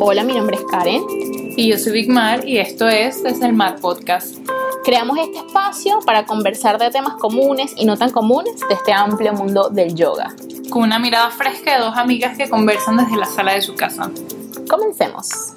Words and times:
Hola, 0.00 0.24
mi 0.24 0.34
nombre 0.34 0.56
es 0.56 0.64
Karen. 0.64 1.02
Y 1.56 1.70
yo 1.70 1.78
soy 1.78 1.92
Big 1.92 2.08
Mar 2.08 2.46
y 2.46 2.58
esto 2.58 2.88
es 2.88 3.22
Desde 3.22 3.46
el 3.46 3.52
Mar 3.52 3.76
Podcast. 3.80 4.36
Creamos 4.84 5.18
este 5.18 5.38
espacio 5.38 6.00
para 6.04 6.26
conversar 6.26 6.78
de 6.78 6.90
temas 6.90 7.14
comunes 7.14 7.72
y 7.76 7.84
no 7.84 7.96
tan 7.96 8.10
comunes 8.10 8.60
de 8.68 8.74
este 8.74 8.92
amplio 8.92 9.32
mundo 9.32 9.70
del 9.70 9.94
yoga. 9.94 10.34
Con 10.70 10.82
una 10.82 10.98
mirada 10.98 11.30
fresca 11.30 11.74
de 11.74 11.84
dos 11.84 11.96
amigas 11.96 12.36
que 12.36 12.48
conversan 12.48 12.96
desde 12.96 13.16
la 13.16 13.26
sala 13.26 13.54
de 13.54 13.62
su 13.62 13.74
casa. 13.76 14.10
Comencemos. 14.68 15.54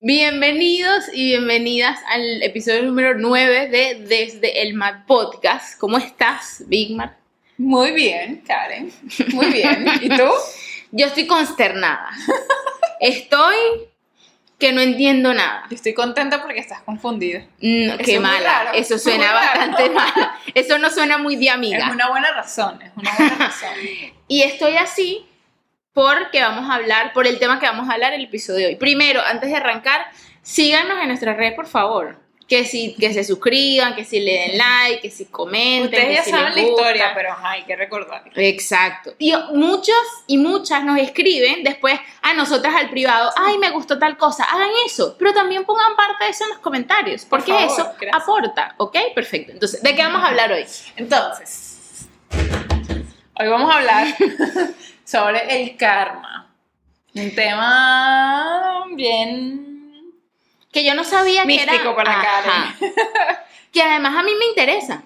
Bienvenidos 0.00 1.04
y 1.12 1.30
bienvenidas 1.30 1.98
al 2.12 2.42
episodio 2.42 2.82
número 2.82 3.18
9 3.18 3.68
de 3.68 4.06
Desde 4.06 4.62
el 4.62 4.74
Mar 4.74 5.04
Podcast. 5.06 5.78
¿Cómo 5.78 5.98
estás, 5.98 6.64
Big 6.66 6.94
Mar? 6.94 7.16
Muy 7.56 7.92
bien, 7.92 8.42
Karen. 8.46 8.92
Muy 9.32 9.46
bien. 9.46 9.86
¿Y 10.02 10.08
tú? 10.08 10.28
Yo 10.92 11.06
estoy 11.06 11.26
consternada. 11.26 12.10
Estoy 13.00 13.56
que 14.58 14.72
no 14.72 14.80
entiendo 14.80 15.32
nada. 15.32 15.64
Estoy 15.70 15.94
contenta 15.94 16.42
porque 16.42 16.60
estás 16.60 16.82
confundida. 16.82 17.46
No, 17.60 17.96
qué 17.98 18.20
mala. 18.20 18.72
Eso 18.74 18.98
suena 18.98 19.32
bastante 19.32 19.90
mal. 19.90 20.12
Eso 20.54 20.78
no 20.78 20.90
suena 20.90 21.18
muy 21.18 21.36
de 21.36 21.50
amiga. 21.50 21.86
Es 21.86 21.92
una 21.94 22.10
buena 22.10 22.30
razón, 22.32 22.80
es 22.82 22.92
una 22.94 23.10
buena 23.16 23.36
razón. 23.36 23.70
y 24.28 24.42
estoy 24.42 24.76
así 24.76 25.26
porque 25.92 26.40
vamos 26.40 26.70
a 26.70 26.74
hablar, 26.74 27.12
por 27.12 27.26
el 27.26 27.38
tema 27.38 27.58
que 27.58 27.66
vamos 27.66 27.88
a 27.88 27.94
hablar 27.94 28.12
el 28.12 28.22
episodio 28.22 28.60
de 28.60 28.66
hoy. 28.66 28.76
Primero, 28.76 29.22
antes 29.22 29.50
de 29.50 29.56
arrancar, 29.56 30.06
síganos 30.42 31.00
en 31.00 31.08
nuestras 31.08 31.36
redes, 31.36 31.54
por 31.54 31.66
favor 31.66 32.19
que 32.50 32.64
si 32.64 32.94
que 32.94 33.14
se 33.14 33.22
suscriban, 33.22 33.94
que 33.94 34.04
si 34.04 34.18
le 34.18 34.32
den 34.32 34.58
like, 34.58 35.00
que 35.00 35.10
si 35.10 35.26
comenten. 35.26 35.84
Ustedes 35.84 36.16
ya 36.16 36.24
si 36.24 36.30
saben 36.32 36.52
la 36.52 36.60
historia, 36.60 37.12
pero 37.14 37.36
hay 37.40 37.62
que 37.62 37.76
recordar. 37.76 38.24
Exacto. 38.34 39.14
Y 39.20 39.32
muchos 39.54 39.94
y 40.26 40.36
muchas 40.36 40.82
nos 40.82 40.98
escriben 40.98 41.62
después 41.62 42.00
a 42.22 42.34
nosotras 42.34 42.74
al 42.74 42.90
privado, 42.90 43.30
ay, 43.36 43.56
me 43.58 43.70
gustó 43.70 44.00
tal 44.00 44.16
cosa, 44.16 44.42
hagan 44.42 44.68
eso, 44.84 45.14
pero 45.16 45.32
también 45.32 45.64
pongan 45.64 45.94
parte 45.94 46.24
de 46.24 46.30
eso 46.30 46.42
en 46.42 46.50
los 46.50 46.58
comentarios, 46.58 47.24
porque 47.24 47.52
eso 47.64 47.88
aporta, 48.12 48.74
¿ok? 48.78 48.96
Perfecto. 49.14 49.52
Entonces, 49.52 49.80
¿de 49.80 49.94
qué 49.94 50.02
vamos 50.02 50.24
a 50.24 50.26
hablar 50.26 50.50
hoy? 50.50 50.66
Entonces, 50.96 52.08
hoy 53.38 53.46
vamos 53.46 53.72
a 53.72 53.78
hablar 53.78 54.08
sobre 55.04 55.62
el 55.62 55.76
karma. 55.76 56.52
Un 57.14 57.32
tema 57.32 58.86
bien 58.96 59.69
que 60.72 60.84
yo 60.84 60.94
no 60.94 61.04
sabía 61.04 61.44
que 61.44 61.62
era... 61.62 61.94
para 61.94 62.22
Karen. 62.22 62.94
que 63.72 63.82
además 63.82 64.16
a 64.16 64.22
mí 64.22 64.32
me 64.38 64.46
interesa. 64.46 65.02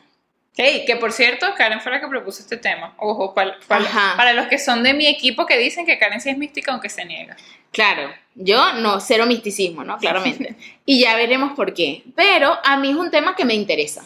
Hey, 0.56 0.84
que 0.86 0.94
por 0.96 1.10
cierto, 1.10 1.52
Karen 1.56 1.80
fue 1.80 1.90
la 1.90 2.00
que 2.00 2.06
propuso 2.06 2.40
este 2.40 2.56
tema. 2.56 2.94
Ojo, 2.98 3.34
para, 3.34 3.58
para, 3.66 4.32
los 4.34 4.46
que 4.46 4.58
son 4.58 4.84
de 4.84 4.94
mi 4.94 5.06
equipo 5.08 5.46
que 5.46 5.58
dicen 5.58 5.84
que 5.84 5.98
Karen 5.98 6.20
sí 6.20 6.30
es 6.30 6.38
mística 6.38 6.70
aunque 6.70 6.88
se 6.88 7.04
niega. 7.04 7.36
Claro, 7.72 8.14
yo 8.36 8.74
no, 8.74 9.00
cero 9.00 9.26
misticismo, 9.26 9.82
¿no? 9.82 9.98
Claramente. 9.98 10.54
y 10.86 11.00
ya 11.00 11.16
veremos 11.16 11.54
por 11.54 11.74
qué. 11.74 12.04
Pero 12.14 12.56
a 12.62 12.76
mí 12.76 12.90
es 12.90 12.96
un 12.96 13.10
tema 13.10 13.34
que 13.34 13.44
me 13.44 13.54
interesa. 13.54 14.04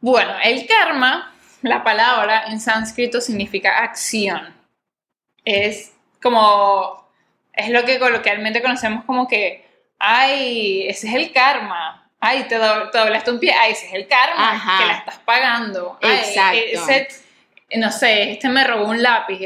Bueno, 0.00 0.34
el 0.42 0.66
karma, 0.66 1.32
la 1.62 1.84
palabra 1.84 2.46
en 2.48 2.58
sánscrito 2.58 3.20
significa 3.20 3.84
acción. 3.84 4.52
Es 5.44 5.92
como, 6.20 7.08
es 7.52 7.70
lo 7.70 7.84
que 7.84 8.00
coloquialmente 8.00 8.60
conocemos 8.60 9.04
como 9.04 9.28
que 9.28 9.63
ay, 9.98 10.86
ese 10.88 11.08
es 11.08 11.14
el 11.14 11.32
karma. 11.32 12.10
Ay, 12.20 12.44
te, 12.44 12.56
doblaste 12.56 13.30
un 13.30 13.38
pie, 13.38 13.52
ay, 13.52 13.72
ese 13.72 13.86
es 13.86 13.94
el 13.94 14.06
karma 14.06 14.78
que 14.78 14.86
la 14.86 14.94
estás 14.94 15.18
pagando. 15.18 15.98
Exacto. 16.00 16.58
Ese, 16.58 17.08
no 17.76 17.92
sé, 17.92 18.32
este 18.32 18.48
me 18.48 18.64
robó 18.64 18.86
un 18.86 19.02
lápiz. 19.02 19.38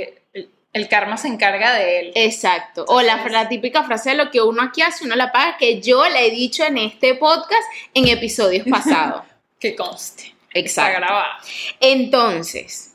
El, 0.73 0.89
karma 0.89 1.17
se 1.17 1.27
encarga 1.27 1.75
de 1.75 2.01
él. 2.01 2.13
Exacto. 2.15 2.85
o 2.87 3.03
la, 3.03 3.17
la, 3.31 3.49
típica 3.49 3.83
frase 3.83 4.11
de 4.11 4.17
lo 4.17 4.31
que 4.31 4.41
uno 4.41 4.63
aquí 4.63 4.83
hace, 4.83 5.05
uno 5.05 5.17
la 5.17 5.33
paga, 5.33 5.57
que 5.57 5.81
yo 5.81 6.09
le 6.09 6.27
he 6.27 6.31
dicho 6.31 6.63
en 6.63 6.79
este 6.79 7.17
podcast 7.17 7.65
en 7.95 8.07
episodios 8.07 8.65
pasados. 8.71 9.25
que 9.59 9.75
conste. 9.75 10.35
Exacto. 10.55 10.93
Está 10.93 11.01
grabado. 11.01 11.33
Entonces, 11.81 12.95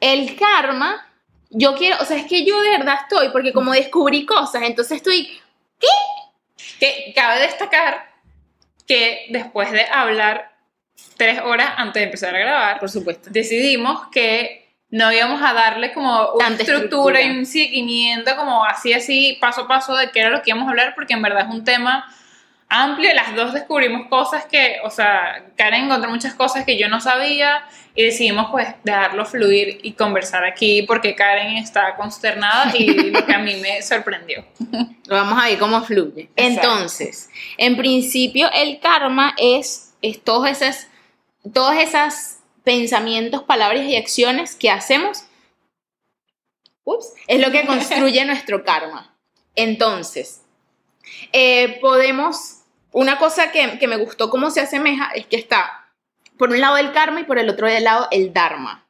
el 0.00 0.36
karma, 0.36 1.10
yo 1.50 1.74
quiero, 1.74 1.96
o 2.00 2.04
sea, 2.04 2.18
es 2.18 2.26
que 2.26 2.44
yo 2.44 2.60
de 2.60 2.70
verdad 2.70 2.98
estoy, 3.02 3.30
porque 3.30 3.52
como 3.52 3.72
descubrí 3.72 4.26
cosas, 4.26 4.62
entonces 4.62 4.98
estoy, 4.98 5.40
¿qué? 5.80 5.88
Que 6.78 7.12
cabe 7.14 7.40
destacar 7.40 8.12
que 8.86 9.26
después 9.30 9.70
de 9.70 9.84
hablar 9.86 10.52
tres 11.16 11.40
horas 11.40 11.70
antes 11.76 12.00
de 12.00 12.04
empezar 12.04 12.34
a 12.34 12.38
grabar, 12.38 12.78
por 12.80 12.90
supuesto, 12.90 13.30
decidimos 13.30 14.08
que 14.12 14.64
no 14.90 15.12
íbamos 15.12 15.42
a 15.42 15.52
darle 15.52 15.92
como 15.92 16.32
una 16.34 16.48
estructura, 16.48 17.20
y 17.20 17.30
un 17.30 17.46
seguimiento 17.46 18.36
como 18.36 18.64
así, 18.64 18.92
así, 18.92 19.36
paso 19.40 19.62
a 19.62 19.68
paso 19.68 19.96
de 19.96 20.10
qué 20.10 20.20
era 20.20 20.30
lo 20.30 20.42
que 20.42 20.50
íbamos 20.50 20.68
a 20.68 20.70
hablar, 20.70 20.94
porque 20.94 21.14
en 21.14 21.22
verdad 21.22 21.46
es 21.48 21.54
un 21.54 21.64
tema 21.64 22.06
amplio. 22.68 23.12
Las 23.14 23.34
dos 23.34 23.52
descubrimos 23.52 24.08
cosas 24.08 24.44
que, 24.46 24.78
o 24.84 24.90
sea, 24.90 25.44
Karen 25.56 25.84
encontró 25.84 26.10
muchas 26.10 26.34
cosas 26.34 26.64
que 26.64 26.78
yo 26.78 26.88
no 26.88 27.00
sabía 27.00 27.64
y 27.94 28.04
decidimos 28.04 28.50
pues 28.50 28.68
dejarlo 28.82 29.24
fluir 29.24 29.78
y 29.82 29.92
conversar 29.92 30.44
aquí 30.44 30.82
porque 30.82 31.14
Karen 31.14 31.56
está 31.56 31.94
consternada 31.96 32.76
y 32.76 33.10
lo 33.10 33.24
que 33.24 33.34
a 33.34 33.38
mí 33.38 33.56
me 33.56 33.82
sorprendió. 33.82 34.44
Lo 35.06 35.16
vamos 35.16 35.38
a 35.42 35.48
ver 35.48 35.58
cómo 35.58 35.82
fluye. 35.82 36.30
Entonces, 36.34 37.28
en 37.58 37.76
principio 37.76 38.50
el 38.54 38.80
karma 38.80 39.34
es, 39.36 39.94
es 40.00 40.22
todos 40.24 40.48
esos 40.48 40.86
todos 41.52 41.76
esos 41.76 42.36
pensamientos, 42.62 43.42
palabras 43.42 43.84
y 43.84 43.96
acciones 43.96 44.54
que 44.54 44.70
hacemos. 44.70 45.24
Ups, 46.84 47.12
es 47.26 47.40
lo 47.40 47.50
que 47.52 47.66
construye 47.66 48.24
nuestro 48.26 48.64
karma. 48.64 49.14
Entonces, 49.54 50.42
eh, 51.32 51.78
podemos, 51.80 52.60
una 52.92 53.18
cosa 53.18 53.50
que, 53.52 53.78
que 53.78 53.88
me 53.88 53.96
gustó 53.96 54.30
cómo 54.30 54.50
se 54.50 54.60
asemeja 54.60 55.10
es 55.14 55.26
que 55.26 55.36
está 55.36 55.84
por 56.36 56.50
un 56.50 56.60
lado 56.60 56.76
el 56.76 56.92
karma 56.92 57.20
y 57.20 57.24
por 57.24 57.38
el 57.38 57.48
otro 57.48 57.68
lado 57.68 58.08
el 58.10 58.32
dharma, 58.32 58.86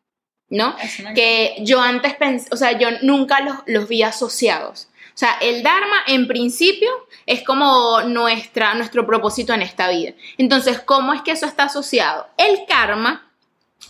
¿no? 0.48 0.76
Que 1.14 1.56
yo 1.60 1.80
antes 1.80 2.14
pensé, 2.14 2.48
o 2.52 2.56
sea, 2.56 2.78
yo 2.78 2.88
nunca 3.02 3.40
los, 3.40 3.56
los 3.66 3.88
vi 3.88 4.02
asociados. 4.02 4.88
O 5.14 5.16
sea, 5.16 5.38
el 5.40 5.62
Dharma 5.62 5.98
en 6.08 6.26
principio 6.26 6.90
es 7.24 7.44
como 7.44 8.02
nuestra, 8.02 8.74
nuestro 8.74 9.06
propósito 9.06 9.54
en 9.54 9.62
esta 9.62 9.88
vida. 9.88 10.12
Entonces, 10.38 10.80
¿cómo 10.80 11.14
es 11.14 11.22
que 11.22 11.30
eso 11.30 11.46
está 11.46 11.64
asociado? 11.64 12.26
El 12.36 12.66
karma 12.66 13.30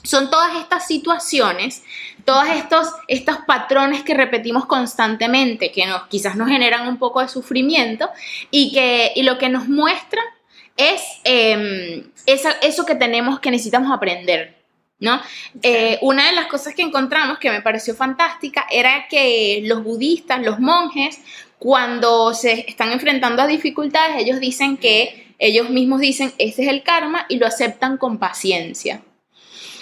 son 0.03 0.29
todas 0.29 0.55
estas 0.57 0.87
situaciones, 0.87 1.83
todos 2.25 2.47
estos, 2.49 2.89
estos 3.09 3.39
patrones 3.47 4.03
que 4.03 4.15
repetimos 4.15 4.67
constantemente, 4.67 5.71
que 5.71 5.87
nos, 5.87 6.07
quizás 6.09 6.37
nos 6.37 6.49
generan 6.49 6.89
un 6.89 6.99
poco 6.99 7.21
de 7.21 7.29
sufrimiento 7.29 8.09
y, 8.51 8.73
que, 8.73 9.13
y 9.15 9.23
lo 9.23 9.39
que 9.39 9.49
nos 9.49 9.69
muestra 9.69 10.23
es 10.77 11.03
em, 11.25 12.05
eso 12.27 12.87
que 12.87 12.95
tenemos 12.95 13.41
que 13.41 13.51
necesitamos 13.51 13.93
aprender. 13.93 14.63
¿No? 15.01 15.21
Eh, 15.61 15.99
una 16.03 16.27
de 16.27 16.33
las 16.33 16.47
cosas 16.47 16.73
que 16.75 16.81
encontramos 16.81 17.39
que 17.39 17.51
me 17.51 17.61
pareció 17.61 17.95
fantástica 17.95 18.65
era 18.71 19.07
que 19.11 19.61
los 19.65 19.83
budistas, 19.83 20.41
los 20.41 20.61
monjes, 20.61 21.21
cuando 21.59 22.33
se 22.33 22.65
están 22.69 22.93
enfrentando 22.93 23.43
a 23.43 23.47
dificultades, 23.47 24.17
ellos 24.23 24.41
dicen 24.41 24.79
que 24.79 25.35
ellos 25.39 25.69
mismos 25.69 26.01
dicen, 26.01 26.33
ese 26.39 26.63
es 26.63 26.69
el 26.69 26.83
karma 26.83 27.27
y 27.29 27.37
lo 27.37 27.47
aceptan 27.47 27.99
con 27.99 28.19
paciencia. 28.19 29.03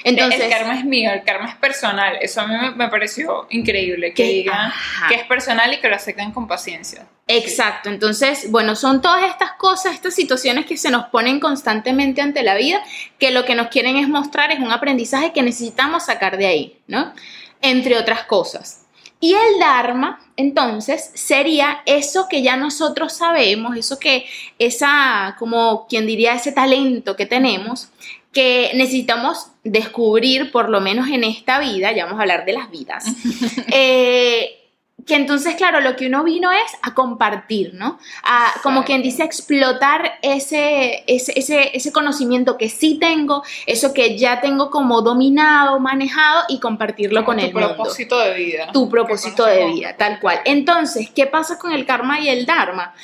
Entonces, 0.05 0.41
el 0.41 0.51
karma 0.51 0.79
es 0.79 0.85
mío, 0.85 1.11
el 1.13 1.23
karma 1.23 1.49
es 1.49 1.57
personal. 1.57 2.19
Eso 2.21 2.41
a 2.41 2.47
mí 2.47 2.55
me, 2.77 2.89
pareció 2.89 3.47
increíble, 3.51 4.13
que, 4.15 4.25
digan 4.25 4.73
que 5.09 5.15
es 5.15 5.25
personal 5.25 5.73
y 5.73 5.81
que 5.81 5.89
lo 5.89 5.97
acepten 5.97 6.33
con 6.33 6.47
paciencia. 6.49 7.07
Exacto, 7.29 7.89
entonces, 7.89 8.51
bueno, 8.51 8.75
son 8.75 9.01
todas 9.01 9.31
estas 9.31 9.53
cosas, 9.53 9.95
estas 9.95 10.15
situaciones 10.15 10.67
que 10.67 10.77
se 10.77 10.91
nos 10.91 11.07
ponen 11.07 11.39
constantemente 11.39 12.21
ante 12.21 12.43
la 12.43 12.57
vida, 12.57 12.83
que 13.19 13.31
lo 13.31 13.45
que 13.45 13.55
nos 13.55 13.69
quieren 13.69 13.97
es 13.97 14.09
mostrar 14.09 14.51
es 14.51 14.59
un 14.59 14.73
aprendizaje 14.73 15.33
que 15.33 15.43
necesitamos 15.43 16.07
sacar 16.07 16.37
de 16.37 16.47
ahí, 16.47 16.79
¿no? 16.89 17.13
Entre 17.61 17.97
otras 17.97 18.25
cosas. 18.25 18.83
Y 19.21 19.35
el 19.35 19.61
Dharma, 19.61 20.21
entonces, 20.37 21.13
sería 21.15 21.83
eso 21.87 22.27
que 22.29 22.43
ya 22.43 22.57
nosotros 22.57 23.13
sabemos, 23.13 23.77
eso 23.77 24.01
que, 24.01 24.27
esa, 24.59 25.37
como 25.39 25.87
quien 25.87 26.07
diría, 26.07 26.35
ese 26.35 26.51
talento 26.51 27.15
que 27.15 27.25
tenemos, 27.25 27.89
que 28.33 28.71
necesitamos 28.75 29.49
descubrir, 29.63 30.51
por 30.51 30.69
lo 30.69 30.81
menos 30.81 31.09
en 31.09 31.25
esta 31.25 31.59
vida, 31.59 31.93
ya 31.93 32.05
vamos 32.05 32.19
a 32.19 32.23
hablar 32.23 32.45
de 32.45 32.53
las 32.55 32.71
vidas, 32.71 33.05
eh, 33.73 34.59
que 35.07 35.17
entonces, 35.17 35.57
claro, 35.57 35.81
lo 35.81 35.97
que 35.97 36.07
uno 36.07 36.23
vino 36.23 36.53
es 36.53 36.73
a 36.83 36.95
compartir, 36.95 37.75
¿no? 37.75 37.99
A, 38.23 38.53
como 38.63 38.85
quien 38.85 39.03
dice, 39.03 39.25
explotar 39.25 40.19
ese, 40.23 41.03
ese, 41.07 41.71
ese, 41.77 41.93
conocimiento 41.93 42.57
que 42.57 42.69
sí 42.69 42.99
tengo, 43.01 43.43
eso 43.67 43.93
que 43.93 44.17
ya 44.17 44.41
tengo 44.41 44.71
como 44.71 45.03
dominado, 45.03 45.81
manejado 45.81 46.45
y 46.49 46.61
compartirlo 46.61 47.25
con 47.25 47.41
el 47.41 47.53
mundo. 47.53 47.71
Tu 47.71 47.75
propósito 47.75 48.19
de 48.19 48.35
vida. 48.35 48.73
Tu 48.73 48.89
propósito 48.89 49.45
de 49.45 49.67
vida, 49.67 49.97
tal 49.97 50.21
cual. 50.21 50.41
Entonces, 50.45 51.11
¿qué 51.11 51.27
pasa 51.27 51.59
con 51.59 51.73
el 51.73 51.85
karma 51.85 52.21
y 52.21 52.29
el 52.29 52.47
dharma? 52.47 52.95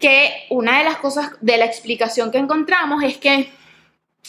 Que 0.00 0.46
una 0.50 0.78
de 0.78 0.84
las 0.84 0.96
cosas 0.96 1.32
de 1.40 1.56
la 1.56 1.66
explicación 1.66 2.32
que 2.32 2.38
encontramos 2.38 3.02
es 3.04 3.16
que 3.16 3.48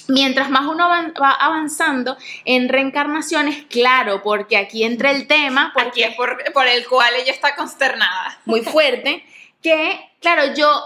Mientras 0.07 0.49
más 0.49 0.65
uno 0.65 0.87
va 0.89 1.31
avanzando 1.31 2.17
en 2.45 2.67
reencarnaciones, 2.69 3.65
claro, 3.69 4.23
porque 4.23 4.57
aquí 4.57 4.83
entra 4.83 5.11
el 5.11 5.27
tema. 5.27 5.71
Porque, 5.73 6.03
aquí 6.03 6.03
es 6.03 6.15
por, 6.15 6.67
el 6.67 6.87
cual 6.87 7.13
ella 7.15 7.31
está 7.31 7.55
consternada. 7.55 8.39
Muy 8.45 8.61
fuerte. 8.61 9.23
que, 9.61 9.99
claro, 10.19 10.53
yo, 10.55 10.83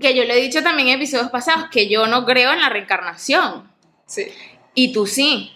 que 0.00 0.14
yo 0.14 0.24
le 0.24 0.34
he 0.34 0.42
dicho 0.42 0.62
también 0.62 0.88
en 0.88 0.96
episodios 0.96 1.30
pasados, 1.30 1.68
que 1.70 1.88
yo 1.88 2.06
no 2.06 2.24
creo 2.24 2.52
en 2.52 2.60
la 2.60 2.68
reencarnación. 2.68 3.70
Sí. 4.06 4.26
Y 4.74 4.92
tú 4.92 5.06
sí. 5.06 5.52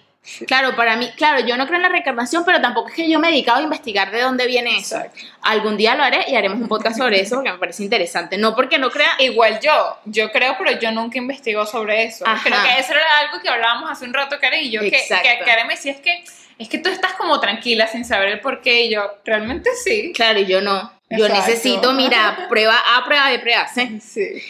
Claro, 0.46 0.74
para 0.74 0.96
mí, 0.96 1.10
claro, 1.16 1.46
yo 1.46 1.56
no 1.56 1.66
creo 1.66 1.76
en 1.76 1.82
la 1.82 1.88
reencarnación, 1.88 2.44
pero 2.44 2.60
tampoco 2.60 2.88
es 2.88 2.94
que 2.94 3.08
yo 3.08 3.18
me 3.18 3.28
he 3.28 3.30
dedicado 3.30 3.58
a 3.58 3.62
investigar 3.62 4.10
de 4.10 4.20
dónde 4.20 4.46
viene 4.46 4.78
eso. 4.78 4.96
Exacto. 4.96 5.20
Algún 5.42 5.76
día 5.76 5.94
lo 5.94 6.02
haré 6.02 6.24
y 6.28 6.36
haremos 6.36 6.60
un 6.60 6.68
podcast 6.68 6.98
sobre 6.98 7.20
eso 7.20 7.36
porque 7.36 7.52
me 7.52 7.58
parece 7.58 7.82
interesante. 7.82 8.36
No 8.36 8.54
porque 8.54 8.78
no 8.78 8.90
crea. 8.90 9.10
Igual 9.18 9.60
yo, 9.60 9.96
yo 10.04 10.32
creo, 10.32 10.56
pero 10.58 10.78
yo 10.80 10.90
nunca 10.92 11.18
investigo 11.18 11.64
sobre 11.66 12.04
eso. 12.04 12.26
Ajá. 12.26 12.42
Creo 12.42 12.62
que 12.62 12.80
eso 12.80 12.92
era 12.92 13.18
algo 13.20 13.40
que 13.40 13.48
hablábamos 13.48 13.90
hace 13.90 14.04
un 14.04 14.14
rato, 14.14 14.36
Karen, 14.40 14.64
y 14.64 14.70
yo, 14.70 14.80
que, 14.80 14.88
Exacto. 14.88 15.28
que 15.28 15.44
Karen 15.44 15.66
me 15.66 15.74
decía, 15.74 15.92
es 15.92 16.00
que, 16.00 16.24
es 16.58 16.68
que 16.68 16.78
tú 16.78 16.90
estás 16.90 17.12
como 17.14 17.38
tranquila 17.40 17.86
sin 17.86 18.04
saber 18.04 18.28
el 18.28 18.40
por 18.40 18.60
qué, 18.60 18.82
y 18.84 18.90
yo, 18.90 19.18
realmente 19.24 19.70
sí. 19.84 20.12
Claro, 20.14 20.40
y 20.40 20.46
yo 20.46 20.60
no. 20.60 20.92
Yo 21.08 21.26
Exacto. 21.26 21.46
necesito, 21.46 21.92
mira, 21.92 22.46
prueba 22.48 22.76
A, 22.96 23.04
prueba 23.04 23.30
de 23.30 23.38
pruebas, 23.38 23.76
¿eh? 23.78 24.00
Sí. 24.00 24.42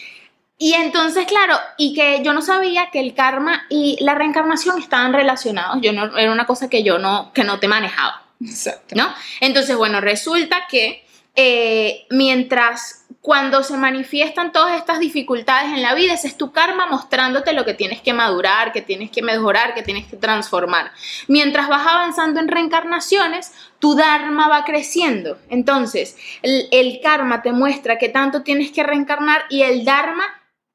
Y 0.58 0.72
entonces, 0.72 1.26
claro, 1.26 1.58
y 1.76 1.94
que 1.94 2.22
yo 2.22 2.32
no 2.32 2.40
sabía 2.40 2.90
que 2.90 3.00
el 3.00 3.14
karma 3.14 3.64
y 3.68 3.98
la 4.00 4.14
reencarnación 4.14 4.78
estaban 4.78 5.12
relacionados. 5.12 5.78
Yo 5.82 5.92
no, 5.92 6.16
era 6.16 6.32
una 6.32 6.46
cosa 6.46 6.70
que 6.70 6.82
yo 6.82 6.98
no, 6.98 7.30
que 7.34 7.44
no 7.44 7.58
te 7.58 7.68
manejaba. 7.68 8.22
Exacto. 8.40 8.94
¿no? 8.94 9.12
Entonces, 9.40 9.76
bueno, 9.76 10.00
resulta 10.00 10.66
que 10.68 11.06
eh, 11.34 12.06
mientras 12.08 13.04
cuando 13.20 13.62
se 13.62 13.76
manifiestan 13.76 14.52
todas 14.52 14.78
estas 14.78 14.98
dificultades 15.00 15.72
en 15.72 15.82
la 15.82 15.94
vida, 15.94 16.14
ese 16.14 16.28
es 16.28 16.38
tu 16.38 16.52
karma 16.52 16.86
mostrándote 16.86 17.52
lo 17.52 17.64
que 17.66 17.74
tienes 17.74 18.00
que 18.00 18.14
madurar, 18.14 18.72
que 18.72 18.80
tienes 18.80 19.10
que 19.10 19.20
mejorar, 19.20 19.74
que 19.74 19.82
tienes 19.82 20.06
que 20.06 20.16
transformar. 20.16 20.92
Mientras 21.26 21.68
vas 21.68 21.86
avanzando 21.86 22.40
en 22.40 22.48
reencarnaciones, 22.48 23.52
tu 23.80 23.94
dharma 23.94 24.48
va 24.48 24.64
creciendo. 24.64 25.38
Entonces, 25.50 26.16
el, 26.40 26.68
el 26.70 27.00
karma 27.02 27.42
te 27.42 27.52
muestra 27.52 27.98
que 27.98 28.08
tanto 28.08 28.42
tienes 28.42 28.70
que 28.70 28.84
reencarnar 28.84 29.42
y 29.50 29.62
el 29.62 29.84
dharma 29.84 30.24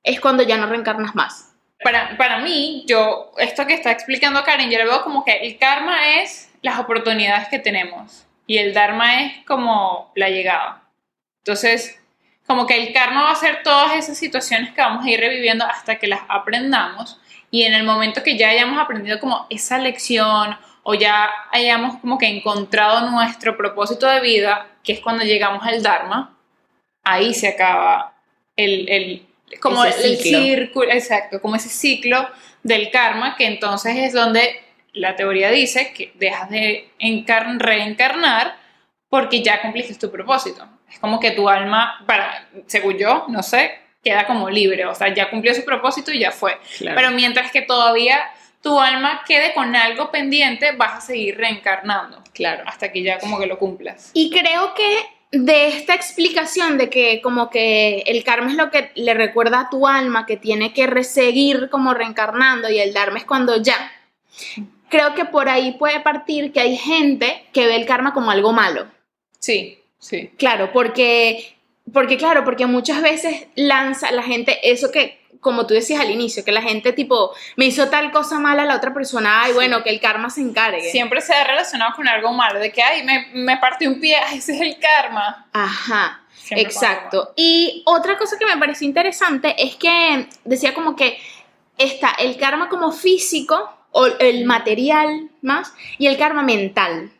es 0.03 0.19
cuando 0.19 0.43
ya 0.43 0.57
no 0.57 0.67
reencarnas 0.67 1.15
más. 1.15 1.53
Para, 1.83 2.15
para 2.17 2.39
mí, 2.39 2.83
yo, 2.87 3.31
esto 3.37 3.65
que 3.65 3.73
está 3.73 3.91
explicando 3.91 4.43
Karen, 4.43 4.69
yo 4.69 4.79
lo 4.79 4.85
veo 4.85 5.03
como 5.03 5.25
que 5.25 5.37
el 5.37 5.57
karma 5.57 6.21
es 6.21 6.51
las 6.61 6.79
oportunidades 6.79 7.47
que 7.47 7.59
tenemos 7.59 8.25
y 8.45 8.57
el 8.57 8.73
dharma 8.73 9.21
es 9.21 9.45
como 9.45 10.11
la 10.15 10.29
llegada. 10.29 10.83
Entonces, 11.39 11.99
como 12.45 12.67
que 12.67 12.83
el 12.83 12.93
karma 12.93 13.23
va 13.23 13.31
a 13.31 13.35
ser 13.35 13.63
todas 13.63 13.95
esas 13.95 14.17
situaciones 14.17 14.73
que 14.73 14.81
vamos 14.81 15.05
a 15.05 15.09
ir 15.09 15.19
reviviendo 15.19 15.65
hasta 15.65 15.97
que 15.97 16.07
las 16.07 16.21
aprendamos 16.27 17.19
y 17.49 17.63
en 17.63 17.73
el 17.73 17.83
momento 17.83 18.23
que 18.23 18.37
ya 18.37 18.49
hayamos 18.49 18.79
aprendido 18.79 19.19
como 19.19 19.47
esa 19.49 19.77
lección 19.77 20.57
o 20.83 20.93
ya 20.93 21.29
hayamos 21.51 21.97
como 21.97 22.17
que 22.17 22.27
encontrado 22.27 23.09
nuestro 23.09 23.57
propósito 23.57 24.07
de 24.07 24.19
vida, 24.19 24.67
que 24.83 24.93
es 24.93 24.99
cuando 24.99 25.23
llegamos 25.23 25.65
al 25.65 25.81
dharma, 25.81 26.37
ahí 27.03 27.33
se 27.33 27.49
acaba 27.49 28.13
el, 28.55 28.89
el 28.89 29.27
como 29.59 29.83
Ese 29.85 30.05
el 30.07 30.17
ciclo. 30.17 30.39
círculo, 30.39 30.91
exacto, 30.91 31.41
como 31.41 31.55
ese 31.55 31.69
ciclo 31.69 32.29
del 32.63 32.91
karma, 32.91 33.35
que 33.35 33.45
entonces 33.45 33.95
es 33.97 34.13
donde 34.13 34.61
la 34.93 35.15
teoría 35.15 35.49
dice 35.51 35.93
que 35.93 36.11
dejas 36.15 36.49
de 36.49 36.89
encar- 36.99 37.57
reencarnar 37.59 38.55
porque 39.09 39.41
ya 39.41 39.61
cumpliste 39.61 39.95
tu 39.95 40.11
propósito. 40.11 40.67
Es 40.89 40.99
como 40.99 41.19
que 41.19 41.31
tu 41.31 41.47
alma, 41.49 42.03
para, 42.05 42.47
según 42.67 42.97
yo, 42.97 43.25
no 43.29 43.41
sé, 43.43 43.71
queda 44.03 44.25
como 44.25 44.49
libre, 44.49 44.85
o 44.85 44.95
sea, 44.95 45.13
ya 45.13 45.29
cumplió 45.29 45.53
su 45.53 45.63
propósito 45.63 46.11
y 46.11 46.19
ya 46.19 46.31
fue. 46.31 46.57
Pero 46.79 47.11
mientras 47.11 47.51
que 47.51 47.61
todavía 47.61 48.19
tu 48.61 48.79
alma 48.79 49.23
quede 49.27 49.53
con 49.53 49.75
algo 49.75 50.11
pendiente, 50.11 50.71
vas 50.73 50.93
a 50.93 51.01
seguir 51.01 51.37
reencarnando 51.37 52.23
claro. 52.33 52.63
hasta 52.67 52.91
que 52.91 53.01
ya 53.01 53.19
como 53.19 53.39
que 53.39 53.47
lo 53.47 53.57
cumplas. 53.57 54.11
Y 54.13 54.29
creo 54.29 54.73
que 54.73 54.99
de 55.31 55.69
esta 55.69 55.95
explicación 55.95 56.77
de 56.77 56.89
que 56.89 57.21
como 57.21 57.49
que 57.49 58.03
el 58.05 58.23
karma 58.23 58.51
es 58.51 58.57
lo 58.57 58.69
que 58.69 58.91
le 58.95 59.13
recuerda 59.13 59.61
a 59.61 59.69
tu 59.69 59.87
alma 59.87 60.25
que 60.25 60.35
tiene 60.35 60.73
que 60.73 61.03
seguir 61.03 61.69
como 61.69 61.93
reencarnando 61.93 62.69
y 62.69 62.79
el 62.79 62.93
dharma 62.93 63.17
es 63.17 63.25
cuando 63.25 63.61
ya. 63.61 63.91
Creo 64.89 65.15
que 65.15 65.23
por 65.23 65.47
ahí 65.47 65.71
puede 65.73 66.01
partir 66.01 66.51
que 66.51 66.59
hay 66.59 66.75
gente 66.75 67.45
que 67.53 67.65
ve 67.65 67.77
el 67.77 67.85
karma 67.85 68.13
como 68.13 68.29
algo 68.29 68.51
malo. 68.51 68.87
Sí, 69.39 69.79
sí. 69.99 70.31
Claro, 70.37 70.71
porque, 70.73 71.55
porque 71.93 72.17
claro, 72.17 72.43
porque 72.43 72.65
muchas 72.65 73.01
veces 73.01 73.47
lanza 73.55 74.11
la 74.11 74.23
gente 74.23 74.59
eso 74.69 74.91
que, 74.91 75.20
como 75.39 75.65
tú 75.65 75.73
decías 75.73 76.01
al 76.01 76.11
inicio, 76.11 76.43
que 76.43 76.51
la 76.51 76.61
gente 76.61 76.93
tipo, 76.93 77.33
me 77.55 77.65
hizo 77.65 77.89
tal 77.89 78.11
cosa 78.11 78.39
mala 78.39 78.63
a 78.63 78.65
la 78.65 78.75
otra 78.75 78.93
persona, 78.93 79.43
ay, 79.43 79.53
bueno, 79.53 79.83
que 79.83 79.89
el 79.89 79.99
karma 79.99 80.29
se 80.29 80.41
encargue. 80.41 80.91
Siempre 80.91 81.21
se 81.21 81.33
ha 81.33 81.43
relacionado 81.43 81.93
con 81.95 82.07
algo 82.07 82.31
malo, 82.33 82.59
de 82.59 82.71
que, 82.71 82.83
ay, 82.83 83.03
me, 83.03 83.27
me 83.33 83.57
partí 83.57 83.87
un 83.87 83.99
pie, 83.99 84.17
ay, 84.27 84.39
ese 84.39 84.55
es 84.55 84.61
el 84.61 84.77
karma. 84.79 85.47
Ajá. 85.53 86.23
Siempre 86.33 86.63
Exacto. 86.63 87.33
Y 87.35 87.83
otra 87.85 88.17
cosa 88.17 88.37
que 88.37 88.45
me 88.45 88.57
pareció 88.57 88.87
interesante 88.87 89.55
es 89.57 89.75
que 89.75 90.27
decía 90.43 90.73
como 90.73 90.95
que 90.95 91.19
está 91.77 92.11
el 92.19 92.37
karma 92.37 92.67
como 92.69 92.91
físico 92.91 93.69
o 93.91 94.05
el 94.05 94.45
material 94.45 95.29
más 95.41 95.73
y 95.97 96.07
el 96.07 96.17
karma 96.17 96.43
mental. 96.43 97.11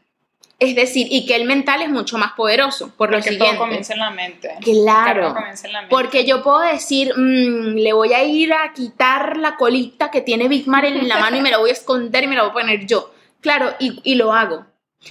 Es 0.62 0.76
decir, 0.76 1.08
y 1.10 1.26
que 1.26 1.36
el 1.36 1.46
mental 1.46 1.82
es 1.82 1.90
mucho 1.90 2.20
más 2.20 2.34
poderoso, 2.34 2.92
por 2.96 3.10
lo 3.10 3.18
Porque 3.18 3.30
siguiente. 3.32 3.56
todo 3.56 3.66
comienza 3.66 3.94
en 3.94 4.00
la 4.00 4.12
mente. 4.12 4.52
Claro. 4.62 5.24
Todo 5.30 5.36
comienza 5.36 5.66
en 5.66 5.74
la 5.74 5.80
mente. 5.82 5.90
Porque 5.96 6.24
yo 6.24 6.44
puedo 6.44 6.60
decir, 6.60 7.14
"Mm, 7.18 7.78
le 7.78 7.94
voy 7.94 8.14
a 8.14 8.24
ir 8.24 8.54
a 8.54 8.72
quitar 8.72 9.38
la 9.38 9.56
colita 9.56 10.12
que 10.12 10.22
tiene 10.22 10.48
Big 10.48 10.68
Mar 10.68 10.86
en 10.86 11.08
la 11.08 11.18
mano 11.18 11.38
y 11.38 11.42
me 11.42 11.50
la 11.50 11.58
voy 11.58 11.72
a 11.72 11.74
esconder 11.74 12.26
y 12.26 12.28
me 12.28 12.36
la 12.36 12.44
voy 12.44 12.52
a 12.52 12.54
poner 12.54 12.86
yo. 12.86 13.12
Claro, 13.42 13.74
y, 13.80 14.00
y 14.04 14.14
lo 14.16 14.34
hago. 14.34 14.68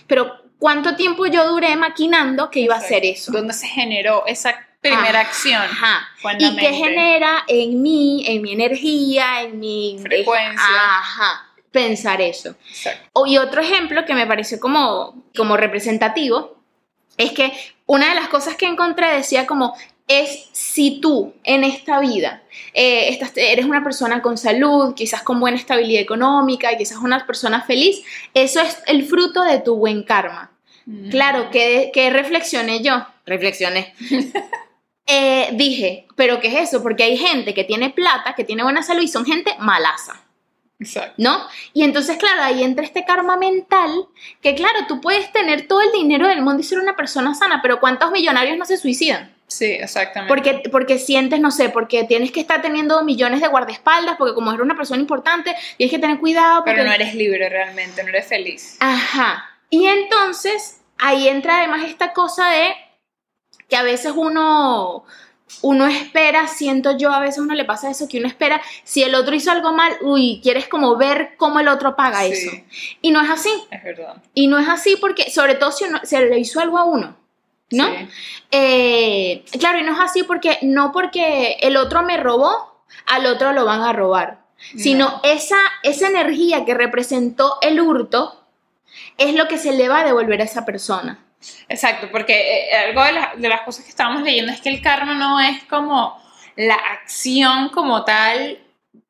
Pero 0.06 0.36
¿cuánto 0.60 0.94
tiempo 0.94 1.26
yo 1.26 1.48
duré 1.48 1.74
maquinando 1.74 2.48
que 2.48 2.60
iba 2.60 2.76
a 2.76 2.78
hacer 2.78 3.04
eso? 3.04 3.32
¿Dónde 3.32 3.52
se 3.52 3.66
generó 3.66 4.22
esa 4.26 4.54
primera 4.80 5.18
acción? 5.18 5.62
Ajá. 5.62 6.08
¿Y 6.38 6.56
qué 6.58 6.72
genera 6.72 7.42
en 7.48 7.82
mí, 7.82 8.22
en 8.26 8.40
mi 8.40 8.52
energía, 8.52 9.42
en 9.42 9.58
mi 9.58 9.98
Frecuencia. 10.00 10.62
Ajá. 10.64 11.46
Pensar 11.70 12.20
eso. 12.20 12.54
Exacto. 12.68 13.26
Y 13.26 13.38
otro 13.38 13.60
ejemplo 13.60 14.04
que 14.04 14.14
me 14.14 14.26
pareció 14.26 14.58
como, 14.58 15.22
como 15.36 15.56
representativo 15.56 16.56
es 17.16 17.32
que 17.32 17.52
una 17.86 18.08
de 18.08 18.14
las 18.14 18.28
cosas 18.28 18.56
que 18.56 18.66
encontré 18.66 19.12
decía 19.14 19.46
como 19.46 19.74
es 20.08 20.48
si 20.52 21.00
tú 21.00 21.34
en 21.44 21.62
esta 21.62 22.00
vida 22.00 22.42
eh, 22.74 23.08
estás- 23.10 23.32
eres 23.36 23.64
una 23.66 23.84
persona 23.84 24.20
con 24.22 24.36
salud, 24.36 24.94
quizás 24.94 25.22
con 25.22 25.38
buena 25.38 25.56
estabilidad 25.56 26.02
económica, 26.02 26.76
quizás 26.76 26.98
una 26.98 27.24
persona 27.26 27.62
feliz, 27.62 28.02
eso 28.34 28.60
es 28.60 28.78
el 28.86 29.04
fruto 29.04 29.42
de 29.44 29.60
tu 29.60 29.76
buen 29.76 30.02
karma. 30.02 30.50
Claro, 31.10 31.50
que, 31.50 31.90
que 31.94 32.10
reflexioné 32.10 32.82
yo. 32.82 33.06
Reflexioné. 33.26 33.94
Eh, 35.12 35.48
dije, 35.54 36.06
¿pero 36.14 36.38
qué 36.40 36.46
es 36.48 36.68
eso? 36.68 36.82
Porque 36.84 37.02
hay 37.02 37.16
gente 37.16 37.52
que 37.52 37.64
tiene 37.64 37.90
plata, 37.90 38.34
que 38.36 38.44
tiene 38.44 38.62
buena 38.62 38.80
salud 38.82 39.02
y 39.02 39.08
son 39.08 39.24
gente 39.24 39.52
malaza. 39.58 40.22
Exacto. 40.80 41.14
¿no? 41.18 41.46
Y 41.74 41.84
entonces, 41.84 42.16
claro, 42.16 42.42
ahí 42.42 42.64
entra 42.64 42.84
este 42.84 43.04
karma 43.04 43.36
mental, 43.36 43.90
que 44.40 44.54
claro, 44.54 44.86
tú 44.88 45.00
puedes 45.00 45.30
tener 45.30 45.68
todo 45.68 45.82
el 45.82 45.92
dinero 45.92 46.26
del 46.26 46.40
mundo 46.40 46.60
y 46.60 46.64
ser 46.64 46.78
una 46.78 46.96
persona 46.96 47.34
sana, 47.34 47.60
pero 47.62 47.80
¿cuántos 47.80 48.10
millonarios 48.10 48.56
no 48.56 48.64
se 48.64 48.78
suicidan? 48.78 49.34
Sí, 49.46 49.66
exactamente. 49.66 50.28
Porque, 50.28 50.70
porque 50.70 50.98
sientes, 50.98 51.40
no 51.40 51.50
sé, 51.50 51.70
porque 51.70 52.04
tienes 52.04 52.30
que 52.30 52.40
estar 52.40 52.62
teniendo 52.62 53.02
millones 53.04 53.40
de 53.40 53.48
guardaespaldas, 53.48 54.16
porque 54.16 54.34
como 54.34 54.50
eres 54.52 54.62
una 54.62 54.76
persona 54.76 55.00
importante, 55.00 55.54
tienes 55.76 55.92
que 55.92 55.98
tener 55.98 56.18
cuidado. 56.18 56.64
Porque... 56.64 56.72
Pero 56.72 56.84
no 56.84 56.92
eres 56.92 57.14
libre 57.14 57.48
realmente, 57.48 58.02
no 58.02 58.08
eres 58.10 58.26
feliz. 58.26 58.76
Ajá. 58.78 59.50
Y 59.68 59.86
entonces, 59.86 60.80
ahí 60.98 61.28
entra 61.28 61.58
además 61.58 61.82
esta 61.84 62.12
cosa 62.12 62.48
de 62.48 62.74
que 63.68 63.76
a 63.76 63.82
veces 63.82 64.12
uno... 64.14 65.04
Uno 65.62 65.86
espera, 65.86 66.46
siento 66.46 66.96
yo, 66.96 67.12
a 67.12 67.20
veces 67.20 67.38
uno 67.40 67.54
le 67.54 67.64
pasa 67.64 67.90
eso, 67.90 68.08
que 68.08 68.18
uno 68.18 68.28
espera, 68.28 68.62
si 68.84 69.02
el 69.02 69.14
otro 69.14 69.34
hizo 69.34 69.50
algo 69.50 69.72
mal, 69.72 69.96
uy, 70.00 70.40
quieres 70.42 70.68
como 70.68 70.96
ver 70.96 71.34
cómo 71.36 71.60
el 71.60 71.68
otro 71.68 71.96
paga 71.96 72.22
Sí. 72.24 72.32
eso. 72.32 72.50
Y 73.02 73.10
no 73.10 73.20
es 73.20 73.28
así. 73.30 73.50
Es 73.70 73.82
verdad. 73.84 74.22
Y 74.34 74.46
no 74.46 74.58
es 74.58 74.68
así 74.68 74.96
porque, 74.96 75.30
sobre 75.30 75.54
todo 75.56 75.72
si 75.72 75.84
uno- 75.84 76.00
se 76.04 76.20
le 76.24 76.38
hizo 76.38 76.60
algo 76.60 76.78
a 76.78 76.84
uno, 76.84 77.16
¿no? 77.72 77.86
Sí. 77.88 78.08
Eh, 78.52 79.44
claro, 79.58 79.78
y 79.78 79.82
no 79.82 79.92
es 79.92 80.00
así 80.00 80.22
porque, 80.22 80.58
no 80.62 80.92
porque 80.92 81.58
el 81.60 81.76
otro 81.76 82.02
me 82.02 82.16
robó, 82.16 82.82
al 83.06 83.26
otro 83.26 83.52
lo 83.52 83.64
van 83.64 83.82
a 83.82 83.92
robar, 83.92 84.40
sino 84.76 85.08
No. 85.10 85.20
esa, 85.24 85.58
esa 85.82 86.08
energía 86.08 86.64
que 86.64 86.74
representó 86.74 87.58
el 87.62 87.80
hurto 87.80 88.44
es 89.18 89.34
lo 89.34 89.46
que 89.48 89.58
se 89.58 89.72
le 89.72 89.88
va 89.88 90.00
a 90.00 90.04
devolver 90.04 90.40
a 90.40 90.44
esa 90.44 90.64
persona. 90.64 91.18
Exacto, 91.68 92.08
porque 92.10 92.68
eh, 92.70 92.74
algo 92.88 93.02
de, 93.04 93.12
la- 93.12 93.32
de 93.36 93.48
las 93.48 93.62
cosas 93.62 93.84
que 93.84 93.90
estábamos 93.90 94.22
leyendo 94.22 94.52
es 94.52 94.60
que 94.60 94.68
el 94.68 94.82
karma 94.82 95.14
no 95.14 95.40
es 95.40 95.62
como 95.64 96.20
la 96.56 96.74
acción 96.74 97.70
como 97.70 98.04
tal, 98.04 98.58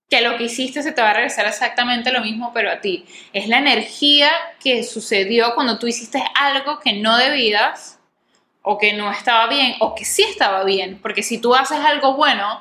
que 0.09 0.21
lo 0.21 0.37
que 0.37 0.45
hiciste 0.45 0.83
se 0.83 0.93
te 0.93 1.03
va 1.03 1.11
a 1.11 1.15
regresar 1.15 1.47
exactamente 1.47 2.13
lo 2.13 2.21
mismo, 2.21 2.53
pero 2.53 2.71
a 2.71 2.81
ti. 2.81 3.05
Es 3.33 3.49
la 3.49 3.59
energía 3.59 4.31
que 4.63 4.83
sucedió 4.85 5.55
cuando 5.55 5.79
tú 5.79 5.87
hiciste 5.87 6.23
algo 6.35 6.79
que 6.81 6.95
no 6.95 7.17
debías, 7.17 7.99
o 8.63 8.77
que 8.79 8.93
no 8.93 9.11
estaba 9.11 9.47
bien, 9.47 9.75
o 9.81 9.95
que 9.95 10.05
sí 10.05 10.23
estaba 10.23 10.65
bien, 10.65 10.99
porque 11.01 11.23
si 11.23 11.39
tú 11.39 11.55
haces 11.55 11.79
algo 11.81 12.15
bueno, 12.15 12.61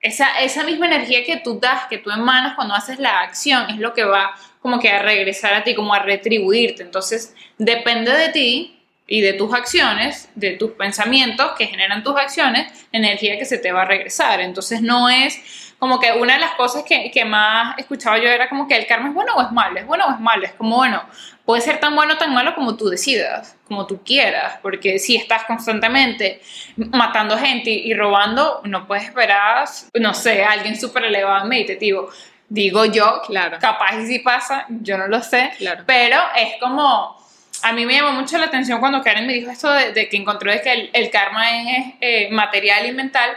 esa, 0.00 0.40
esa 0.40 0.62
misma 0.64 0.86
energía 0.86 1.24
que 1.24 1.38
tú 1.38 1.58
das, 1.58 1.86
que 1.88 1.98
tú 1.98 2.10
emanas 2.10 2.54
cuando 2.54 2.74
haces 2.74 2.98
la 2.98 3.20
acción, 3.20 3.68
es 3.70 3.78
lo 3.78 3.92
que 3.94 4.04
va 4.04 4.36
como 4.60 4.78
que 4.78 4.90
a 4.90 5.00
regresar 5.02 5.54
a 5.54 5.64
ti, 5.64 5.74
como 5.74 5.94
a 5.94 6.00
retribuirte. 6.00 6.82
Entonces, 6.82 7.34
depende 7.58 8.12
de 8.12 8.28
ti 8.30 8.75
y 9.08 9.20
de 9.20 9.34
tus 9.34 9.54
acciones, 9.54 10.28
de 10.34 10.52
tus 10.52 10.72
pensamientos 10.72 11.52
que 11.56 11.66
generan 11.66 12.02
tus 12.02 12.16
acciones, 12.16 12.72
energía 12.92 13.38
que 13.38 13.44
se 13.44 13.58
te 13.58 13.70
va 13.72 13.82
a 13.82 13.84
regresar. 13.84 14.40
Entonces 14.40 14.82
no 14.82 15.08
es 15.08 15.72
como 15.78 16.00
que 16.00 16.10
una 16.12 16.34
de 16.34 16.40
las 16.40 16.52
cosas 16.52 16.82
que, 16.84 17.10
que 17.10 17.24
más 17.24 17.76
escuchaba 17.78 18.18
yo 18.18 18.28
era 18.28 18.48
como 18.48 18.66
que 18.66 18.76
el 18.76 18.86
karma 18.86 19.08
es 19.08 19.14
bueno 19.14 19.34
o 19.36 19.42
es 19.42 19.52
malo, 19.52 19.78
es 19.78 19.86
bueno 19.86 20.06
o 20.06 20.12
es 20.12 20.20
malo, 20.20 20.44
es 20.44 20.52
como 20.52 20.76
bueno, 20.76 21.02
puede 21.44 21.60
ser 21.60 21.78
tan 21.78 21.94
bueno 21.94 22.14
o 22.14 22.16
tan 22.16 22.32
malo 22.34 22.54
como 22.54 22.76
tú 22.76 22.88
decidas, 22.88 23.56
como 23.68 23.86
tú 23.86 24.02
quieras, 24.02 24.58
porque 24.62 24.98
si 24.98 25.16
estás 25.16 25.44
constantemente 25.44 26.40
matando 26.76 27.36
gente 27.38 27.70
y, 27.70 27.92
robando, 27.94 28.60
no 28.64 28.86
puedes 28.86 29.04
esperar, 29.04 29.68
no 29.94 30.14
sé, 30.14 30.44
a 30.44 30.52
alguien 30.52 30.80
súper 30.80 31.04
elevado 31.04 31.44
meditativo. 31.46 32.08
Digo 32.48 32.84
yo, 32.86 33.22
Claro. 33.26 33.58
capaz 33.60 34.00
y 34.00 34.06
si 34.06 34.18
pasa, 34.20 34.66
yo 34.68 34.96
no 34.98 35.06
lo 35.08 35.20
sé, 35.22 35.50
Claro. 35.58 35.84
pero 35.86 36.18
es 36.36 36.54
como, 36.60 37.16
a 37.62 37.72
mí 37.72 37.86
me 37.86 37.94
llamó 37.94 38.12
mucho 38.12 38.38
la 38.38 38.46
atención 38.46 38.80
cuando 38.80 39.02
Karen 39.02 39.26
me 39.26 39.32
dijo 39.34 39.50
esto 39.50 39.70
de, 39.70 39.92
de 39.92 40.08
que 40.08 40.16
encontró 40.16 40.50
de 40.52 40.60
que 40.62 40.72
el, 40.72 40.90
el 40.92 41.10
karma 41.10 41.60
es 41.60 41.94
eh, 42.00 42.28
material 42.30 42.86
y 42.86 42.92
mental, 42.92 43.36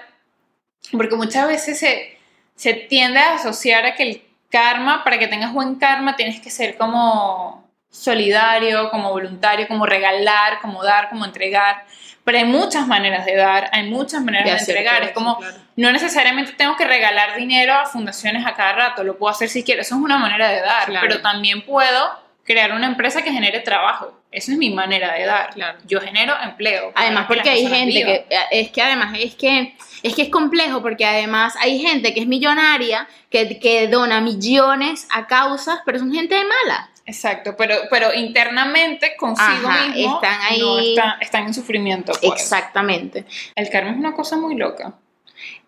porque 0.92 1.16
muchas 1.16 1.48
veces 1.48 1.80
se, 1.80 2.18
se 2.56 2.74
tiende 2.74 3.20
a 3.20 3.36
asociar 3.36 3.86
a 3.86 3.96
que 3.96 4.04
el 4.04 4.22
karma, 4.50 5.04
para 5.04 5.20
que 5.20 5.28
tengas 5.28 5.54
buen 5.54 5.76
karma, 5.76 6.16
tienes 6.16 6.40
que 6.40 6.50
ser 6.50 6.78
como 6.78 7.70
solidario, 7.92 8.90
como 8.92 9.10
voluntario, 9.12 9.68
como 9.68 9.86
regalar, 9.86 10.60
como 10.62 10.84
dar, 10.84 11.10
como 11.10 11.26
entregar. 11.26 11.86
Pero 12.24 12.38
hay 12.40 12.46
muchas 12.46 12.86
maneras 12.88 13.26
de 13.26 13.36
dar, 13.36 13.70
hay 13.72 13.90
muchas 13.90 14.22
maneras 14.22 14.46
De 14.46 14.52
entregar. 14.74 15.04
Es 15.04 15.12
como, 15.12 15.38
claro. 15.38 15.58
no 15.76 15.92
necesariamente 15.92 16.52
tengo 16.54 16.76
que 16.76 16.86
regalar 16.86 17.36
dinero 17.36 17.74
a 17.74 17.86
fundaciones 17.86 18.46
a 18.46 18.54
cada 18.54 18.74
rato, 18.74 19.04
lo 19.04 19.18
puedo 19.18 19.32
hacer 19.32 19.50
si 19.50 19.64
quiero, 19.64 19.82
eso 19.82 19.96
es 19.96 20.02
una 20.02 20.18
manera 20.18 20.50
de 20.50 20.62
dar, 20.62 20.86
Claro. 20.86 21.08
pero 21.08 21.22
también 21.22 21.64
puedo 21.66 22.12
crear 22.50 22.72
una 22.74 22.88
empresa 22.88 23.22
que 23.22 23.32
genere 23.32 23.60
trabajo, 23.60 24.12
eso 24.32 24.52
es 24.52 24.58
mi 24.58 24.72
manera 24.72 25.14
de 25.14 25.24
dar. 25.26 25.52
Claro. 25.54 25.78
Yo 25.86 26.02
genero 26.02 26.34
empleo. 26.44 26.92
Además, 26.96 27.26
porque 27.28 27.48
hay 27.52 27.68
gente 27.68 27.86
vivan. 28.00 28.14
que, 28.28 28.36
eh, 28.36 28.40
es 28.52 28.72
que 28.72 28.82
además, 28.82 29.16
es 29.20 29.36
que, 29.36 29.76
es 30.02 30.16
que 30.16 30.24
es 30.24 30.30
complejo, 30.30 30.82
porque 30.82 31.06
además 31.06 31.54
hay 31.62 31.80
gente 31.80 32.12
que 32.12 32.22
es 32.22 32.26
millonaria, 32.28 33.08
que, 33.30 33.60
que 33.60 33.88
dona 33.88 34.20
millones 34.20 35.08
a 35.14 35.28
causas, 35.28 35.80
pero 35.86 36.00
son 36.00 36.12
gente 36.12 36.36
mala. 36.44 36.90
Exacto, 37.06 37.56
pero, 37.56 37.76
pero 37.92 38.14
internamente 38.16 39.16
consigo 39.16 39.68
Ajá, 39.68 39.88
mismo 39.88 40.16
están 40.16 40.42
ahí- 40.42 40.60
no 40.60 40.80
están, 40.80 41.22
están 41.22 41.44
en 41.46 41.54
sufrimiento. 41.54 42.14
pues. 42.20 42.42
Exactamente. 42.42 43.26
El 43.56 43.70
karma 43.70 43.92
es 43.92 43.98
una 43.98 44.14
cosa 44.14 44.38
muy 44.38 44.56
loca. 44.56 44.94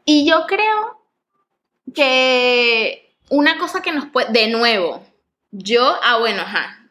Y 0.04 0.26
yo 0.28 0.46
creo 0.48 1.00
que 1.94 3.14
una 3.30 3.58
cosa 3.60 3.82
que 3.82 3.92
nos 3.92 4.06
puede, 4.08 4.32
de 4.32 4.48
nuevo, 4.48 5.04
yo, 5.52 5.98
ah, 6.04 6.18
bueno, 6.20 6.42
ajá, 6.42 6.82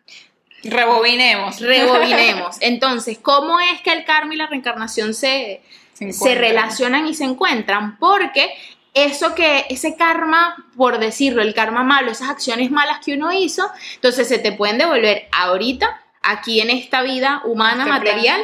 Rebobinemos. 0.62 1.60
rebobinemos. 1.60 2.56
Entonces, 2.60 3.18
¿cómo 3.20 3.60
es 3.60 3.80
que 3.82 3.92
el 3.92 4.04
karma 4.04 4.34
y 4.34 4.36
la 4.36 4.46
reencarnación 4.46 5.14
se, 5.14 5.62
Se 5.94 6.34
relacionan 6.34 7.06
y 7.06 7.14
se 7.14 7.24
encuentran? 7.24 7.98
Porque 7.98 8.54
eso 8.94 9.34
que, 9.34 9.66
ese 9.70 9.96
karma, 9.96 10.66
por 10.76 10.98
decirlo, 10.98 11.42
el 11.42 11.54
karma 11.54 11.82
malo, 11.82 12.10
esas 12.10 12.28
acciones 12.28 12.70
malas 12.70 12.98
que 13.04 13.14
uno 13.14 13.32
hizo, 13.32 13.70
entonces 13.94 14.28
se 14.28 14.38
te 14.38 14.52
pueden 14.52 14.78
devolver 14.78 15.28
ahorita, 15.32 16.02
aquí 16.22 16.60
en 16.60 16.70
esta 16.70 17.02
vida 17.02 17.42
humana, 17.44 17.84
Este 17.84 17.90
material, 17.90 18.40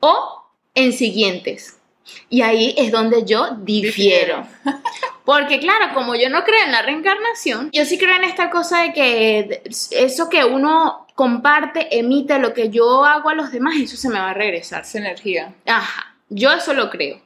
o 0.00 0.44
en 0.74 0.92
siguientes. 0.92 1.79
Y 2.28 2.42
ahí 2.42 2.74
es 2.78 2.92
donde 2.92 3.24
yo 3.24 3.56
difiero. 3.58 4.46
Porque 5.24 5.60
claro, 5.60 5.94
como 5.94 6.14
yo 6.14 6.28
no 6.28 6.44
creo 6.44 6.64
en 6.64 6.72
la 6.72 6.82
reencarnación, 6.82 7.70
yo 7.72 7.84
sí 7.84 7.98
creo 7.98 8.16
en 8.16 8.24
esta 8.24 8.50
cosa 8.50 8.82
de 8.82 8.92
que 8.92 9.62
eso 9.90 10.28
que 10.28 10.44
uno 10.44 11.06
comparte, 11.14 11.98
emite, 11.98 12.38
lo 12.38 12.54
que 12.54 12.70
yo 12.70 13.04
hago 13.04 13.28
a 13.28 13.34
los 13.34 13.52
demás, 13.52 13.74
eso 13.76 13.96
se 13.96 14.08
me 14.08 14.18
va 14.18 14.30
a 14.30 14.34
regresar. 14.34 14.82
Esa 14.82 14.98
energía. 14.98 15.52
Ajá, 15.66 16.14
yo 16.30 16.50
eso 16.52 16.72
lo 16.72 16.90
creo. 16.90 17.20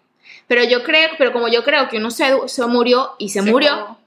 Pero 0.46 0.64
yo 0.64 0.82
creo, 0.82 1.10
pero 1.16 1.32
como 1.32 1.48
yo 1.48 1.64
creo 1.64 1.88
que 1.88 1.98
uno 1.98 2.10
se, 2.10 2.26
se 2.46 2.66
murió 2.66 3.12
y 3.18 3.30
se, 3.30 3.40
murió 3.40 3.72
acabó. 3.72 3.98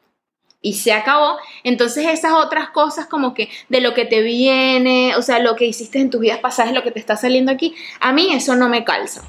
y 0.62 0.74
se 0.74 0.94
acabó, 0.94 1.38
entonces 1.64 2.06
esas 2.06 2.34
otras 2.34 2.70
cosas 2.70 3.08
como 3.08 3.34
que 3.34 3.50
de 3.70 3.82
lo 3.82 3.94
que 3.94 4.06
te 4.06 4.22
viene, 4.22 5.16
o 5.16 5.22
sea, 5.22 5.40
lo 5.40 5.56
que 5.56 5.66
hiciste 5.66 6.00
en 6.00 6.10
tus 6.10 6.22
vidas 6.22 6.40
pasadas, 6.40 6.74
lo 6.74 6.84
que 6.84 6.92
te 6.92 7.00
está 7.00 7.16
saliendo 7.16 7.52
aquí, 7.52 7.74
a 8.00 8.12
mí 8.12 8.34
eso 8.34 8.56
no 8.56 8.70
me 8.70 8.84
calza. 8.84 9.24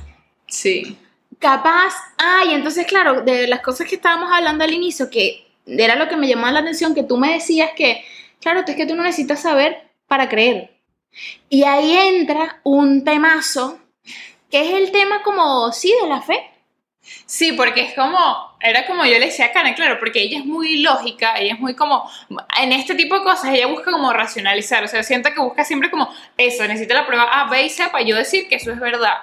Sí. 0.46 0.98
Capaz, 1.38 1.94
ay, 2.16 2.52
entonces 2.52 2.86
claro, 2.86 3.22
de 3.22 3.46
las 3.46 3.60
cosas 3.60 3.86
que 3.86 3.94
estábamos 3.94 4.30
hablando 4.32 4.64
al 4.64 4.72
inicio, 4.72 5.08
que 5.08 5.46
era 5.66 5.94
lo 5.94 6.08
que 6.08 6.16
me 6.16 6.26
llamó 6.26 6.48
la 6.48 6.60
atención, 6.60 6.94
que 6.94 7.04
tú 7.04 7.16
me 7.16 7.32
decías 7.32 7.70
que, 7.76 8.04
claro, 8.40 8.64
es 8.66 8.74
que 8.76 8.86
tú 8.86 8.96
no 8.96 9.02
necesitas 9.04 9.42
saber 9.42 9.88
para 10.08 10.28
creer. 10.28 10.72
Y 11.48 11.64
ahí 11.64 11.96
entra 11.96 12.60
un 12.64 13.04
temazo, 13.04 13.78
que 14.50 14.60
es 14.60 14.74
el 14.74 14.90
tema 14.90 15.22
como, 15.22 15.70
sí, 15.72 15.94
de 16.02 16.08
la 16.08 16.22
fe. 16.22 16.50
Sí, 17.24 17.52
porque 17.52 17.82
es 17.82 17.94
como, 17.94 18.18
era 18.60 18.86
como 18.86 19.04
yo 19.04 19.12
le 19.12 19.26
decía 19.26 19.46
a 19.46 19.52
Karen, 19.52 19.74
claro, 19.74 19.98
porque 19.98 20.20
ella 20.20 20.38
es 20.38 20.44
muy 20.44 20.82
lógica, 20.82 21.38
ella 21.38 21.54
es 21.54 21.60
muy 21.60 21.74
como, 21.74 22.10
en 22.60 22.72
este 22.72 22.94
tipo 22.94 23.14
de 23.14 23.22
cosas, 23.22 23.54
ella 23.54 23.66
busca 23.66 23.90
como 23.90 24.12
racionalizar, 24.12 24.84
o 24.84 24.88
sea, 24.88 25.02
siento 25.02 25.32
que 25.32 25.40
busca 25.40 25.64
siempre 25.64 25.90
como, 25.90 26.12
eso, 26.36 26.66
necesita 26.66 26.94
la 26.94 27.06
prueba 27.06 27.24
A, 27.24 27.48
B 27.48 27.62
y 27.62 27.70
C 27.70 27.88
para 27.88 28.04
yo 28.04 28.16
decir 28.16 28.48
que 28.48 28.56
eso 28.56 28.72
es 28.72 28.80
verdad. 28.80 29.14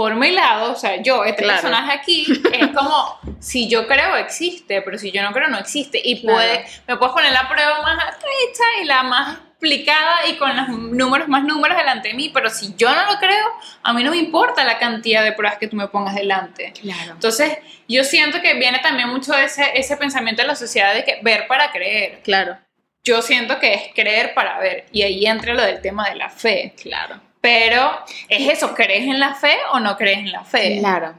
Por 0.00 0.14
mi 0.14 0.30
lado, 0.30 0.72
o 0.72 0.76
sea, 0.76 1.02
yo, 1.02 1.24
este 1.26 1.42
Claro. 1.42 1.60
personaje 1.60 1.92
aquí, 1.92 2.24
es 2.54 2.68
como, 2.68 3.18
si 3.38 3.68
yo 3.68 3.86
creo, 3.86 4.16
existe, 4.16 4.80
pero 4.80 4.96
si 4.96 5.12
yo 5.12 5.22
no 5.22 5.30
creo, 5.30 5.48
no 5.48 5.58
existe. 5.58 6.00
Y 6.02 6.22
Claro. 6.22 6.36
puede, 6.38 6.64
me 6.88 6.96
puedes 6.96 7.12
poner 7.12 7.32
la 7.32 7.46
prueba 7.50 7.82
más 7.82 8.02
estrecha 8.14 8.64
y 8.80 8.86
la 8.86 9.02
más 9.02 9.36
explicada 9.50 10.26
y 10.26 10.36
con 10.38 10.56
los 10.56 10.68
números 10.70 11.28
más 11.28 11.44
números 11.44 11.76
delante 11.76 12.08
de 12.08 12.14
mí, 12.14 12.30
pero 12.32 12.48
si 12.48 12.74
yo 12.78 12.88
no 12.94 13.12
lo 13.12 13.18
creo, 13.18 13.44
a 13.82 13.92
mí 13.92 14.02
no 14.02 14.12
me 14.12 14.16
importa 14.16 14.64
la 14.64 14.78
cantidad 14.78 15.22
de 15.22 15.32
pruebas 15.32 15.58
que 15.58 15.68
tú 15.68 15.76
me 15.76 15.86
pongas 15.88 16.14
delante. 16.14 16.72
Claro. 16.80 17.12
Entonces, 17.12 17.58
yo 17.86 18.02
siento 18.02 18.40
que 18.40 18.54
viene 18.54 18.78
también 18.78 19.10
mucho 19.10 19.34
ese, 19.36 19.70
ese 19.74 19.98
pensamiento 19.98 20.40
de 20.40 20.48
la 20.48 20.56
sociedad 20.56 20.94
de 20.94 21.04
que 21.04 21.18
ver 21.20 21.46
para 21.46 21.72
creer. 21.72 22.22
Claro. 22.24 22.56
Yo 23.04 23.20
siento 23.20 23.58
que 23.58 23.74
es 23.74 23.82
creer 23.94 24.32
para 24.32 24.58
ver. 24.60 24.86
Y 24.92 25.02
ahí 25.02 25.26
entra 25.26 25.52
lo 25.52 25.60
del 25.60 25.82
tema 25.82 26.08
de 26.08 26.14
la 26.16 26.30
fe. 26.30 26.74
Claro. 26.80 27.20
Pero, 27.40 27.98
¿es 28.28 28.48
eso? 28.50 28.74
¿Crees 28.74 29.04
en 29.04 29.18
la 29.18 29.34
fe 29.34 29.56
o 29.72 29.80
no 29.80 29.96
crees 29.96 30.18
en 30.18 30.32
la 30.32 30.44
fe? 30.44 30.78
Claro. 30.78 31.14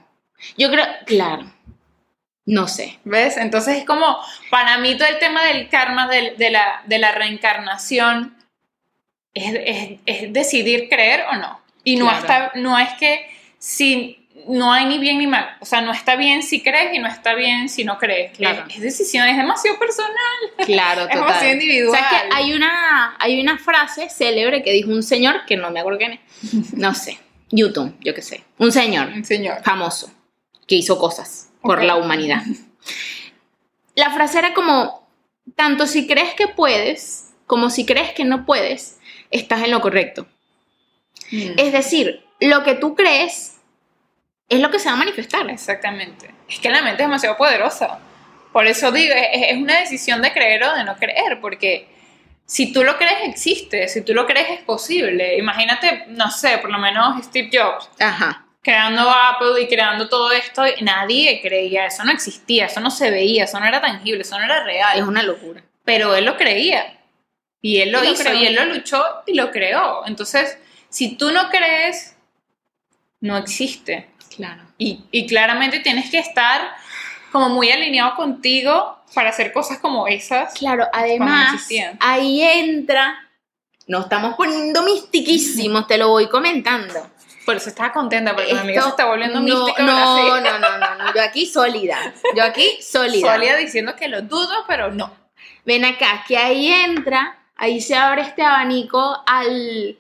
Yo 0.58 0.70
creo, 0.70 0.86
claro. 1.06 1.52
No 2.46 2.68
sé. 2.68 3.00
¿Ves? 3.06 3.38
Entonces 3.38 3.78
es 3.78 3.86
como, 3.86 4.18
para 4.50 4.78
mí 4.78 4.96
todo 4.98 5.08
el 5.08 5.20
tema 5.20 5.44
del 5.46 5.70
karma, 5.70 6.08
del- 6.08 6.38
de, 6.38 6.50
la, 6.52 6.82
de 6.86 7.00
la 7.00 7.12
reencarnación, 7.12 8.36
es, 9.34 9.54
es- 9.66 10.00
es 10.06 10.34
decidir 10.34 10.90
creer 10.90 11.26
o 11.32 11.36
no. 11.38 11.60
Y 11.84 11.96
no, 11.96 12.06
Claro. 12.06 12.20
está, 12.20 12.52
no 12.56 12.78
es 12.78 12.90
que 12.94 13.28
si 13.58 14.21
no 14.48 14.72
hay 14.72 14.86
ni 14.86 14.98
bien 14.98 15.18
ni 15.18 15.28
mal. 15.28 15.58
O 15.60 15.66
sea, 15.66 15.82
no 15.82 15.92
está 15.92 16.16
bien 16.16 16.44
si 16.44 16.62
crees 16.62 16.94
y 16.96 17.00
no 17.00 17.08
está 17.08 17.34
bien 17.36 17.70
si 17.70 17.84
no 17.84 17.98
crees. 17.98 18.36
Claro. 18.38 18.66
Es, 18.70 18.76
es 18.76 18.82
decisión, 18.82 19.28
es 19.28 19.38
demasiado 19.38 19.78
personal. 19.80 20.14
Claro, 20.66 21.02
Es 21.10 21.10
total. 21.10 21.26
demasiado 21.26 21.54
individual. 21.54 21.90
O 21.90 22.10
sea, 22.10 22.10
que 22.10 22.30
hay 22.36 22.54
una, 22.54 23.16
hay 23.20 23.42
una 23.42 23.58
frase 23.58 24.10
célebre 24.10 24.64
que 24.64 24.72
dijo 24.72 24.90
un 24.90 25.04
señor, 25.04 25.46
que 25.46 25.58
no 25.58 25.70
me 25.72 25.80
acuerdo 25.80 26.00
quién 26.00 26.14
es, 26.14 26.74
no 26.74 26.94
sé, 26.94 27.20
YouTube, 27.50 27.96
yo 28.02 28.14
qué 28.14 28.22
sé, 28.22 28.44
un 28.58 28.72
señor 28.72 29.26
Señor. 29.26 29.62
famoso 29.64 30.12
que 30.68 30.76
hizo 30.76 30.98
cosas 30.98 31.50
por 31.62 31.84
la 31.84 31.96
humanidad. 31.96 32.44
La 33.96 34.10
frase 34.12 34.40
era 34.40 34.54
como, 34.54 35.08
tanto 35.56 35.86
si 35.86 36.08
crees 36.08 36.34
que 36.34 36.48
puedes, 36.48 37.32
como 37.46 37.70
si 37.70 37.86
crees 37.86 38.14
que 38.14 38.24
no 38.24 38.46
puedes, 38.46 39.00
estás 39.32 39.64
en 39.64 39.72
lo 39.72 39.82
correcto. 39.82 40.28
Mm. 41.32 41.52
Es 41.58 41.74
decir, 41.74 42.24
lo 42.40 42.64
que 42.64 42.74
tú 42.76 42.96
crees 42.96 43.58
es 44.52 44.60
lo 44.60 44.70
que 44.70 44.80
se 44.80 44.90
va 44.90 44.96
a 44.96 44.98
manifestar. 44.98 45.50
Exactamente. 45.50 46.30
Es 46.48 46.60
que 46.60 46.70
la 46.70 46.82
mente 46.82 47.02
es 47.04 47.08
demasiado 47.08 47.38
poderosa. 47.38 48.00
Por 48.52 48.68
eso 48.68 48.92
digo, 48.92 49.16
es, 49.16 49.56
una 49.56 49.80
decisión 49.80 50.22
de 50.22 50.34
creer 50.34 50.62
o 50.64 50.76
de 50.76 50.84
no 50.84 50.98
creer, 50.98 51.40
porque 51.40 51.88
si 52.46 52.74
tú 52.74 52.84
lo 52.84 52.98
crees, 52.98 53.30
existe. 53.30 53.88
Si 53.88 54.02
tú 54.02 54.14
lo 54.14 54.28
crees, 54.28 54.50
es 54.50 54.60
posible. 54.60 55.38
Imagínate, 55.38 56.04
no 56.10 56.30
sé, 56.30 56.58
por 56.58 56.70
lo 56.70 56.80
menos 56.80 57.24
Steve 57.24 57.50
Jobs, 57.54 57.90
Ajá. 57.98 58.46
creando 58.62 59.10
Apple 59.10 59.62
y 59.62 59.68
creando 59.70 60.10
todo 60.10 60.34
esto, 60.34 60.64
y 60.68 60.84
nadie 60.84 61.40
creía, 61.42 61.86
eso 61.86 62.04
no 62.04 62.12
existía, 62.12 62.66
eso 62.66 62.82
no 62.82 62.92
se 62.92 63.10
veía, 63.10 63.46
eso 63.46 63.58
no 63.58 63.66
era 63.66 63.80
tangible, 63.80 64.24
eso 64.24 64.38
no 64.38 64.44
era 64.44 64.66
real. 64.66 65.00
Es 65.00 65.06
una 65.06 65.24
locura. 65.24 65.64
Pero 65.86 66.14
él 66.14 66.26
lo 66.26 66.36
creía. 66.36 66.98
Y 67.62 67.80
él 67.80 67.94
lo 67.94 68.04
Y 68.04 68.10
hizo, 68.10 68.34
y 68.34 68.48
él 68.48 68.56
lo 68.56 68.66
luchó 68.66 69.02
y 69.26 69.34
lo 69.34 69.50
creó. 69.50 70.06
Entonces, 70.06 70.58
si 70.90 71.16
tú 71.16 71.32
no 71.32 71.50
crees, 71.50 72.18
no 73.22 73.38
existe. 73.38 74.11
Claro. 74.42 74.64
Y, 74.80 75.04
y 75.12 75.28
claramente 75.28 75.82
tienes 75.82 76.10
que 76.10 76.18
estar 76.18 76.62
como 77.32 77.50
muy 77.50 77.72
alineado 77.72 78.16
contigo 78.16 78.98
para 79.14 79.30
hacer 79.30 79.54
cosas 79.54 79.78
como 79.78 80.08
esas. 80.08 80.54
Claro, 80.56 80.88
además, 80.92 81.68
ahí 82.00 82.42
entra, 82.42 83.30
nos 83.86 84.06
estamos 84.06 84.36
poniendo 84.36 84.82
mistiquísimos, 84.84 85.88
te 85.88 86.00
lo 86.00 86.10
voy 86.10 86.28
comentando. 86.28 87.08
Por 87.46 87.58
eso 87.58 87.70
estaba 87.70 87.92
contenta, 87.92 88.36
porque 88.36 88.54
mi 88.54 88.60
amiga 88.60 88.82
se 88.82 88.90
está 88.90 89.06
volviendo 89.06 89.40
no, 89.40 89.46
mística. 89.46 89.84
No, 89.84 90.42
no, 90.42 90.60
no, 90.60 90.78
no, 90.78 90.96
no, 90.96 91.14
yo 91.14 91.22
aquí 91.22 91.46
sólida, 91.46 92.14
yo 92.36 92.44
aquí 92.44 92.80
sólida. 92.82 93.34
Sólida 93.34 93.58
diciendo 93.58 93.96
que 93.96 94.08
lo 94.08 94.24
dudo, 94.24 94.66
pero 94.68 94.92
no. 94.92 95.14
Ven 95.66 95.86
acá, 95.86 96.24
que 96.28 96.38
ahí 96.38 96.72
entra, 96.72 97.38
ahí 97.56 97.80
se 97.82 97.96
abre 97.96 98.24
este 98.24 98.42
abanico 98.42 99.24
al, 99.28 99.98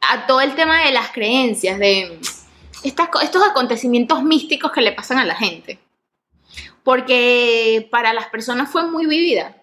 a 0.00 0.26
todo 0.26 0.40
el 0.40 0.54
tema 0.54 0.84
de 0.84 0.92
las 0.92 1.10
creencias, 1.10 1.78
de 1.78 2.18
estas, 2.82 3.08
estos 3.22 3.42
acontecimientos 3.46 4.22
místicos 4.22 4.72
que 4.72 4.80
le 4.80 4.92
pasan 4.92 5.18
a 5.18 5.24
la 5.24 5.34
gente. 5.34 5.78
Porque 6.84 7.88
para 7.90 8.12
las 8.12 8.26
personas 8.28 8.70
fue 8.70 8.86
muy 8.88 9.06
vivida. 9.06 9.56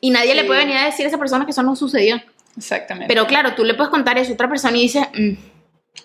Y 0.00 0.10
nadie 0.10 0.34
le 0.34 0.44
puede 0.44 0.60
venir 0.60 0.76
a 0.76 0.84
decir 0.84 1.04
a 1.04 1.08
esa 1.08 1.18
persona 1.18 1.44
que 1.44 1.50
eso 1.50 1.62
no 1.62 1.74
sucedió. 1.74 2.20
Exactamente. 2.56 3.08
Pero 3.12 3.26
claro, 3.26 3.54
tú 3.54 3.64
le 3.64 3.74
puedes 3.74 3.90
contar 3.90 4.16
eso 4.18 4.30
a 4.30 4.34
otra 4.34 4.48
persona 4.48 4.76
y 4.76 4.82
dices, 4.82 5.06
"Mm, 5.14 5.32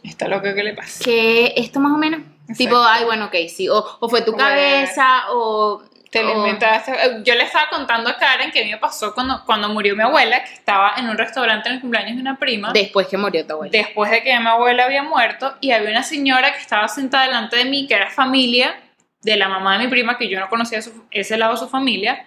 Está 0.04 0.28
loco 0.28 0.44
que 0.56 0.64
le 0.64 0.74
pasa. 0.74 1.04
que 1.04 1.54
esto 1.56 1.80
más 1.80 1.92
o 1.94 1.98
menos. 1.98 2.22
Exacto. 2.22 2.58
Tipo, 2.58 2.78
ay, 2.84 3.06
bueno, 3.06 3.26
ok, 3.26 3.36
sí. 3.48 3.70
O, 3.70 3.86
o 4.00 4.10
fue 4.10 4.22
tu 4.24 4.32
Bueno. 4.32 4.48
cabeza, 4.48 5.32
o. 5.32 5.84
Te 6.14 6.24
lo 6.24 6.32
o- 6.34 6.38
inventaste. 6.38 6.92
Eh, 6.94 7.22
Yo 7.24 7.36
le 7.36 7.44
estaba 7.44 7.68
contando 7.70 8.10
a 8.10 8.18
Karen 8.18 8.52
que 8.52 8.62
a 8.62 8.64
mí 8.64 8.72
me 8.72 8.78
pasó 8.78 9.14
cuando, 9.14 9.44
cuando 9.46 9.68
murió 9.70 9.96
mi 9.96 10.04
abuela, 10.04 10.44
que 10.44 10.54
estaba 10.54 10.94
en 10.98 11.10
un 11.10 11.18
restaurante 11.18 11.68
en 11.70 11.76
el 11.76 11.82
cumpleaños 11.82 12.16
de 12.16 12.22
una 12.22 12.38
prima. 12.38 12.72
Después 12.72 13.08
que 13.08 13.18
murió 13.18 13.46
tu 13.46 13.54
abuela. 13.54 13.72
después 13.72 14.10
de 14.12 14.24
que 14.24 14.40
mi 14.40 14.48
abuela 14.48 14.86
había 14.86 15.04
muerto 15.04 15.58
y 15.60 15.72
había 15.72 15.90
una 15.90 16.04
señora 16.04 16.54
que 16.54 16.60
estaba 16.60 16.88
sentada 16.88 17.26
delante 17.26 17.58
de 17.58 17.66
mí 17.66 17.88
que 17.88 17.96
era 17.96 18.10
familia 18.10 18.80
de 19.22 19.36
la 19.38 19.48
mamá 19.50 19.78
de 19.78 19.84
mi 19.86 19.90
prima 19.90 20.18
que 20.18 20.30
yo 20.30 20.40
no 20.40 20.48
conocía 20.50 20.82
su- 20.82 21.06
ese 21.12 21.38
lado 21.38 21.54
de 21.54 21.60
su 21.60 21.68
familia 21.70 22.26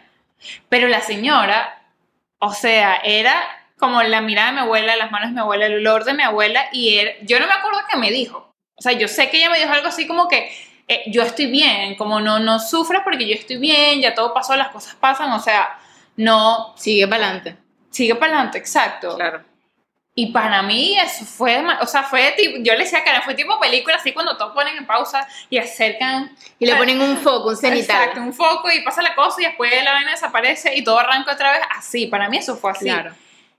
pero 0.68 0.88
la 0.88 1.00
señora 1.00 1.78
o 2.38 2.52
sea 2.52 2.96
era 3.04 3.34
como 3.78 4.02
la 4.02 4.20
mirada 4.22 4.48
de 4.48 4.52
mi 4.54 4.60
abuela 4.60 4.96
las 4.96 5.10
manos 5.10 5.28
de 5.28 5.34
mi 5.34 5.40
abuela 5.40 5.66
el 5.66 5.74
olor 5.74 6.04
de 6.04 6.14
mi 6.14 6.22
abuela 6.22 6.66
y 6.72 6.98
yo 7.22 7.38
no 7.38 7.46
me 7.46 7.52
acuerdo 7.52 7.80
qué 7.90 7.98
me 7.98 8.10
dijo 8.10 8.50
o 8.76 8.82
sea 8.82 8.92
yo 8.92 9.08
sé 9.08 9.28
que 9.30 9.36
ella 9.38 9.50
me 9.50 9.58
dijo 9.58 9.72
algo 9.72 9.88
así 9.88 10.06
como 10.06 10.26
que 10.28 10.50
eh, 10.88 11.02
yo 11.08 11.22
estoy 11.22 11.46
bien 11.46 11.96
como 11.96 12.20
no 12.20 12.38
no 12.38 12.58
sufras 12.60 13.02
porque 13.04 13.26
yo 13.28 13.34
estoy 13.34 13.56
bien 13.58 14.00
ya 14.00 14.14
todo 14.14 14.32
pasó 14.32 14.54
las 14.56 14.68
cosas 14.68 14.94
pasan 14.94 15.32
o 15.32 15.40
sea 15.40 15.78
no 16.16 16.74
Sigue 16.76 17.06
para 17.08 17.24
adelante. 17.24 17.56
sigue 17.90 18.14
para 18.14 18.32
adelante 18.34 18.58
exacto 18.58 19.16
Claro. 19.16 19.42
y 20.14 20.32
para 20.32 20.62
mí 20.62 20.96
eso 20.98 21.26
fue, 21.26 21.62
o 21.82 21.86
sea, 21.86 22.02
fue 22.04 22.32
tipo, 22.38 22.56
yo 22.60 22.72
le 22.72 22.84
decía 22.84 23.04
que 23.04 23.10
fue 23.22 23.34
tipo 23.34 23.60
película, 23.60 23.96
así 23.96 24.12
cuando 24.12 24.34
todos 24.38 24.54
ponen 24.54 24.74
en 24.78 24.86
pausa 24.86 25.28
y 25.50 25.58
acercan. 25.58 26.34
Y 26.58 26.64
le 26.64 26.74
ponen 26.76 26.98
un 27.02 27.18
foco, 27.18 27.50
un 27.50 27.56
cenital. 27.56 27.96
Exacto, 28.00 28.20
un 28.22 28.32
foco 28.32 28.70
y 28.70 28.80
pasa 28.82 29.02
la 29.02 29.14
cosa 29.14 29.42
y 29.42 29.44
después 29.44 29.70
la 29.84 29.92
vaina 29.92 30.12
desaparece 30.12 30.74
y 30.74 30.82
todo 30.82 30.98
arranca 30.98 31.32
otra 31.34 31.52
vez 31.52 31.60
así. 31.76 32.06
Para 32.06 32.30
mí 32.30 32.38
eso 32.38 32.56
fue 32.56 32.70
así. 32.70 32.86
Claro, 32.86 33.12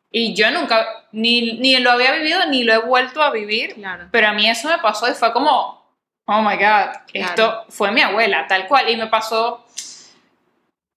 Y 0.09 0.33
yo 0.33 0.49
nunca, 0.49 0.83
ni, 1.11 1.59
ni 1.59 1.77
lo 1.77 1.91
había 1.91 2.13
vivido 2.13 2.43
ni 2.47 2.63
lo 2.63 2.73
he 2.73 2.79
vuelto 2.79 3.21
a 3.21 3.29
vivir, 3.29 3.75
claro. 3.75 4.07
pero 4.11 4.29
a 4.29 4.33
mí 4.33 4.49
eso 4.49 4.67
me 4.67 4.79
pasó 4.79 5.07
y 5.11 5.13
fue 5.13 5.31
como, 5.33 5.85
oh 6.27 6.41
my 6.41 6.55
god, 6.57 6.95
esto 7.13 7.65
fue 7.69 7.91
mi 7.91 8.01
abuela, 8.01 8.45
tal 8.47 8.67
cual. 8.67 8.89
Y 8.89 8.95
me 8.97 9.07
pasó, 9.07 9.65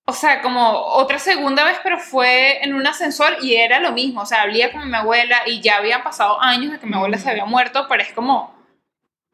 o 0.05 0.13
sea, 0.13 0.43
como 0.43 0.71
otra 0.73 1.19
segunda 1.19 1.65
vez, 1.65 1.79
pero 1.83 1.99
fue 1.99 2.63
en 2.65 2.75
un 2.75 2.87
ascensor 2.87 3.37
y 3.43 3.55
era 3.55 3.79
lo 3.81 3.93
mismo. 3.93 4.23
O 4.23 4.27
sea, 4.27 4.43
hablé 4.43 4.71
con 4.73 4.89
mi 4.91 4.97
abuela 4.97 5.43
y 5.47 5.61
ya 5.61 5.77
habían 5.77 6.03
pasado 6.03 6.41
años 6.41 6.73
de 6.73 6.79
que 6.81 6.87
mi 6.87 6.95
abuela 6.97 7.17
se 7.19 7.31
había 7.31 7.45
muerto, 7.45 7.87
pero 7.89 8.03
es 8.03 8.13
como, 8.13 8.55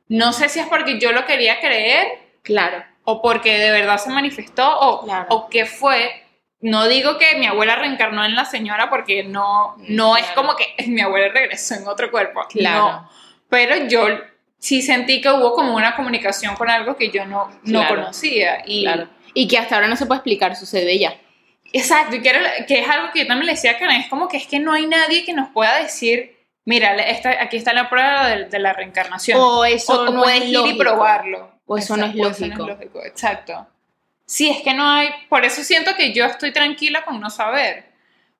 no 0.09 0.33
sé 0.33 0.49
si 0.49 0.61
es 0.61 0.67
porque 0.67 0.99
yo 1.01 1.13
lo 1.13 1.25
quería 1.25 1.61
creer 1.61 2.07
Claro. 2.43 2.85
o 3.05 3.23
porque 3.23 3.59
de 3.59 3.71
verdad 3.71 3.99
se 3.99 4.11
manifestó 4.11 4.79
o, 4.81 5.05
Claro. 5.05 5.27
o 5.31 5.49
qué 5.49 5.65
fue. 5.67 6.23
No 6.61 6.87
digo 6.89 7.19
que 7.19 7.37
mi 7.37 7.47
abuela 7.47 7.77
reencarnó 7.77 8.25
en 8.25 8.35
la 8.35 8.45
señora 8.45 8.89
porque 8.91 9.25
no, 9.25 9.77
no 9.89 10.17
es 10.17 10.25
Claro. 10.27 10.43
como 10.43 10.57
que 10.57 10.75
mi 10.89 11.01
abuela 11.01 11.29
regresó 11.33 11.75
en 11.75 11.89
otro 11.89 12.11
cuerpo. 12.11 12.45
Claro. 12.51 12.81
No. 12.83 13.11
Pero 13.49 13.87
yo 13.89 14.09
sí 14.59 14.83
sentí 14.83 15.21
que 15.21 15.31
hubo 15.31 15.53
como 15.55 15.75
una 15.77 15.95
comunicación 15.97 16.55
con 16.57 16.69
algo 16.71 16.97
que 16.97 17.11
yo 17.11 17.25
no, 17.27 17.49
no 17.65 17.81
Claro. 17.81 17.97
conocía. 17.97 18.63
Y, 18.67 18.83
Claro. 18.85 19.09
Y 19.35 19.49
que 19.49 19.59
hasta 19.59 19.75
ahora 19.75 19.87
no 19.89 19.97
se 19.97 20.07
puede 20.07 20.19
explicar, 20.19 20.57
sucede 20.57 20.99
ya. 20.99 21.15
Exacto, 21.73 22.17
y 22.17 22.23
que, 22.23 22.31
era- 22.31 22.65
que 22.67 22.79
es 22.81 22.89
algo 22.89 23.09
que 23.13 23.21
yo 23.21 23.27
también 23.27 23.47
le 23.47 23.53
decía 23.53 23.73
a 23.73 23.79
Karen, 23.79 24.01
es 24.01 24.09
como 24.09 24.29
que 24.29 24.37
es 24.39 24.47
que 24.47 24.59
no 24.61 24.73
hay 24.73 24.87
nadie 24.87 25.25
que 25.25 25.35
nos 25.35 25.51
pueda 25.51 25.79
decir, 25.79 26.37
mira, 26.65 26.95
esta, 26.95 27.31
aquí 27.43 27.57
está 27.59 27.73
la 27.75 27.91
prueba 27.91 28.29
de, 28.29 28.45
de 28.47 28.59
la 28.59 28.73
reencarnación. 28.73 29.39
O 29.41 29.65
eso 29.65 30.01
O- 30.03 30.11
no 30.11 30.23
puedes 30.23 30.41
es 30.43 30.49
ir 30.49 30.55
lógico. 30.55 30.75
y 30.77 30.79
probarlo. 30.79 31.51
O 31.67 31.77
eso 31.77 31.97
no 31.97 32.07
es 32.07 32.15
Exacto, 32.15 32.29
o 32.29 32.31
eso 32.31 32.47
lógico. 32.47 32.67
lógico, 32.67 33.05
Exacto. 33.05 33.67
Sí, 34.25 34.49
es 34.49 34.63
que 34.63 34.73
no 34.75 34.89
hay, 34.89 35.11
por 35.29 35.45
eso 35.45 35.63
siento 35.63 35.95
que 35.97 36.13
yo 36.13 36.25
estoy 36.25 36.53
tranquila 36.53 37.05
con 37.05 37.21
no 37.21 37.29
saber. 37.31 37.85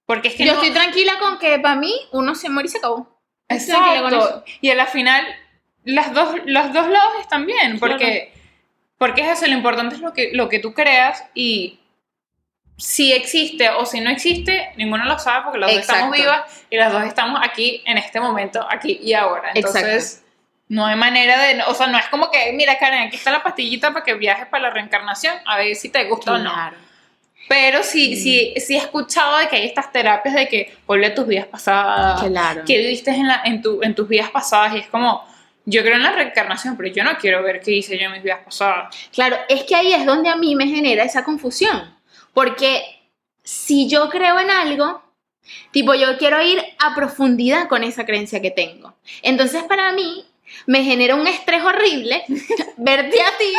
Porque 0.07 0.29
es 0.29 0.35
que 0.35 0.45
Yo 0.47 0.53
no- 0.55 0.61
estoy 0.63 0.73
tranquila 0.75 1.19
con 1.19 1.39
que 1.39 1.59
para 1.59 1.75
mí 1.77 1.93
uno 2.13 2.35
se 2.37 2.49
muere 2.49 2.69
y 2.69 2.71
se 2.73 2.79
acabó. 2.79 3.21
Exacto. 3.49 4.45
Y 4.61 4.71
a 4.71 4.75
la 4.77 4.87
final, 4.87 5.25
las 5.87 6.13
dos, 6.13 6.35
los 6.45 6.73
dos 6.73 6.89
lados 6.89 7.13
están 7.21 7.47
bien, 7.47 7.79
porque, 7.79 8.33
porque 8.99 9.23
es 9.23 9.39
eso, 9.39 9.47
lo 9.47 9.55
importante 9.55 9.95
es 9.95 10.01
lo 10.01 10.13
que, 10.13 10.31
lo 10.35 10.49
que 10.49 10.59
tú 10.59 10.75
creas 10.75 11.25
y 11.33 11.79
si 12.77 13.13
existe 13.13 13.71
o 13.71 13.87
si 13.87 14.01
no 14.01 14.11
existe, 14.11 14.73
ninguno 14.77 15.05
lo 15.05 15.19
sabe 15.19 15.45
porque 15.45 15.59
las 15.59 15.71
dos 15.71 15.81
estamos 15.81 16.15
Exacto. 16.17 16.23
vivas 16.23 16.65
y 16.69 16.77
las 16.77 16.93
dos 16.93 17.05
estamos 17.05 17.41
aquí 17.43 17.83
en 17.87 17.97
este 17.99 18.21
momento, 18.21 18.67
aquí 18.69 18.99
y 19.03 19.15
ahora. 19.15 19.53
Entonces, 19.55 20.23
no 20.69 20.85
hay 20.85 20.97
manera 20.97 21.41
de, 21.41 21.63
o 21.63 21.75
sea, 21.75 21.87
no 21.87 21.97
es 21.99 22.07
como 22.09 22.31
que, 22.31 22.53
mira 22.53 22.77
Karen, 22.79 23.05
aquí 23.07 23.17
está 23.17 23.31
la 23.31 23.43
pastillita 23.43 23.93
para 23.93 24.05
que 24.05 24.15
viajes 24.15 24.47
para 24.49 24.65
la 24.65 24.71
reencarnación, 24.71 25.35
a 25.47 25.57
ver 25.57 25.75
si 25.77 25.89
te 25.89 26.05
gusta 26.05 26.33
o 26.33 26.39
no. 26.39 26.53
Claro. 26.53 26.77
Pero 27.49 27.85
sí, 27.85 28.17
sí, 28.17 28.55
sí 28.57 28.75
he 28.75 28.79
escuchado 28.79 29.39
de 29.39 29.49
que 29.49 29.55
hay 29.57 29.67
estas 29.67 29.93
terapias 29.93 30.35
de 30.35 30.49
que 30.49 30.77
vuelve 30.85 31.07
a 31.07 31.15
tus 31.15 31.29
vidas 31.29 31.47
pasadas, 31.47 32.25
Claro. 32.25 32.65
que 32.67 32.77
viviste 32.77 33.13
en, 33.13 33.29
la, 33.29 33.41
en, 33.45 33.63
tu, 33.63 33.81
en 33.85 33.95
tus 33.95 34.09
vidas 34.09 34.31
pasadas 34.31 34.75
y 34.75 34.79
es 34.79 34.89
como, 34.89 35.25
yo 35.67 35.83
creo 35.83 35.97
en 35.97 36.03
la 36.03 36.13
reencarnación, 36.13 36.77
pero 36.77 36.89
yo 36.95 37.05
no 37.05 37.17
quiero 37.19 37.43
ver 37.43 37.61
qué 37.61 37.73
hice 37.73 37.99
yo 37.99 38.07
en 38.07 38.13
mis 38.13 38.23
vidas 38.23 38.41
pasadas. 38.45 38.97
Claro, 39.13 39.37
es 39.49 39.65
que 39.65 39.75
ahí 39.75 39.93
es 39.93 40.07
donde 40.07 40.29
a 40.31 40.37
mí 40.37 40.55
me 40.55 40.67
genera 40.69 41.05
esa 41.05 41.25
confusión. 41.25 41.95
Porque 42.33 42.83
si 43.43 43.89
yo 43.89 44.09
creo 44.09 44.39
en 44.39 44.51
algo, 44.51 45.03
tipo, 45.73 45.95
yo 45.95 46.17
quiero 46.19 46.41
ir 46.43 46.63
a 46.79 46.95
profundidad 46.95 47.69
con 47.69 47.83
esa 47.85 48.07
creencia 48.07 48.41
que 48.41 48.51
tengo. 48.51 48.95
Entonces, 49.23 49.65
para 49.65 49.93
mí, 49.93 50.25
me 50.67 50.85
genera 50.85 51.15
un 51.17 51.27
estrés 51.27 51.63
horrible 51.63 52.25
verte 52.77 53.21
a 53.21 53.37
ti, 53.39 53.53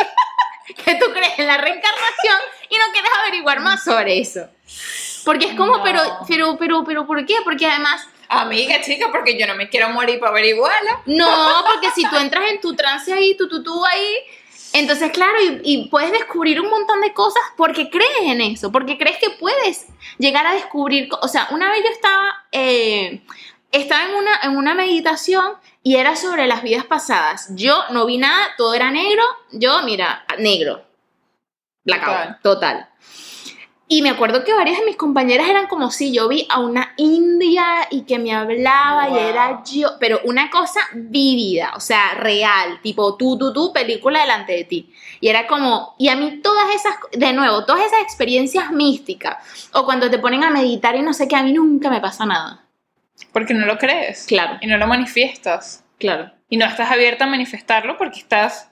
que 0.84 0.94
tú 0.94 1.06
crees 1.12 1.38
en 1.38 1.46
la 1.46 1.58
reencarnación 1.58 2.36
y 2.70 2.76
no 2.76 2.84
quieres 2.92 3.10
averiguar 3.20 3.60
más 3.60 3.84
sobre 3.84 4.18
eso. 4.18 4.48
Porque 5.24 5.46
es 5.46 5.54
como, 5.54 5.78
No. 5.78 5.82
pero, 5.82 6.00
pero, 6.26 6.56
pero, 6.58 6.84
pero, 6.84 7.06
¿por 7.06 7.26
qué? 7.26 7.34
Porque 7.44 7.66
además, 7.66 8.06
Amiga, 8.28 8.80
chica, 8.82 9.08
porque 9.10 9.38
yo 9.38 9.46
no 9.46 9.54
me 9.54 9.68
quiero 9.68 9.88
morir 9.90 10.18
para 10.20 10.32
averiguarla. 10.32 11.02
no, 11.06 11.64
porque 11.72 11.90
si 11.94 12.08
tú 12.08 12.16
entras 12.16 12.50
en 12.50 12.60
tu 12.60 12.74
trance 12.74 13.12
ahí, 13.12 13.36
tú, 13.36 13.48
tú, 13.48 13.62
tú 13.62 13.84
ahí, 13.86 14.16
entonces, 14.72 15.10
claro, 15.12 15.40
y, 15.40 15.60
y 15.64 15.88
puedes 15.88 16.12
descubrir 16.12 16.60
un 16.60 16.68
montón 16.68 17.00
de 17.00 17.12
cosas 17.12 17.42
porque 17.56 17.88
crees 17.88 18.20
en 18.22 18.40
eso, 18.40 18.70
porque 18.70 18.98
crees 18.98 19.18
que 19.18 19.30
puedes 19.30 19.86
llegar 20.18 20.46
a 20.46 20.52
descubrir, 20.52 21.08
o 21.22 21.28
sea, 21.28 21.48
una 21.50 21.70
vez 21.70 21.82
yo 21.82 21.90
estaba, 21.90 22.46
eh, 22.52 23.22
estaba 23.72 24.04
en 24.04 24.14
una, 24.14 24.40
en 24.42 24.56
una 24.56 24.74
meditación 24.74 25.54
y 25.82 25.96
era 25.96 26.16
sobre 26.16 26.46
las 26.46 26.62
vidas 26.62 26.84
pasadas. 26.84 27.48
Yo 27.54 27.82
no 27.90 28.04
vi 28.04 28.18
nada, 28.18 28.48
todo 28.56 28.74
era 28.74 28.90
negro, 28.90 29.22
yo, 29.52 29.82
mira, 29.82 30.24
negro, 30.38 30.84
blackout, 31.84 32.42
total. 32.42 32.87
Y 33.90 34.02
me 34.02 34.10
acuerdo 34.10 34.44
que 34.44 34.52
varias 34.52 34.78
de 34.78 34.84
mis 34.84 34.96
compañeras 34.96 35.48
eran 35.48 35.66
como 35.66 35.90
si 35.90 36.12
yo 36.12 36.28
vi 36.28 36.46
a 36.50 36.60
una 36.60 36.92
india 36.98 37.64
y 37.90 38.02
que 38.02 38.18
me 38.18 38.34
hablaba 38.34 39.08
Wow. 39.08 39.16
y 39.16 39.20
era 39.20 39.62
yo, 39.64 39.92
pero 39.98 40.20
una 40.24 40.50
cosa 40.50 40.80
vívida, 40.92 41.72
o 41.74 41.80
sea, 41.80 42.10
real, 42.14 42.80
tipo 42.82 43.16
tú, 43.16 43.38
tú, 43.38 43.50
tú, 43.52 43.72
película 43.72 44.20
delante 44.20 44.52
de 44.52 44.64
ti. 44.64 44.92
Y 45.20 45.28
era 45.28 45.46
como, 45.46 45.94
y 45.98 46.08
a 46.08 46.16
mí 46.16 46.40
todas 46.42 46.74
esas, 46.74 46.96
de 47.12 47.32
nuevo, 47.32 47.64
todas 47.64 47.86
esas 47.86 48.02
experiencias 48.02 48.70
místicas, 48.70 49.38
o 49.72 49.86
cuando 49.86 50.10
te 50.10 50.18
ponen 50.18 50.44
a 50.44 50.50
meditar 50.50 50.94
y 50.94 51.00
no 51.00 51.14
sé 51.14 51.26
qué, 51.26 51.36
a 51.36 51.42
mí 51.42 51.54
nunca 51.54 51.88
me 51.88 52.00
pasa 52.02 52.26
nada. 52.26 52.64
Porque 53.32 53.54
no 53.54 53.64
lo 53.64 53.78
crees. 53.78 54.26
Claro, 54.26 54.58
Y 54.60 54.66
no 54.66 54.76
lo 54.76 54.86
manifiestas. 54.86 55.82
claro, 55.98 56.30
Y 56.50 56.58
no 56.58 56.66
estás 56.66 56.90
abierta 56.90 57.24
a 57.24 57.28
manifestarlo 57.28 57.96
porque 57.96 58.20
estás 58.20 58.67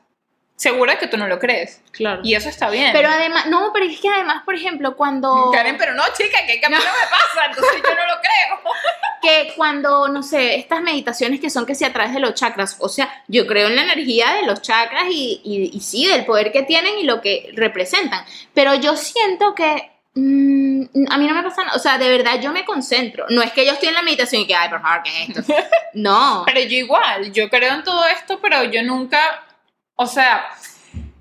segura 0.57 0.95
de 0.95 0.99
que 0.99 1.07
tú 1.07 1.17
no 1.17 1.29
lo 1.29 1.39
crees. 1.39 1.81
claro. 1.93 2.21
Y 2.25 2.35
eso 2.35 2.49
está 2.49 2.71
bien. 2.71 2.91
Pero 2.93 3.09
además, 3.09 3.47
no, 3.47 3.71
pero 3.73 3.85
es 3.87 4.01
que 4.01 4.09
además, 4.09 4.43
por 4.45 4.55
ejemplo, 4.55 4.97
cuando... 4.97 5.51
Karen, 5.53 5.77
pero 5.77 5.95
no, 5.95 6.03
chica, 6.17 6.39
que 6.47 6.65
a 6.65 6.69
mí 6.69 6.75
no 6.75 6.81
me 6.81 7.09
pasa, 7.11 7.47
entonces 7.49 7.83
yo 7.83 7.95
no 7.95 8.07
lo 8.07 8.21
creo. 8.21 8.73
que 9.23 9.53
cuando, 9.57 10.09
no 10.09 10.23
sé, 10.23 10.57
estas 10.57 10.83
meditaciones 10.83 11.41
que 11.41 11.51
son 11.51 11.67
que 11.67 11.75
sea 11.75 11.89
a 11.89 11.93
través 11.93 12.15
de 12.15 12.21
los 12.21 12.35
chakras, 12.35 12.77
o 12.81 12.89
sea, 12.89 13.23
yo 13.29 13.47
creo 13.47 13.69
en 13.69 13.77
la 13.77 13.83
energía 13.83 14.35
de 14.35 14.47
los 14.47 14.63
chakras 14.63 15.05
y, 15.11 15.41
y, 15.45 15.77
y 15.77 15.81
sí, 15.81 16.07
del 16.07 16.25
poder 16.25 16.53
que 16.53 16.63
tienen 16.63 16.99
y 16.99 17.05
lo 17.05 17.21
que 17.21 17.51
representan, 17.55 18.25
pero 18.55 18.75
yo 18.75 18.97
siento 18.97 19.55
que 19.55 19.91
mm, 20.15 21.07
a 21.11 21.19
mí 21.19 21.27
no 21.27 21.35
me 21.35 21.43
pasa 21.43 21.65
nada, 21.65 21.77
o 21.77 21.81
sea, 21.81 21.99
de 21.99 22.09
verdad 22.09 22.41
yo 22.41 22.53
me 22.53 22.65
concentro, 22.65 23.27
no 23.31 23.43
es 23.43 23.53
que 23.53 23.67
yo 23.67 23.73
estoy 23.73 23.89
en 23.89 23.95
la 23.95 24.03
meditación 24.03 24.43
y 24.43 24.47
que, 24.47 24.55
ay, 24.55 24.69
por 24.69 24.81
favor, 24.81 25.03
¿qué 25.03 25.23
es 25.23 25.29
esto? 25.37 25.53
No, 25.95 26.43
Pero 26.47 26.61
yo 26.61 26.77
igual, 26.77 27.33
yo 27.33 27.49
creo 27.49 27.73
en 27.75 27.83
todo 27.83 28.05
esto, 28.07 28.39
pero 28.41 28.65
yo 28.65 28.83
nunca, 28.83 29.46
o 29.97 30.07
sea, 30.07 30.47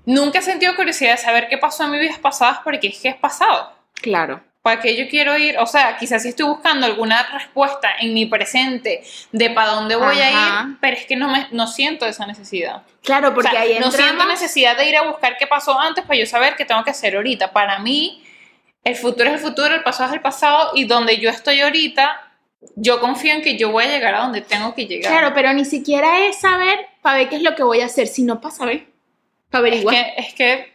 nunca 0.04 0.38
he 0.38 0.42
sentido 0.42 0.76
curiosidad 0.76 1.12
de 1.12 1.16
saber 1.18 1.48
qué 1.48 1.58
pasó 1.58 1.84
en 1.84 1.90
mis 1.92 2.00
vidas 2.00 2.18
pasadas 2.18 2.60
porque 2.62 2.88
es 2.88 2.98
que 2.98 3.08
es 3.08 3.16
pasado. 3.16 3.72
claro, 3.94 4.40
¿Para 4.62 4.80
qué 4.80 4.96
yo 4.96 5.08
quiero 5.08 5.38
ir? 5.38 5.56
O 5.60 5.66
sea, 5.66 5.96
quizás 5.96 6.24
sí 6.24 6.30
estoy 6.30 6.44
buscando 6.44 6.86
alguna 6.86 7.22
respuesta 7.32 7.88
en 8.00 8.12
mi 8.12 8.26
presente 8.26 9.04
de 9.30 9.50
para 9.50 9.68
dónde 9.68 9.94
voy 9.94 10.18
a 10.18 10.30
ir, 10.32 10.76
pero 10.80 10.96
es 10.96 11.06
que 11.06 11.14
no, 11.14 11.28
me, 11.28 11.46
no 11.52 11.68
siento 11.68 12.04
esa 12.04 12.26
necesidad. 12.26 12.82
claro, 13.04 13.32
porque 13.32 13.50
O 13.50 13.52
sea, 13.52 13.60
ahí 13.60 13.78
no 13.78 13.92
siento 13.92 14.26
necesidad 14.26 14.76
de 14.76 14.88
ir 14.88 14.96
a 14.96 15.02
buscar 15.02 15.36
qué 15.36 15.46
pasó 15.46 15.78
antes 15.78 16.04
para 16.04 16.18
yo 16.18 16.26
saber 16.26 16.56
qué 16.56 16.64
tengo 16.64 16.82
que 16.82 16.90
hacer 16.90 17.14
ahorita. 17.14 17.52
Para 17.52 17.78
mí, 17.78 18.24
el 18.82 18.96
futuro 18.96 19.28
es 19.28 19.34
el 19.34 19.38
futuro, 19.38 19.72
el 19.72 19.84
pasado 19.84 20.08
es 20.08 20.16
el 20.16 20.20
pasado 20.20 20.72
y 20.74 20.82
donde 20.82 21.18
yo 21.18 21.30
estoy 21.30 21.60
ahorita 21.60 22.26
yo 22.74 23.00
confío 23.00 23.32
en 23.32 23.42
que 23.42 23.56
yo 23.56 23.70
voy 23.70 23.84
a 23.84 23.88
llegar 23.88 24.14
a 24.14 24.22
donde 24.22 24.40
tengo 24.40 24.74
que 24.74 24.86
llegar. 24.86 25.12
Claro, 25.12 25.32
pero 25.34 25.52
ni 25.52 25.64
siquiera 25.64 26.26
es 26.26 26.40
saber 26.40 26.88
para 27.06 27.18
ver 27.18 27.28
qué 27.28 27.36
es 27.36 27.42
lo 27.42 27.54
que 27.54 27.62
voy 27.62 27.82
a 27.82 27.86
hacer, 27.86 28.08
sino 28.08 28.40
para 28.40 28.52
saber, 28.52 28.88
para 29.48 29.68
es 29.68 29.74
averiguar. 29.74 29.94
que, 29.94 30.14
es 30.16 30.34
que 30.34 30.72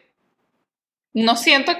no 1.13 1.35
siento 1.35 1.73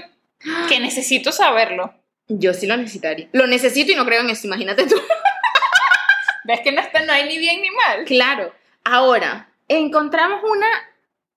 que 0.68 0.78
necesito 0.82 1.32
saberlo. 1.32 1.94
Yo 2.28 2.54
sí 2.54 2.68
lo 2.68 2.76
necesitaría. 2.76 3.30
Lo 3.32 3.48
necesito 3.48 3.94
y 3.94 3.96
no 3.96 4.06
creo 4.06 4.20
en 4.20 4.30
eso, 4.30 4.48
imagínate 4.48 4.88
tú. 4.88 4.98
¿Ves 6.44 6.60
que 6.66 6.74
no, 6.74 6.82
está, 6.82 7.02
no 7.06 7.14
hay 7.14 7.30
ni 7.30 7.38
bien 7.38 7.62
ni 7.62 7.70
mal? 7.70 8.04
Claro. 8.04 8.54
Ahora, 8.84 9.50
encontramos 9.70 10.42
una, 10.44 10.68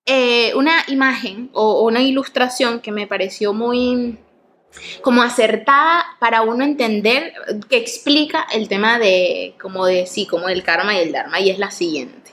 eh, 0.07 0.53
una 0.57 0.83
imagen 0.89 1.51
o, 1.53 1.83
o 1.83 1.87
una 1.87 2.03
ilustración 2.03 2.81
que 2.81 2.91
me 2.91 3.07
pareció 3.07 3.53
muy 3.53 4.19
como 5.03 5.23
acertada 5.23 6.05
para 6.19 6.43
uno 6.43 6.65
entender 6.65 7.33
que 7.69 7.77
explica 7.77 8.45
el 8.53 8.67
tema 8.67 8.99
de 8.99 9.55
como 9.63 9.87
de 9.87 10.09
sí, 10.09 10.27
como 10.27 10.49
del 10.49 10.65
karma 10.65 10.97
y 10.97 10.99
el 10.99 11.13
dharma 11.13 11.39
y 11.39 11.51
es 11.51 11.61
la 11.61 11.71
siguiente. 11.71 12.24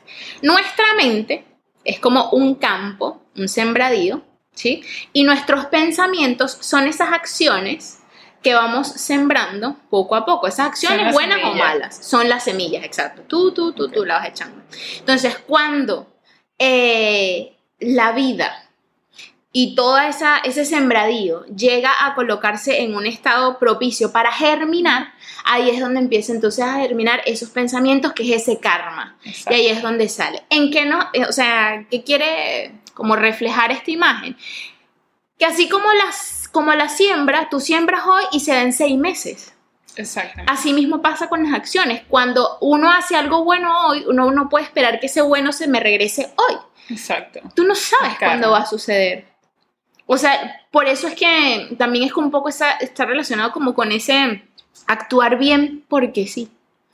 Nuestra 0.42 0.86
mente 0.96 1.46
es 1.84 2.00
como 2.00 2.30
un 2.32 2.56
campo, 2.56 3.22
un 3.36 3.48
sembradío, 3.48 4.24
¿sí? 4.54 4.84
Y 5.14 5.24
nuestros 5.24 5.66
pensamientos 5.66 6.58
son 6.62 6.88
esas 6.88 7.12
acciones 7.12 8.00
que 8.42 8.54
vamos 8.54 8.88
sembrando 8.88 9.76
poco 9.90 10.16
a 10.16 10.26
poco. 10.26 10.48
Esas 10.48 10.68
acciones 10.68 11.06
las 11.06 11.14
buenas 11.14 11.40
o 11.44 11.54
malas 11.54 12.06
son 12.06 12.28
las 12.28 12.44
semillas, 12.44 12.84
exacto. 12.84 13.24
Tú, 13.28 13.52
tú, 13.52 13.74
tú, 13.74 13.90
tú 13.90 14.06
la 14.06 14.16
vas 14.16 14.30
echando. 14.30 14.64
Entonces, 15.00 15.38
cuando 15.48 16.08
eh, 16.58 17.58
la 17.80 18.12
vida 18.12 18.71
y 19.54 19.76
todo 19.76 20.00
esa, 20.00 20.38
ese 20.38 20.64
sembradío 20.64 21.46
llega 21.48 21.92
a 22.06 22.16
colocarse 22.16 22.82
en 22.82 22.96
un 22.96 23.06
estado 23.06 23.60
propicio 23.60 24.12
para 24.12 24.32
germinar, 24.32 25.14
ahí 25.44 25.70
es 25.70 25.80
donde 25.82 26.00
empieza 26.00 26.32
entonces 26.32 26.64
a 26.64 26.76
germinar 26.76 27.22
esos 27.26 27.50
pensamientos, 27.50 28.14
que 28.14 28.24
es 28.24 28.42
ese 28.44 28.60
karma. 28.60 29.18
Y 29.50 29.54
ahí 29.54 29.68
es 29.68 29.82
donde 29.82 30.08
sale. 30.08 30.44
¿En 30.50 30.72
qué 30.72 30.86
no? 30.86 31.00
eh, 31.14 31.26
O 31.26 31.32
sea, 31.34 31.86
¿qué 31.92 32.04
quiere 32.04 32.72
como 32.94 33.16
reflejar 33.16 33.72
esta 33.72 33.92
imagen? 33.92 34.38
Que 35.38 35.46
así 35.46 35.68
como 35.68 35.92
las, 35.94 36.48
como 36.50 36.74
la 36.74 36.88
siembra, 36.88 37.50
tú 37.50 37.60
siembras 37.60 38.06
hoy 38.06 38.24
y 38.32 38.40
se 38.40 38.54
da 38.54 38.62
en 38.62 38.72
seis 38.74 38.98
meses. 38.98 39.54
Exactamente. 39.98 40.50
Así 40.50 40.72
mismo 40.72 41.02
pasa 41.02 41.28
con 41.28 41.44
las 41.44 41.54
acciones. 41.54 42.04
Cuando 42.08 42.58
uno 42.62 42.90
hace 42.90 43.18
algo 43.18 43.44
bueno 43.44 43.88
hoy, 43.88 44.06
uno 44.08 44.32
no 44.32 44.48
puede 44.48 44.64
esperar 44.64 45.02
que 45.02 45.08
ese 45.08 45.22
bueno 45.22 45.52
se 45.52 45.68
me 45.68 45.82
regrese 45.82 46.32
hoy. 46.38 46.56
Exacto. 46.90 47.42
Tú 47.54 47.66
no 47.66 47.76
sabes 47.76 48.18
cuándo 48.18 48.52
va 48.52 48.60
a 48.60 48.66
suceder. 48.66 49.31
O 50.14 50.18
sea, 50.18 50.62
por 50.72 50.90
eso 50.90 51.08
es 51.08 51.16
que 51.16 51.74
también 51.78 52.04
es 52.04 52.12
como 52.12 52.28
un 52.28 52.32
poco 52.32 52.50
esa, 52.50 52.72
está 52.72 53.06
relacionado 53.06 53.54
como 53.54 53.74
con 53.74 53.94
ese 53.94 54.44
actuar 54.86 55.38
bien 55.38 55.86
porque 55.88 56.28
sí. 56.28 56.50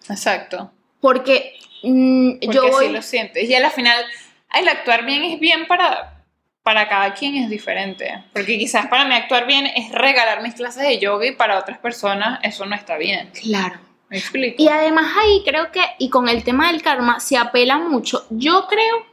Exacto. 0.08 0.71
Porque 1.01 1.56
mm, 1.82 2.34
Porque 2.34 2.56
yo 2.56 2.69
voy... 2.69 2.86
así 2.86 2.93
lo 2.93 3.01
sientes. 3.01 3.49
Y 3.49 3.56
a 3.56 3.60
la 3.60 3.71
final, 3.71 4.06
el 4.53 4.69
actuar 4.69 5.03
bien 5.03 5.23
es 5.23 5.39
bien 5.39 5.65
para, 5.65 6.21
para 6.62 6.88
cada 6.88 7.15
quien 7.15 7.38
es 7.38 7.49
diferente. 7.49 8.23
Porque 8.34 8.56
quizás 8.56 8.86
para 8.86 9.06
mí 9.06 9.15
actuar 9.15 9.47
bien 9.47 9.65
es 9.65 9.91
regalar 9.91 10.43
mis 10.43 10.53
clases 10.53 10.84
de 10.84 10.99
yoga 10.99 11.25
y 11.25 11.32
para 11.32 11.58
otras 11.58 11.80
personas 11.80 12.39
eso 12.43 12.67
no 12.67 12.75
está 12.75 12.97
bien. 12.97 13.32
Claro. 13.41 13.80
¿Me 14.10 14.19
explico? 14.19 14.62
Y 14.62 14.67
además 14.67 15.12
ahí 15.17 15.41
creo 15.43 15.71
que, 15.71 15.82
y 15.97 16.12
con 16.12 16.30
el 16.30 16.43
tema 16.43 16.71
del 16.71 16.84
karma, 16.84 17.19
se 17.19 17.36
apela 17.36 17.80
mucho. 17.80 18.27
Yo 18.30 18.67
creo 18.67 19.08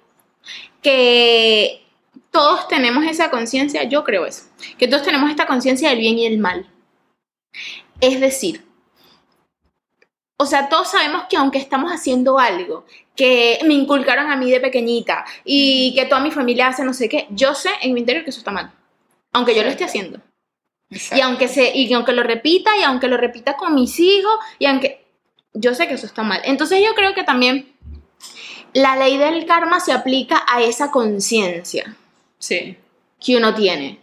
que 0.82 1.83
todos 2.34 2.66
tenemos 2.66 3.04
esa 3.06 3.30
conciencia, 3.30 3.84
yo 3.84 4.02
creo 4.02 4.26
eso, 4.26 4.42
que 4.76 4.88
todos 4.88 5.04
tenemos 5.04 5.30
esta 5.30 5.46
conciencia 5.46 5.90
del 5.90 6.00
bien 6.00 6.18
y 6.18 6.26
el 6.26 6.38
mal. 6.38 6.68
Es 8.00 8.20
decir, 8.20 8.66
o 10.36 10.44
sea, 10.44 10.68
todos 10.68 10.90
sabemos 10.90 11.26
que 11.30 11.36
aunque 11.36 11.58
estamos 11.58 11.92
haciendo 11.92 12.40
algo 12.40 12.86
que 13.14 13.60
me 13.64 13.74
inculcaron 13.74 14.32
a 14.32 14.36
mí 14.36 14.50
de 14.50 14.58
pequeñita 14.58 15.24
y 15.44 15.94
que 15.94 16.06
toda 16.06 16.20
mi 16.20 16.32
familia 16.32 16.66
hace 16.66 16.84
no 16.84 16.92
sé 16.92 17.08
qué, 17.08 17.28
yo 17.30 17.54
sé 17.54 17.70
en 17.82 17.94
mi 17.94 18.00
interior 18.00 18.24
que 18.24 18.30
eso 18.30 18.40
está 18.40 18.50
mal. 18.50 18.72
Aunque 19.32 19.54
yo 19.54 19.62
lo 19.62 19.68
esté 19.68 19.84
haciendo. 19.84 20.18
Exacto. 20.90 21.16
Y 21.16 21.20
aunque, 21.20 21.46
se, 21.46 21.70
y 21.72 21.92
aunque 21.92 22.12
lo 22.12 22.24
repita, 22.24 22.76
y 22.76 22.82
aunque 22.82 23.06
lo 23.06 23.16
repita 23.16 23.56
con 23.56 23.76
mis 23.76 24.00
hijos, 24.00 24.34
y 24.58 24.66
aunque 24.66 25.06
yo 25.52 25.72
sé 25.72 25.86
que 25.86 25.94
eso 25.94 26.06
está 26.06 26.24
mal. 26.24 26.40
Entonces 26.44 26.80
yo 26.84 26.96
creo 26.96 27.14
que 27.14 27.22
también 27.22 27.72
la 28.72 28.96
ley 28.96 29.18
del 29.18 29.46
karma 29.46 29.78
se 29.78 29.92
aplica 29.92 30.42
a 30.48 30.62
esa 30.62 30.90
conciencia 30.90 31.96
Sí. 32.44 32.76
que 33.24 33.36
uno 33.36 33.54
tiene, 33.54 33.98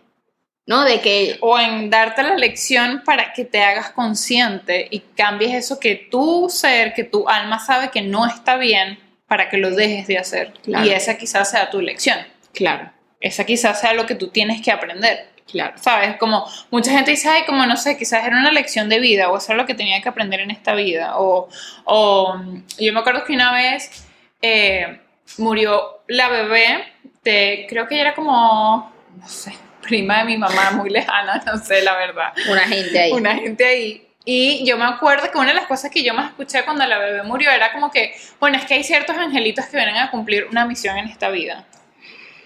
¿no? 0.65 0.83
De 0.83 0.99
que, 1.01 1.37
O 1.41 1.59
en 1.59 1.89
darte 1.89 2.23
la 2.23 2.35
lección 2.35 3.03
para 3.05 3.33
que 3.33 3.45
te 3.45 3.61
hagas 3.61 3.91
consciente 3.91 4.87
y 4.89 4.99
cambies 5.15 5.53
eso 5.53 5.79
que 5.79 5.95
tu 5.95 6.49
ser, 6.49 6.93
que 6.93 7.03
tu 7.03 7.27
alma 7.29 7.59
sabe 7.59 7.89
que 7.91 8.01
no 8.01 8.25
está 8.25 8.57
bien, 8.57 8.97
para 9.27 9.49
que 9.49 9.57
lo 9.57 9.69
dejes 9.71 10.07
de 10.07 10.17
hacer. 10.17 10.53
Claro. 10.63 10.85
Y 10.85 10.89
esa 10.89 11.17
quizás 11.17 11.49
sea 11.51 11.69
tu 11.69 11.81
lección. 11.81 12.17
claro, 12.53 12.91
Esa 13.19 13.45
quizás 13.45 13.79
sea 13.79 13.93
lo 13.93 14.05
que 14.05 14.15
tú 14.15 14.29
tienes 14.29 14.61
que 14.61 14.71
aprender. 14.71 15.29
claro. 15.49 15.73
¿Sabes? 15.77 16.17
Como 16.17 16.45
mucha 16.71 16.91
gente 16.91 17.11
dice, 17.11 17.29
ay, 17.29 17.43
como 17.45 17.65
no 17.65 17.77
sé, 17.77 17.97
quizás 17.97 18.25
era 18.25 18.37
una 18.37 18.51
lección 18.51 18.89
de 18.89 18.99
vida 18.99 19.29
o 19.29 19.37
eso 19.37 19.51
es 19.51 19.57
lo 19.57 19.65
que 19.65 19.75
tenía 19.75 20.01
que 20.01 20.09
aprender 20.09 20.39
en 20.39 20.49
esta 20.51 20.73
vida. 20.75 21.17
O, 21.19 21.47
o 21.85 22.35
yo 22.79 22.93
me 22.93 22.99
acuerdo 22.99 23.23
que 23.25 23.33
una 23.33 23.53
vez 23.53 24.05
eh, 24.41 24.99
murió 25.37 26.01
la 26.07 26.29
bebé 26.29 26.85
de, 27.23 27.65
creo 27.69 27.87
que 27.87 27.95
ella 27.95 28.03
era 28.09 28.15
como, 28.15 28.91
no 29.15 29.27
sé, 29.27 29.53
prima 29.81 30.19
de 30.19 30.25
mi 30.25 30.37
mamá, 30.37 30.71
muy 30.71 30.89
lejana, 30.89 31.41
no 31.45 31.57
sé, 31.57 31.81
la 31.81 31.95
verdad. 31.95 32.33
Una 32.49 32.61
gente 32.67 32.99
ahí. 32.99 33.11
Una 33.11 33.35
gente 33.35 33.65
ahí. 33.65 34.07
Y 34.23 34.63
yo 34.67 34.77
me 34.77 34.85
acuerdo 34.85 35.31
que 35.31 35.37
una 35.37 35.47
de 35.47 35.55
las 35.55 35.65
cosas 35.65 35.89
que 35.89 36.03
yo 36.03 36.13
más 36.13 36.29
escuché 36.29 36.63
cuando 36.63 36.85
la 36.85 36.99
bebé 36.99 37.23
murió 37.23 37.49
era 37.49 37.71
como 37.73 37.89
que, 37.89 38.13
bueno, 38.39 38.57
es 38.57 38.65
que 38.65 38.75
hay 38.75 38.83
ciertos 38.83 39.17
angelitos 39.17 39.65
que 39.65 39.77
vienen 39.77 39.97
a 39.97 40.11
cumplir 40.11 40.45
una 40.51 40.65
misión 40.65 40.95
en 40.97 41.07
esta 41.07 41.29
vida. 41.29 41.65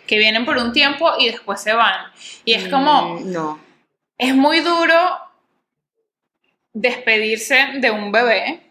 Que 0.08 0.18
vienen 0.18 0.46
por 0.46 0.58
un 0.58 0.72
tiempo 0.72 1.12
y 1.20 1.28
después 1.32 1.60
se 1.62 1.74
van. 1.74 2.12
Y 2.46 2.54
es 2.54 2.68
como, 2.70 3.16
Mm, 3.20 3.32
no. 3.34 3.60
es 4.18 4.34
muy 4.36 4.62
duro 4.62 5.18
despedirse 6.74 7.68
de 7.76 7.92
un 7.92 8.12
bebé 8.12 8.62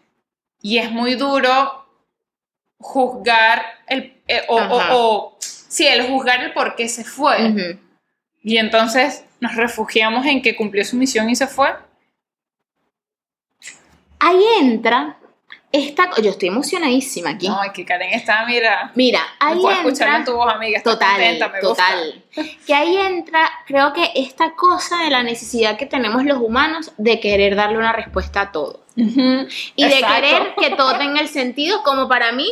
y 0.61 0.77
es 0.77 0.91
muy 0.91 1.15
duro 1.15 1.84
juzgar 2.85 3.65
el 3.87 4.13
eh, 4.27 4.43
o, 4.47 4.55
o- 4.57 4.95
o- 4.95 5.37
sí, 5.39 5.85
el 5.87 6.07
juzgar 6.07 6.43
el 6.43 6.53
por 6.53 6.75
qué 6.75 6.87
se 6.87 7.03
fue. 7.03 7.77
Y 8.43 8.57
entonces 8.57 9.25
nos 9.39 9.55
refugiamos 9.55 10.25
en 10.25 10.41
que 10.41 10.55
cumplió 10.55 10.85
su 10.85 10.95
misión 10.95 11.29
y 11.29 11.35
se 11.35 11.47
fue. 11.47 11.69
Ahí 14.19 14.41
entra 14.59 15.17
esta... 15.71 16.09
Yo 16.21 16.29
estoy 16.31 16.47
emocionadísima 16.49 17.31
aquí. 17.31 17.47
Ay, 17.49 17.71
que 17.73 17.83
Karen 17.85 18.13
está, 18.13 18.45
mira. 18.45 18.91
Mira, 18.95 19.19
ahí 19.39 19.59
puedo 19.59 19.89
entra... 19.89 20.17
en 20.17 20.25
tu 20.25 20.33
voz, 20.35 20.51
amiga. 20.53 20.81
Total, 20.81 21.11
contenta, 21.15 21.49
me 21.49 21.61
gusta. 21.61 21.83
total. 21.83 22.23
Que 22.65 22.73
ahí 22.73 22.97
entra, 22.97 23.49
creo 23.67 23.91
que 23.93 24.09
esta 24.15 24.53
cosa 24.55 25.03
de 25.03 25.09
la 25.09 25.21
necesidad 25.23 25.77
que 25.77 25.85
tenemos 25.85 26.23
los 26.23 26.37
humanos 26.39 26.93
de 26.97 27.19
querer 27.19 27.55
darle 27.55 27.77
una 27.77 27.91
respuesta 27.91 28.41
a 28.41 28.51
todo. 28.51 28.85
Y 28.95 29.03
de 29.85 30.01
querer 30.01 30.55
que 30.57 30.69
todo 30.75 30.97
tenga 30.97 31.19
el 31.19 31.27
sentido, 31.27 31.83
como 31.83 32.07
para 32.07 32.31
mí, 32.31 32.47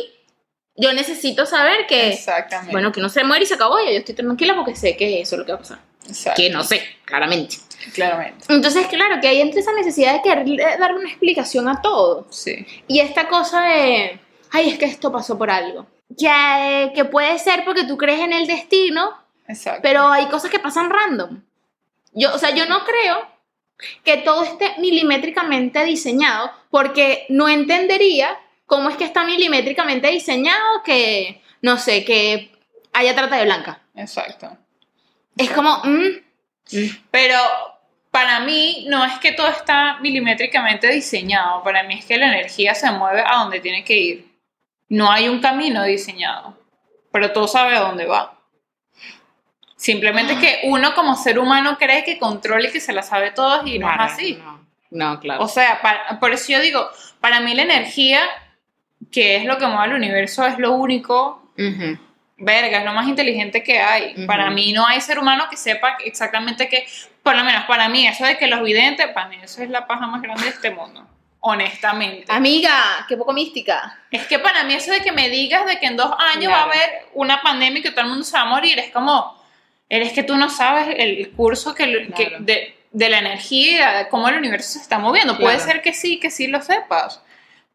yo 0.76 0.92
necesito 0.92 1.46
saber 1.46 1.86
que, 1.86 2.12
Exactamente. 2.12 2.72
bueno, 2.72 2.92
que 2.92 3.00
no 3.00 3.08
se 3.08 3.24
muere 3.24 3.44
y 3.44 3.46
se 3.46 3.54
acabó, 3.54 3.78
ya 3.78 3.90
yo 3.92 3.98
estoy 3.98 4.14
tranquila 4.14 4.54
porque 4.56 4.74
sé 4.74 4.96
que 4.96 5.20
eso 5.20 5.36
es 5.36 5.38
lo 5.38 5.46
que 5.46 5.52
va 5.52 5.58
a 5.58 5.60
pasar. 5.60 5.78
Exacto, 6.06 6.42
Que 6.42 6.50
no 6.50 6.64
sé, 6.64 6.82
claramente. 7.04 7.56
Claramente. 7.92 8.44
Entonces, 8.48 8.86
claro, 8.88 9.20
que 9.20 9.28
ahí 9.28 9.40
entra 9.40 9.60
esa 9.60 9.72
necesidad 9.72 10.14
de 10.14 10.22
querer 10.22 10.78
darle 10.78 10.98
una 10.98 11.08
explicación 11.08 11.68
a 11.68 11.80
todo. 11.82 12.26
Sí. 12.30 12.66
Y 12.88 13.00
esta 13.00 13.28
cosa 13.28 13.62
de, 13.62 14.18
ay, 14.50 14.70
es 14.70 14.78
que 14.78 14.86
esto 14.86 15.12
pasó 15.12 15.38
por 15.38 15.50
algo. 15.50 15.86
Que, 16.18 16.92
que 16.94 17.04
puede 17.04 17.38
ser 17.38 17.64
porque 17.64 17.84
tú 17.84 17.96
crees 17.96 18.20
en 18.20 18.32
el 18.32 18.46
destino, 18.46 19.12
Exacto. 19.48 19.80
pero 19.82 20.08
hay 20.08 20.26
cosas 20.26 20.50
que 20.50 20.58
pasan 20.58 20.90
random. 20.90 21.42
Yo, 22.12 22.34
o 22.34 22.38
sea, 22.38 22.50
yo 22.54 22.66
no 22.66 22.84
creo 22.84 23.26
que 24.04 24.18
todo 24.18 24.44
esté 24.44 24.74
milimétricamente 24.78 25.84
diseñado, 25.84 26.50
porque 26.70 27.26
no 27.28 27.48
entendería 27.48 28.38
cómo 28.66 28.88
es 28.88 28.96
que 28.96 29.04
está 29.04 29.24
milimétricamente 29.24 30.08
diseñado 30.08 30.82
que, 30.84 31.42
no 31.62 31.78
sé, 31.78 32.04
que 32.04 32.52
haya 32.92 33.14
trata 33.14 33.36
de 33.36 33.44
blanca. 33.44 33.80
Exacto. 33.94 34.56
Es 35.36 35.50
como, 35.50 35.80
mm, 35.84 36.24
Pero 37.10 37.38
para 38.10 38.40
mí 38.40 38.86
no 38.88 39.04
es 39.04 39.18
que 39.18 39.32
todo 39.32 39.48
está 39.48 39.98
milimétricamente 40.00 40.88
diseñado, 40.88 41.62
para 41.62 41.82
mí 41.82 41.94
es 41.98 42.06
que 42.06 42.16
la 42.16 42.28
energía 42.28 42.74
se 42.74 42.90
mueve 42.92 43.22
a 43.26 43.38
donde 43.38 43.60
tiene 43.60 43.84
que 43.84 43.96
ir. 43.96 44.34
No 44.88 45.10
hay 45.10 45.28
un 45.28 45.40
camino 45.40 45.82
diseñado, 45.82 46.56
pero 47.10 47.32
todo 47.32 47.48
sabe 47.48 47.74
a 47.76 47.80
dónde 47.80 48.06
va. 48.06 48.38
Simplemente 49.76 50.38
que 50.38 50.60
uno 50.64 50.94
como 50.94 51.16
ser 51.16 51.38
humano 51.38 51.76
cree 51.76 52.04
que 52.04 52.18
controla 52.18 52.68
y 52.68 52.72
que 52.72 52.80
se 52.80 52.92
la 52.92 53.02
sabe 53.02 53.32
todo 53.32 53.66
y 53.66 53.78
no 53.78 53.90
es 53.90 53.96
así. 53.98 54.34
No, 54.34 54.64
no, 54.90 55.20
claro. 55.20 55.42
O 55.42 55.48
sea, 55.48 55.80
por 56.20 56.32
eso 56.32 56.52
yo 56.52 56.60
digo, 56.60 56.88
para 57.20 57.40
mí 57.40 57.54
la 57.54 57.62
energía, 57.62 58.20
que 59.14 59.36
es 59.36 59.44
lo 59.44 59.58
que 59.58 59.66
mueve 59.66 59.86
el 59.88 59.94
universo, 59.94 60.44
es 60.46 60.58
lo 60.58 60.72
único 60.72 61.42
verga, 62.36 62.78
es 62.78 62.84
lo 62.84 62.92
más 62.92 63.06
inteligente 63.06 63.62
que 63.62 63.78
hay. 63.78 64.26
Para 64.26 64.50
mí 64.50 64.72
no 64.72 64.84
hay 64.86 65.00
ser 65.00 65.18
humano 65.18 65.44
que 65.48 65.56
sepa 65.56 65.96
exactamente 66.04 66.68
qué, 66.68 66.86
por 67.22 67.36
lo 67.36 67.44
menos 67.44 67.64
para 67.64 67.88
mí, 67.88 68.06
eso 68.06 68.24
de 68.26 68.36
que 68.36 68.48
los 68.48 68.62
videntes, 68.62 69.06
para 69.08 69.28
mí 69.28 69.36
eso 69.42 69.62
es 69.62 69.70
la 69.70 69.86
paja 69.86 70.06
más 70.08 70.20
grande 70.20 70.42
de 70.44 70.50
este 70.50 70.70
mundo. 70.70 71.06
honestamente. 71.46 72.24
Amiga, 72.32 73.04
qué 73.06 73.16
poco 73.18 73.32
mística. 73.34 73.98
Es 74.10 74.26
que 74.26 74.38
para 74.38 74.64
mí 74.64 74.72
eso 74.74 74.90
de 74.92 75.00
que 75.00 75.12
me 75.12 75.28
digas 75.28 75.66
de 75.66 75.78
que 75.78 75.86
en 75.86 75.96
dos 75.96 76.10
años 76.34 76.50
va 76.50 76.60
a 76.60 76.64
haber 76.64 77.06
una 77.12 77.42
pandemia 77.42 77.80
y 77.80 77.82
que 77.82 77.90
todo 77.90 78.00
el 78.00 78.08
mundo 78.08 78.24
se 78.24 78.34
va 78.36 78.44
a 78.44 78.46
morir, 78.46 78.78
es 78.78 78.90
como, 78.90 79.38
eres 79.90 80.12
que 80.14 80.22
tú 80.22 80.36
no 80.36 80.48
sabes 80.48 80.88
el 80.98 81.30
curso 81.32 81.74
que, 81.74 81.84
que- 82.16 82.24
de, 82.40 82.76
de 82.92 83.08
la 83.10 83.18
energía, 83.18 83.92
de 83.92 84.08
cómo 84.08 84.26
el 84.28 84.36
universo 84.38 84.70
se 84.72 84.78
está 84.78 84.98
moviendo. 84.98 85.36
Puede 85.38 85.56
ser 85.60 85.82
que 85.82 85.92
sí, 85.92 86.18
que 86.18 86.30
sí 86.30 86.46
lo 86.46 86.62
sepas, 86.62 87.20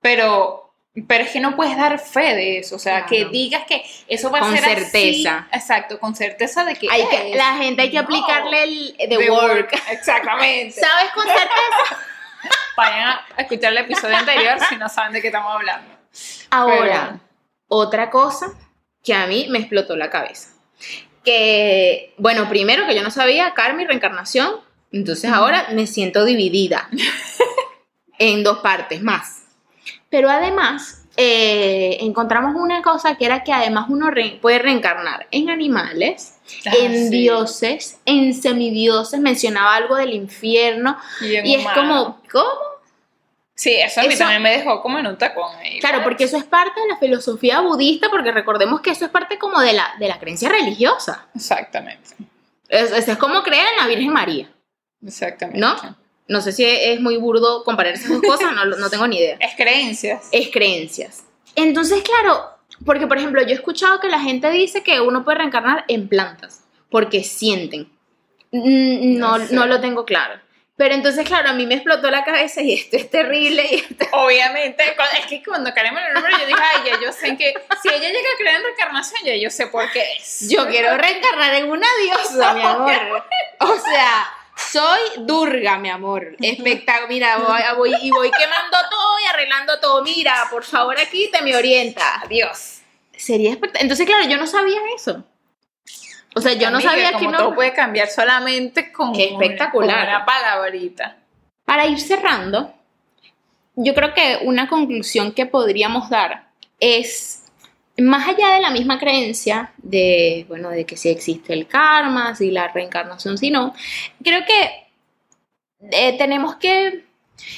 pero, 0.02 0.68
pero 1.07 1.23
es 1.23 1.31
que 1.31 1.39
no 1.39 1.55
puedes 1.55 1.77
dar 1.77 1.99
fe 1.99 2.35
de 2.35 2.59
eso, 2.59 2.75
o 2.75 2.79
sea, 2.79 3.05
Claro. 3.05 3.09
que 3.09 3.25
digas 3.31 3.63
que 3.67 3.83
eso 4.07 4.29
va 4.31 4.39
Con 4.39 4.53
a 4.53 4.57
ser 4.57 4.65
así. 4.79 4.85
certeza. 4.91 5.47
Exacto, 5.51 5.99
con 5.99 6.15
certeza 6.15 6.65
de 6.65 6.75
que 6.75 6.88
Hay 6.91 7.07
que, 7.07 7.35
la 7.35 7.55
gente 7.57 7.81
hay 7.83 7.89
que 7.91 7.97
No. 7.97 8.03
aplicarle 8.03 8.63
el 8.63 8.95
the, 8.97 9.07
The 9.07 9.31
work. 9.31 9.73
Exactamente. 9.91 10.71
¿Sabes 10.81 11.12
con 11.13 11.25
certeza? 11.25 11.97
Vayan 12.77 13.09
a 13.09 13.41
escuchar 13.41 13.71
el 13.73 13.79
episodio 13.79 14.17
anterior 14.17 14.57
si 14.69 14.77
no 14.77 14.88
saben 14.89 15.13
de 15.13 15.21
qué 15.21 15.27
estamos 15.27 15.53
hablando. 15.53 15.89
Ahora, 16.49 17.07
Pero- 17.09 17.19
otra 17.67 18.09
cosa 18.09 18.47
que 19.03 19.13
a 19.13 19.27
mí 19.27 19.47
me 19.49 19.59
explotó 19.59 19.95
la 19.95 20.09
cabeza. 20.09 20.49
Que, 21.23 22.13
bueno, 22.17 22.47
primero 22.49 22.88
que 22.88 22.95
yo 22.95 23.03
no 23.03 23.12
sabía 23.12 23.53
karma 23.53 23.83
y 23.83 23.85
reencarnación, 23.88 24.62
entonces 24.91 25.29
ahora 25.31 25.67
me 25.73 25.85
siento 25.85 26.23
dividida 26.25 26.89
en 28.17 28.43
dos 28.43 28.59
partes 28.59 29.01
más. 29.01 29.38
Pero 30.10 30.30
además, 30.30 31.04
eh, 31.17 31.98
encontramos 32.02 32.56
una 32.56 32.82
cosa 32.82 33.15
que 33.15 33.26
era 33.26 33.43
que 33.43 33.54
además 33.54 33.86
uno 33.89 34.10
re- 34.10 34.39
puede 34.41 34.60
reencarnar 34.60 35.28
en 35.32 35.50
animales, 35.50 36.36
Ah, 36.65 36.72
en 36.80 37.10
sí. 37.10 37.10
dioses, 37.10 38.00
en 38.06 38.34
semidioses, 38.34 39.19
mencionaba 39.19 39.76
algo 39.76 39.95
del 39.98 40.13
infierno, 40.13 40.98
Y, 41.22 41.54
es 41.56 41.67
como, 41.76 42.19
¿cómo? 42.32 42.50
Sí, 43.54 43.76
eso 43.76 44.00
a 44.00 44.04
mí 44.04 44.10
Eso- 44.13 44.19
también 44.19 44.41
me 44.41 44.52
dejó 44.58 44.82
como 44.82 44.98
en 44.98 45.06
un 45.08 45.17
tacón 45.17 45.54
ahí. 45.58 45.80
Claro, 45.80 46.02
porque 46.04 46.24
eso 46.24 46.38
es 46.38 46.45
parte 46.45 46.80
de 46.80 46.88
la 46.88 46.98
filosofía 46.98 47.60
budista, 47.60 48.10
porque 48.10 48.32
recordemos 48.32 48.80
que 48.82 48.91
eso 48.91 49.06
es 49.06 49.12
parte 49.12 49.38
como 49.38 49.60
de 49.60 49.74
la, 49.74 49.93
de 50.00 50.08
la 50.08 50.17
creencia 50.17 50.50
religiosa. 50.50 51.28
Exactamente. 51.36 52.12
Es, 52.69 52.91
es- 52.91 53.08
es 53.10 53.17
como 53.17 53.43
creer 53.43 53.67
en 53.74 53.78
la 53.78 53.88
Virgen 53.88 54.13
María. 54.13 54.50
Exactamente. 55.06 55.60
¿No? 55.60 55.76
No 56.30 56.39
sé 56.42 56.52
si 56.54 56.63
es 56.63 57.02
muy 57.02 57.18
burdo 57.18 57.63
comparar 57.65 57.94
esas 57.96 58.10
dos 58.10 58.22
cosas, 58.22 58.54
no, 58.54 58.63
no 58.65 58.89
tengo 58.89 59.08
ni 59.08 59.18
idea. 59.18 59.36
Es 59.42 59.56
creencias. 59.58 60.28
Es 60.32 60.50
creencias. 60.50 61.24
Entonces, 61.56 62.02
claro, 62.04 62.46
porque 62.86 63.08
por 63.08 63.18
ejemplo, 63.18 63.42
yo 63.42 63.50
he 63.50 63.54
escuchado 63.54 64.00
que 64.00 64.08
la 64.08 64.20
gente 64.22 64.50
dice 64.52 64.82
que 64.84 65.02
uno 65.02 65.26
puede 65.26 65.39
reencarnar 65.39 65.84
en 65.88 66.08
plantas, 66.08 66.62
porque 66.89 67.24
sienten. 67.24 67.89
Mm, 68.52 69.18
No, 69.20 69.38
No 69.38 69.46
sé. 69.48 69.54
no 69.54 69.65
lo 69.65 69.82
tengo 69.82 70.06
claro. 70.06 70.39
Pero 70.78 70.96
entonces, 70.96 71.28
claro, 71.28 71.50
a 71.50 71.54
mí 71.54 71.65
me 71.65 71.74
explotó 71.76 72.10
la 72.10 72.24
cabeza 72.24 72.62
y 72.62 72.74
esto 72.74 72.96
es 72.96 73.10
terrible. 73.10 73.68
Y 73.70 73.76
esto- 73.76 74.06
Obviamente, 74.13 74.82
es 75.20 75.26
que 75.28 75.44
cuando 75.44 75.74
Karen 75.74 75.94
me 75.94 76.00
lo 76.02 76.13
nombró, 76.13 76.32
yo 76.39 76.46
dije, 76.46 76.58
ay, 76.58 76.89
ya 76.89 77.00
yo 77.06 77.12
sé 77.12 77.36
que 77.36 77.54
si 77.82 77.89
ella 77.89 78.08
llega 78.08 78.30
a 78.34 78.38
creer 78.38 78.56
en 78.56 78.63
reencarnación, 78.63 79.20
ya 79.26 79.36
yo 79.36 79.50
sé 79.50 79.68
por 79.68 79.92
qué 79.92 80.04
es. 80.18 80.48
Yo 80.50 80.65
quiero 80.70 80.96
reencarnar 80.98 81.54
en 81.56 81.70
una 81.70 81.88
diosa, 82.02 82.54
mi 82.54 82.62
amor. 82.62 82.94
O 83.60 83.78
sea, 83.78 84.26
soy 84.72 85.00
Durga, 85.26 85.78
mi 85.80 85.89
amor. 85.89 86.36
Espectacular. 86.39 87.10
Mira, 87.10 87.38
voy, 87.38 87.62
voy- 87.78 87.98
y 88.02 88.12
voy 88.12 88.30
quemando 88.32 88.78
todo 88.89 89.19
y 89.24 89.26
arreglando 89.28 89.80
todo. 89.80 90.04
Mira, 90.04 90.48
por 90.52 90.63
favor, 90.63 91.00
aquí 91.00 91.30
te 91.32 91.41
me 91.41 91.56
orienta. 91.56 92.22
Adiós. 92.22 92.82
Sería 93.15 93.52
espectacular. 93.52 93.84
Entonces, 93.84 94.06
claro, 94.06 94.28
yo 94.30 94.38
no 94.38 94.48
sabía 94.48 94.80
eso. 94.95 95.24
O 96.36 96.41
sea, 96.41 96.54
yo 96.54 96.69
no 96.69 96.80
sabía 96.80 97.13
que 97.17 97.28
no. 97.28 97.38
todo 97.38 97.56
puede 97.56 97.74
cambiar 97.74 98.08
solamente 98.10 98.91
con, 98.91 99.13
Qué 99.13 99.30
espectacular. 99.32 100.00
con 100.06 100.08
una 100.15 100.26
palabrita. 100.26 101.17
Para 101.65 101.88
ir 101.88 102.00
cerrando, 102.00 102.74
yo 103.76 103.93
creo 103.95 104.13
que 104.13 104.39
una 104.43 104.67
conclusión 104.69 105.32
que 105.32 105.45
podríamos 105.48 106.10
dar 106.10 106.50
es, 106.80 107.38
más 108.01 108.27
allá 108.27 108.49
de 108.53 108.62
la 108.62 108.71
misma 108.71 108.99
creencia 108.99 109.73
de, 109.77 110.45
bueno, 110.47 110.69
de 110.69 110.85
que 110.85 110.97
si 110.97 111.09
existe 111.09 111.53
el 111.53 111.67
karma, 111.67 112.35
si 112.35 112.51
la 112.51 112.67
reencarnación, 112.67 113.38
si 113.38 113.51
no, 113.51 113.73
creo 114.23 114.41
que 114.45 114.89
eh, 115.91 116.17
tenemos 116.17 116.55
que 116.55 117.05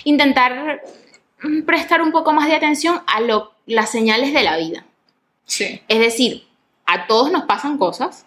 intentar 0.04 0.82
mm, 1.42 1.64
prestar 1.64 2.02
un 2.02 2.12
poco 2.12 2.34
más 2.34 2.48
de 2.48 2.56
atención 2.56 3.02
a 3.08 3.20
lo, 3.22 3.54
las 3.66 3.92
señales 3.92 4.34
de 4.34 4.44
la 4.44 4.58
vida. 4.58 4.86
Sí. 5.46 5.82
Es 5.88 6.00
decir, 6.00 6.48
a 6.86 7.08
todos 7.08 7.32
nos 7.32 7.44
pasan 7.44 7.78
cosas 7.78 8.26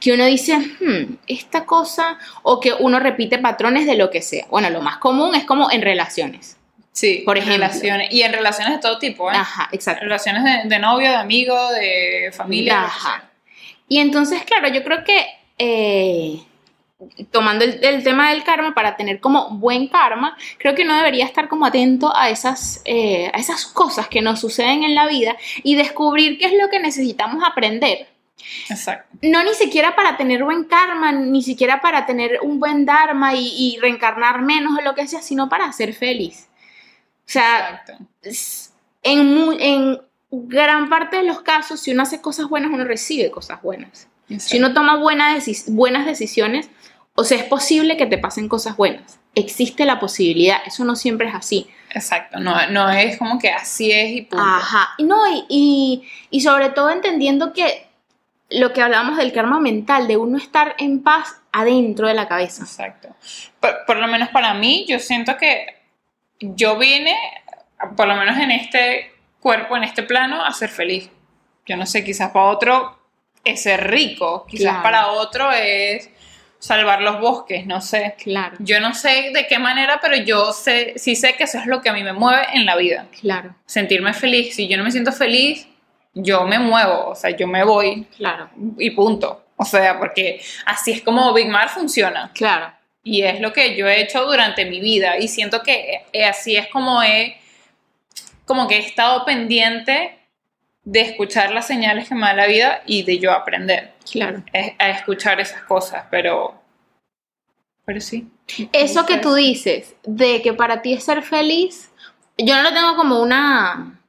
que 0.00 0.12
uno 0.12 0.24
dice, 0.26 0.56
"Hmm, 0.56 1.16
esta 1.26 1.64
cosa, 1.64 2.18
o 2.42 2.60
que 2.60 2.72
uno 2.72 2.98
repite 2.98 3.38
patrones 3.38 3.86
de 3.86 3.96
lo 3.96 4.10
que 4.10 4.20
sea. 4.20 4.46
Bueno, 4.50 4.68
lo 4.70 4.82
más 4.82 4.98
común 4.98 5.34
es 5.34 5.44
como 5.44 5.70
en 5.70 5.82
relaciones. 5.82 6.56
Sí. 6.92 7.22
Por 7.24 7.38
ejemplo. 7.38 7.56
Relaciones, 7.56 8.12
y 8.12 8.22
en 8.22 8.32
relaciones 8.32 8.74
de 8.74 8.80
todo 8.80 8.98
tipo, 8.98 9.30
¿eh? 9.30 9.36
Ajá, 9.36 9.68
exacto. 9.72 10.04
Relaciones 10.04 10.44
de, 10.44 10.68
de 10.68 10.78
novio, 10.78 11.08
de 11.08 11.16
amigo, 11.16 11.70
de 11.72 12.32
familia. 12.32 12.84
Ajá. 12.84 13.30
Y 13.88 13.98
entonces, 13.98 14.42
claro, 14.44 14.68
yo 14.68 14.82
creo 14.84 15.02
que 15.04 15.26
eh, 15.58 16.42
tomando 17.30 17.64
el, 17.64 17.82
el 17.82 18.02
tema 18.02 18.30
del 18.30 18.44
karma, 18.44 18.74
para 18.74 18.96
tener 18.96 19.20
como 19.20 19.50
buen 19.50 19.88
karma, 19.88 20.36
creo 20.58 20.74
que 20.74 20.82
uno 20.82 20.96
debería 20.96 21.24
estar 21.24 21.48
como 21.48 21.66
atento 21.66 22.14
a 22.14 22.28
esas, 22.28 22.82
eh, 22.84 23.30
a 23.32 23.38
esas 23.38 23.66
cosas 23.66 24.08
que 24.08 24.20
nos 24.20 24.40
suceden 24.40 24.84
en 24.84 24.94
la 24.94 25.06
vida 25.06 25.36
y 25.62 25.76
descubrir 25.76 26.38
qué 26.38 26.46
es 26.46 26.52
lo 26.60 26.68
que 26.68 26.80
necesitamos 26.80 27.42
aprender. 27.44 28.08
Exacto. 28.68 29.08
No 29.22 29.42
ni 29.44 29.54
siquiera 29.54 29.94
para 29.94 30.16
tener 30.16 30.44
buen 30.44 30.64
karma, 30.64 31.12
ni 31.12 31.42
siquiera 31.42 31.80
para 31.80 32.06
tener 32.06 32.40
un 32.42 32.58
buen 32.58 32.84
dharma 32.84 33.34
y, 33.34 33.46
y 33.56 33.78
reencarnar 33.80 34.42
menos 34.42 34.78
o 34.78 34.82
lo 34.82 34.94
que 34.94 35.06
sea, 35.06 35.22
sino 35.22 35.48
para 35.48 35.70
ser 35.72 35.94
feliz. 35.94 36.48
O 37.30 37.32
sea, 37.32 37.84
Exacto. 38.22 38.72
en, 39.04 39.60
en 39.60 40.00
gran 40.32 40.88
parte 40.88 41.18
de 41.18 41.22
los 41.22 41.42
casos, 41.42 41.78
si 41.78 41.92
uno 41.92 42.02
hace 42.02 42.20
cosas 42.20 42.48
buenas, 42.48 42.72
uno 42.72 42.84
recibe 42.84 43.30
cosas 43.30 43.62
buenas. 43.62 44.08
Si 44.38 44.58
uno 44.58 44.74
toma 44.74 44.96
buena 44.96 45.36
deci- 45.36 45.64
buenas 45.68 46.06
decisiones, 46.06 46.68
o 47.14 47.22
sea, 47.22 47.38
es 47.38 47.44
posible 47.44 47.96
que 47.96 48.06
te 48.06 48.18
pasen 48.18 48.48
cosas 48.48 48.76
buenas. 48.76 49.20
Existe 49.36 49.84
la 49.84 50.00
posibilidad, 50.00 50.58
eso 50.66 50.84
no 50.84 50.96
siempre 50.96 51.28
es 51.28 51.34
así. 51.36 51.68
Exacto. 51.90 52.40
No, 52.40 52.68
no 52.70 52.90
es 52.90 53.16
como 53.16 53.38
que 53.38 53.50
así 53.50 53.92
es 53.92 54.10
y 54.10 54.22
punto. 54.22 54.44
Ajá, 54.44 54.90
no, 54.98 55.16
y, 55.32 55.44
y, 55.48 56.08
y 56.30 56.40
sobre 56.40 56.70
todo 56.70 56.90
entendiendo 56.90 57.52
que 57.52 57.86
lo 58.50 58.72
que 58.72 58.82
hablamos 58.82 59.16
del 59.18 59.32
karma 59.32 59.60
mental, 59.60 60.08
de 60.08 60.16
uno 60.16 60.36
estar 60.36 60.74
en 60.78 61.02
paz 61.04 61.36
adentro 61.52 62.08
de 62.08 62.14
la 62.14 62.26
cabeza. 62.26 62.64
Exacto. 62.64 63.08
Por, 63.60 63.84
por 63.86 63.96
lo 63.98 64.08
menos 64.08 64.30
para 64.30 64.54
mí, 64.54 64.84
yo 64.88 64.98
siento 64.98 65.36
que 65.36 65.79
yo 66.40 66.76
vine, 66.78 67.16
por 67.96 68.06
lo 68.08 68.16
menos 68.16 68.36
en 68.38 68.50
este 68.50 69.12
cuerpo, 69.40 69.76
en 69.76 69.84
este 69.84 70.02
plano, 70.02 70.44
a 70.44 70.52
ser 70.52 70.68
feliz. 70.70 71.10
Yo 71.66 71.76
no 71.76 71.86
sé, 71.86 72.04
quizás 72.04 72.30
para 72.30 72.46
otro 72.46 72.98
es 73.44 73.62
ser 73.62 73.88
rico, 73.90 74.44
quizás 74.46 74.64
Claro. 74.72 74.82
para 74.82 75.06
otro 75.12 75.50
es 75.52 76.10
salvar 76.58 77.00
los 77.00 77.20
bosques, 77.20 77.64
no 77.66 77.80
sé. 77.80 78.14
Claro, 78.22 78.56
Yo 78.58 78.80
no 78.80 78.92
sé 78.94 79.30
de 79.32 79.46
qué 79.46 79.58
manera, 79.58 79.98
pero 80.02 80.16
yo 80.16 80.52
sé, 80.52 80.94
sí 80.98 81.16
sé 81.16 81.34
que 81.36 81.44
eso 81.44 81.58
es 81.58 81.66
lo 81.66 81.80
que 81.80 81.88
a 81.88 81.92
mí 81.94 82.02
me 82.02 82.12
mueve 82.12 82.42
en 82.52 82.66
la 82.66 82.76
vida. 82.76 83.06
claro, 83.20 83.54
Sentirme 83.66 84.12
feliz. 84.12 84.54
Si 84.56 84.68
yo 84.68 84.76
no 84.76 84.84
me 84.84 84.90
siento 84.92 85.12
feliz, 85.12 85.66
yo 86.12 86.44
me 86.44 86.58
muevo, 86.58 87.08
o 87.08 87.14
sea, 87.14 87.30
yo 87.30 87.46
me 87.46 87.64
voy 87.64 88.04
claro, 88.16 88.50
y 88.78 88.90
punto. 88.90 89.46
O 89.56 89.64
sea, 89.64 89.98
porque 89.98 90.40
así 90.66 90.90
es 90.92 91.02
como 91.02 91.32
Big 91.32 91.48
Mar 91.48 91.68
funciona. 91.68 92.30
claro. 92.34 92.72
Y 93.02 93.22
es 93.22 93.40
lo 93.40 93.52
que 93.52 93.76
yo 93.76 93.88
he 93.88 94.00
hecho 94.02 94.24
durante 94.26 94.64
mi 94.66 94.80
vida. 94.80 95.18
Y 95.18 95.28
siento 95.28 95.62
que 95.62 96.02
eh, 96.12 96.24
así 96.24 96.56
es 96.56 96.68
como 96.68 97.02
he, 97.02 97.36
como 98.44 98.68
que 98.68 98.76
he 98.76 98.86
estado 98.86 99.24
pendiente 99.24 100.18
de 100.84 101.00
escuchar 101.02 101.52
las 101.52 101.66
señales 101.66 102.08
que 102.08 102.14
me 102.14 102.22
da 102.22 102.34
la 102.34 102.46
vida 102.46 102.82
y 102.86 103.02
de 103.02 103.18
yo 103.18 103.32
aprender 103.32 103.92
Claro. 104.10 104.42
a 104.78 104.90
escuchar 104.90 105.40
esas 105.40 105.62
cosas. 105.62 106.04
Pero, 106.10 106.60
pero 107.84 108.00
sí. 108.00 108.28
Eso 108.72 109.06
que 109.06 109.18
tú 109.18 109.34
dices, 109.34 109.94
de 110.04 110.42
que 110.42 110.52
para 110.52 110.82
ti 110.82 110.92
es 110.94 111.04
ser 111.04 111.22
feliz, 111.22 111.90
yo 112.36 112.54
no 112.56 112.62
lo 112.62 112.72
tengo 112.74 112.96
como 112.96 113.20
una, 113.20 114.00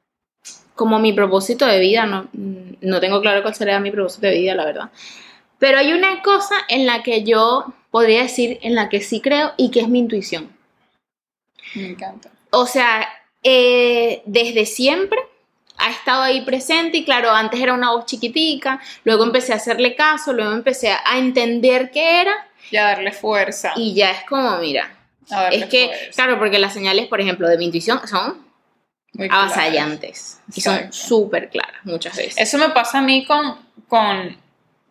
como 0.74 0.98
mi 0.98 1.12
propósito 1.12 1.66
de 1.66 1.78
vida, 1.80 2.06
no, 2.06 2.28
no 2.32 3.00
tengo 3.00 3.20
claro 3.20 3.42
cuál 3.42 3.54
sería 3.54 3.78
mi 3.80 3.90
propósito 3.90 4.26
de 4.26 4.34
vida, 4.38 4.54
la 4.54 4.64
verdad. 4.64 4.90
Pero 5.62 5.78
hay 5.78 5.92
una 5.92 6.22
cosa 6.22 6.56
en 6.66 6.86
la 6.86 7.04
que 7.04 7.22
yo 7.22 7.72
podría 7.92 8.22
decir, 8.22 8.58
en 8.62 8.74
la 8.74 8.88
que 8.88 9.00
sí 9.00 9.20
creo 9.20 9.52
y 9.56 9.70
que 9.70 9.78
es 9.78 9.86
mi 9.86 10.00
intuición. 10.00 10.50
Me 11.76 11.90
encanta. 11.90 12.30
O 12.50 12.66
sea, 12.66 13.08
eh, 13.44 14.22
desde 14.26 14.66
siempre 14.66 15.20
ha 15.76 15.88
estado 15.92 16.22
ahí 16.22 16.40
presente 16.40 16.96
y 16.96 17.04
claro, 17.04 17.30
antes 17.30 17.60
era 17.60 17.74
una 17.74 17.92
voz 17.92 18.06
chiquitica, 18.06 18.80
luego 19.04 19.22
empecé 19.22 19.52
a 19.52 19.56
hacerle 19.56 19.94
caso, 19.94 20.32
luego 20.32 20.50
empecé 20.50 20.90
a 20.90 21.16
entender 21.18 21.92
qué 21.92 22.22
era 22.22 22.34
Y 22.72 22.76
a 22.76 22.82
darle 22.82 23.12
fuerza. 23.12 23.72
y 23.76 23.94
ya 23.94 24.10
es 24.10 24.24
como, 24.24 24.56
mira, 24.58 24.92
es 25.52 25.66
que, 25.66 25.86
fuerza. 25.86 26.10
claro, 26.16 26.38
porque 26.40 26.58
las 26.58 26.74
señales, 26.74 27.06
por 27.06 27.20
ejemplo, 27.20 27.48
de 27.48 27.56
mi 27.56 27.66
intuición 27.66 28.00
son 28.08 28.44
Muy 29.12 29.28
claras. 29.28 29.52
avasallantes 29.52 30.40
y 30.56 30.60
son 30.60 30.92
súper 30.92 31.50
claras 31.50 31.84
muchas 31.84 32.16
veces. 32.16 32.34
Eso 32.36 32.58
me 32.58 32.70
pasa 32.70 32.98
a 32.98 33.02
mí 33.02 33.24
con, 33.24 33.56
con, 33.86 34.41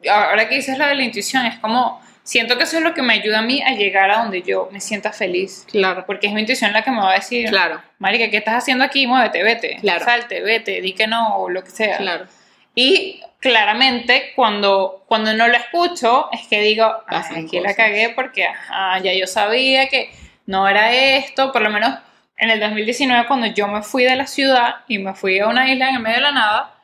ahora 0.09 0.47
que 0.49 0.55
dices 0.55 0.77
lo 0.77 0.85
de 0.87 0.95
la 0.95 1.03
intuición, 1.03 1.45
es 1.45 1.57
como 1.59 2.01
siento 2.23 2.57
que 2.57 2.63
eso 2.63 2.77
es 2.77 2.83
lo 2.83 2.93
que 2.93 3.01
me 3.01 3.13
ayuda 3.13 3.39
a 3.39 3.41
mí 3.41 3.61
a 3.63 3.71
llegar 3.71 4.09
a 4.11 4.17
donde 4.19 4.41
yo 4.43 4.69
me 4.71 4.79
sienta 4.79 5.11
feliz. 5.11 5.65
Claro. 5.69 6.05
Porque 6.05 6.27
es 6.27 6.33
mi 6.33 6.41
intuición 6.41 6.71
la 6.71 6.83
que 6.83 6.91
me 6.91 6.99
va 7.01 7.11
a 7.11 7.15
decir, 7.15 7.49
Claro, 7.49 7.81
Marica, 7.99 8.29
¿qué 8.29 8.37
estás 8.37 8.55
haciendo 8.55 8.83
aquí? 8.83 9.07
Muévete, 9.07 9.43
vete. 9.43 9.77
Claro. 9.81 10.05
Salte, 10.05 10.41
vete, 10.41 10.81
di 10.81 10.93
que 10.93 11.07
no, 11.07 11.35
o 11.37 11.49
lo 11.49 11.63
que 11.63 11.71
sea. 11.71 11.97
claro. 11.97 12.25
Y 12.73 13.21
claramente 13.39 14.31
cuando, 14.35 15.03
cuando 15.07 15.33
no 15.33 15.47
lo 15.47 15.57
escucho 15.57 16.29
es 16.31 16.47
que 16.47 16.61
digo, 16.61 16.85
"Ah, 16.85 17.03
Pasan 17.09 17.45
aquí 17.45 17.57
la 17.57 17.63
cosas. 17.63 17.75
cagué 17.75 18.09
porque 18.15 18.45
ajá, 18.45 18.99
ya 18.99 19.13
yo 19.13 19.27
sabía 19.27 19.87
que 19.89 20.09
no 20.45 20.67
era 20.69 20.93
esto, 20.93 21.51
por 21.51 21.61
lo 21.61 21.69
menos 21.69 21.97
en 22.37 22.49
el 22.49 22.59
2019 22.61 23.27
cuando 23.27 23.47
yo 23.47 23.67
me 23.67 23.81
fui 23.83 24.03
de 24.03 24.15
la 24.15 24.25
ciudad 24.25 24.77
y 24.87 24.99
me 24.99 25.13
fui 25.13 25.39
a 25.39 25.47
una 25.47 25.69
isla 25.69 25.89
en 25.89 25.95
el 25.95 26.01
medio 26.01 26.15
de 26.17 26.21
la 26.21 26.31
nada, 26.31 26.75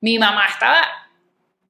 mi 0.00 0.18
mamá 0.18 0.46
estaba, 0.48 0.82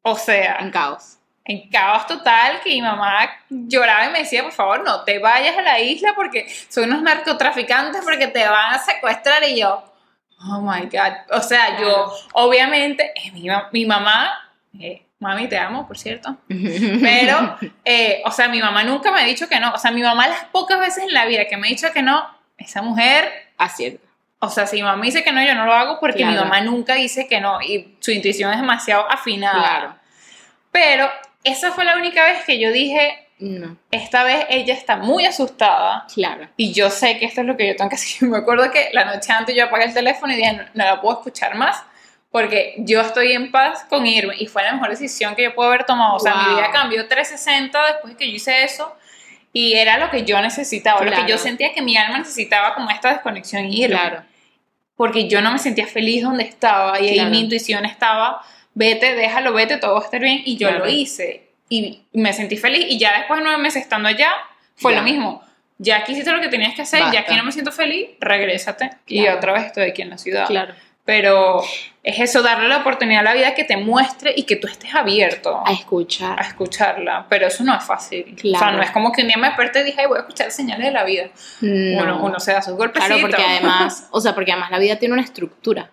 o 0.03 0.17
sea, 0.17 0.59
En 0.61 0.71
caos. 0.71 1.19
en 1.45 1.69
caos 1.71 2.07
total, 2.07 2.61
que 2.63 2.71
mi 2.71 2.83
mamá 2.83 3.31
lloraba 3.49 4.07
y 4.07 4.13
me 4.13 4.19
decía, 4.21 4.43
por 4.43 4.53
favor, 4.53 4.85
no 4.85 5.03
te 5.05 5.19
vayas 5.19 5.57
a 5.57 5.63
la 5.63 5.81
isla 5.81 6.13
porque 6.15 6.47
son 6.69 6.85
unos 6.85 7.03
narcotraficantes 7.03 8.03
porque 8.03 8.27
te 8.29 8.47
van 8.47 8.75
a 8.75 8.79
secuestrar 8.79 9.43
y 9.45 9.61
yo, 9.61 9.85
oh 10.51 10.61
my 10.61 10.83
God, 10.83 11.15
o 11.37 11.41
sea, 11.41 11.79
yo, 11.81 12.13
obviamente, 12.35 13.13
eh, 13.15 13.33
mi, 13.33 13.49
mi 13.73 13.87
mamá, 13.87 14.31
eh, 14.79 15.05
mami, 15.19 15.49
te 15.49 15.59
amo, 15.59 15.87
por 15.87 15.99
cierto, 15.99 16.37
pero, 16.49 17.59
eh, 17.85 18.23
o 18.25 18.31
sea, 18.31 18.49
mi 18.49 18.61
mamá 18.61 18.85
nunca 18.85 19.11
me 19.11 19.21
ha 19.21 19.25
dicho 19.25 19.49
que 19.49 19.59
no, 19.59 19.73
o 19.73 19.79
sea, 19.79 19.91
mi 19.91 20.03
mamá 20.03 20.29
las 20.29 20.45
pocas 20.47 20.79
veces 20.79 21.05
en 21.05 21.13
la 21.15 21.25
vida 21.27 21.47
que 21.47 21.57
me 21.57 21.67
ha 21.67 21.71
dicho 21.71 21.91
que 21.93 22.03
no, 22.03 22.25
esa 22.57 22.83
mujer 22.83 23.49
Así 23.59 23.99
o 24.41 24.49
sea, 24.51 24.67
si 24.67 24.77
mi 24.77 24.83
mamá 24.83 25.05
dice 25.05 25.23
que 25.25 25.33
no, 25.33 25.43
yo 25.43 25.55
no 25.55 25.67
lo 25.67 25.73
hago 25.73 25.99
porque 26.01 26.25
mi 26.25 26.33
Claro. 26.33 26.45
mamá 26.49 26.61
nunca 26.61 26.95
dice 26.95 27.27
que 27.27 27.41
no 27.41 27.61
y 27.61 27.97
su 28.01 28.11
intuición 28.13 28.53
es 28.53 28.61
demasiado 28.61 29.11
afinada. 29.11 29.59
Claro. 29.61 29.97
Pero 30.71 31.11
esa 31.45 31.73
fue 31.73 31.85
la 31.85 31.97
única 31.97 32.25
vez 32.25 32.45
que 32.45 32.59
yo 32.59 32.71
dije, 32.73 33.25
No, 33.41 33.77
esta 33.93 34.25
vez 34.25 34.47
ella 34.51 34.75
está 34.75 34.97
muy 34.97 35.25
asustada 35.25 36.05
claro. 36.13 36.49
y 36.57 36.73
yo 36.73 36.91
sé 36.91 37.19
que 37.19 37.25
esto 37.27 37.41
es 37.43 37.47
lo 37.47 37.57
que 37.57 37.69
yo 37.69 37.77
tengo 37.77 37.89
que 37.89 37.95
hacer. 37.97 38.29
Me 38.29 38.39
acuerdo 38.39 38.71
que 38.71 38.91
la 38.93 39.05
noche 39.05 39.33
antes 39.33 39.55
yo 39.57 39.65
apagué 39.65 39.85
el 39.85 39.95
teléfono 39.95 40.33
y 40.33 40.37
dije, 40.37 40.53
no, 40.53 40.63
no 40.75 40.85
la 40.85 41.01
puedo 41.01 41.19
escuchar 41.19 41.55
más 41.57 41.83
porque 42.31 42.75
yo 42.79 43.01
estoy 43.01 43.33
en 43.33 43.51
paz 43.51 43.87
con 43.89 44.07
irme 44.07 44.35
y 44.39 44.47
fue 44.47 44.63
la 44.63 44.73
mejor 44.73 44.91
decisión 44.91 45.35
que 45.35 45.45
yo 45.45 45.55
puedo 45.55 45.69
haber 45.71 45.85
tomado. 45.85 46.17
O 46.17 46.21
sea, 46.21 46.35
mi 46.35 46.45
Wow. 46.45 46.57
vida 46.57 46.71
cambió 46.73 47.09
360 47.09 47.87
después 47.93 48.17
que 48.17 48.29
yo 48.29 48.35
hice 48.37 48.65
eso 48.65 48.95
y 49.53 49.75
era 49.75 49.97
lo 49.99 50.11
que 50.11 50.25
yo 50.25 50.41
necesitaba, 50.43 51.01
lo 51.03 51.11
que 51.11 51.25
yo 51.27 51.39
sentía 51.39 51.73
que 51.73 51.81
mi 51.81 51.97
alma 51.97 52.19
necesitaba 52.19 52.75
como 52.75 52.91
esta 52.91 53.09
desconexión 53.13 53.65
y 53.65 53.83
irme 53.85 53.97
Claro. 53.97 54.23
Porque 54.99 55.29
yo 55.29 55.41
no 55.41 55.51
me 55.53 55.59
sentía 55.59 55.87
feliz 55.87 56.23
donde 56.25 56.43
estaba 56.45 57.01
y 57.01 57.09
ahí 57.09 57.15
Claro. 57.15 57.31
mi 57.31 57.41
intuición 57.41 57.87
estaba, 57.87 58.43
vete, 58.75 59.15
déjalo, 59.15 59.55
vete, 59.55 59.79
todo 59.79 59.95
va 59.95 60.01
a 60.01 60.05
estar 60.05 60.21
bien 60.21 60.43
y 60.45 60.59
yo 60.59 60.69
Claro. 60.69 60.85
lo 60.85 60.91
hice 60.91 61.49
y 61.71 62.03
me 62.13 62.33
sentí 62.35 62.57
feliz 62.59 62.85
y 62.89 62.99
ya 62.99 63.17
después 63.17 63.39
de 63.39 63.45
nueve 63.45 63.63
meses 63.63 63.81
estando 63.83 64.09
allá 64.09 64.31
fue 64.77 64.93
Ya. 64.93 64.99
lo 64.99 65.05
mismo. 65.05 65.43
Ya 65.81 66.03
que 66.03 66.11
hiciste 66.13 66.33
lo 66.33 66.41
que 66.41 66.49
tenías 66.49 66.75
que 66.75 66.83
hacer, 66.83 67.01
ya 67.13 67.25
que 67.25 67.37
no 67.37 67.45
me 67.45 67.53
siento 67.53 67.71
feliz, 67.71 68.09
regrésate 68.21 68.91
y 69.07 69.27
otra 69.29 69.53
vez 69.53 69.67
estoy 69.67 69.85
aquí 69.85 70.03
en 70.03 70.11
la 70.11 70.19
ciudad. 70.19 70.47
Claro. 70.49 70.75
Pero 71.09 71.63
es 72.03 72.19
eso, 72.21 72.43
darle 72.43 72.69
la 72.69 72.77
oportunidad 72.77 73.21
a 73.21 73.23
la 73.23 73.33
vida 73.33 73.55
que 73.55 73.65
te 73.65 73.79
muestre 73.79 74.35
y 74.37 74.43
que 74.43 74.57
tú 74.57 74.67
estés 74.67 74.95
abierto 74.95 75.63
A 75.65 75.73
escuchar. 75.73 76.39
a 76.39 76.43
escucharla, 76.47 77.25
pero 77.31 77.47
eso 77.47 77.65
no 77.65 77.75
es 77.75 77.83
fácil. 77.83 78.35
O 78.37 78.39
sea, 78.41 78.59
Claro. 78.59 78.77
no 78.77 78.83
es 78.83 78.91
como 78.91 79.11
que 79.11 79.23
un 79.23 79.29
día 79.29 79.39
me 79.39 79.47
desperté 79.47 79.81
y 79.81 79.85
dije, 79.85 80.03
"Ay, 80.03 80.07
voy 80.07 80.19
a 80.19 80.21
escuchar 80.21 80.51
señales 80.51 80.85
de 80.85 80.93
la 80.93 81.05
vida. 81.05 81.31
No. 81.63 82.03
Uno, 82.03 82.23
uno 82.25 82.39
se 82.41 82.53
da 82.53 82.61
sus 82.61 82.75
golpecitos. 82.75 83.17
Claro, 83.17 83.23
porque 83.23 83.43
además, 83.49 84.07
o 84.11 84.21
sea, 84.21 84.35
porque 84.35 84.53
además 84.53 84.71
la 84.71 84.79
vida 84.79 84.97
tiene 84.97 85.15
una 85.15 85.23
estructura. 85.23 85.91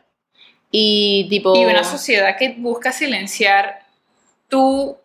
Y 0.69 1.28
tipo. 1.30 1.56
Y 1.56 1.63
una 1.63 1.86
sociedad 1.86 2.36
que 2.36 2.49
busca 2.58 2.91
silenciar 2.91 3.80
tu, 4.49 4.97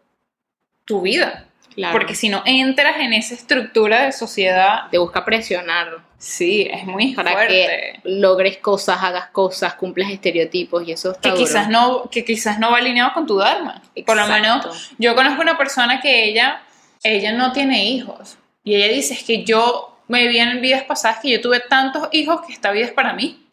tu 0.85 1.03
vida. 1.03 1.45
Claro, 1.73 1.93
Porque 1.93 2.17
si 2.17 2.31
no 2.31 2.43
entras 2.47 2.97
en 2.99 3.13
esa 3.13 3.35
estructura 3.35 4.07
de 4.07 4.11
sociedad, 4.11 4.89
te 4.91 4.99
busca 4.99 5.25
presionar 5.25 5.99
sí, 6.21 6.69
es 6.71 6.85
muy 6.85 7.15
para 7.15 7.33
fuerte. 7.33 7.55
que 7.55 8.01
logres 8.05 8.59
cosas, 8.59 9.03
hagas 9.03 9.31
cosas, 9.31 9.75
cumplas 9.75 10.11
estereotipos 10.11 10.87
y 10.87 10.93
eso 10.93 11.11
está 11.13 11.21
Que 11.23 11.31
duro. 11.31 11.41
quizás, 11.41 11.69
no, 11.69 12.09
que 12.11 12.25
quizás 12.25 12.59
no 12.59 12.71
va 12.71 12.79
alineado 12.79 13.13
con 13.15 13.27
tu 13.27 13.37
Dharma. 13.39 13.83
Por 14.07 14.17
lo 14.17 14.23
Exacto. 14.23 14.33
menos, 14.69 14.91
yo 14.99 15.15
conozco 15.15 15.41
una 15.43 15.57
persona 15.59 16.01
que 16.01 16.25
ella, 16.27 16.63
ella 17.03 17.33
no 17.33 17.53
tiene 17.53 17.85
hijos. 17.87 18.37
Y 18.63 18.75
ella 18.77 18.93
dice, 18.93 19.15
es 19.15 19.25
que 19.25 19.43
yo 19.45 19.97
me 20.09 20.29
vi 20.29 20.39
en 20.39 20.61
vidas 20.61 20.83
pasadas 20.83 21.21
que 21.21 21.31
yo 21.31 21.41
tuve 21.41 21.61
tantos 21.61 22.09
hijos 22.13 22.43
que 22.47 22.53
esta 22.53 22.71
vida 22.71 22.85
es 22.87 22.93
para 22.93 23.15
mí. 23.15 23.47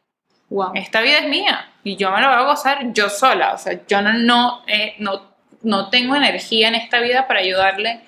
Wow. 0.49 0.71
esta 0.75 1.01
vida 1.01 1.17
es 1.19 1.27
mía 1.27 1.73
y 1.83 1.97
yo 1.97 2.09
me 2.09 2.21
la 2.21 2.29
voy 2.29 2.37
a 2.37 2.47
gozar 2.47 2.93
yo 2.93 3.09
sola. 3.09 3.53
O 3.53 3.57
sea, 3.57 3.79
yo 3.87 4.01
no, 4.01 4.13
no, 4.13 4.63
eh, 4.67 4.95
no, 4.99 5.21
no 5.61 5.89
tengo 5.89 6.15
energía 6.15 6.69
en 6.69 6.75
esta 6.75 6.99
vida 7.01 7.27
para 7.27 7.41
ayudarle, 7.41 7.99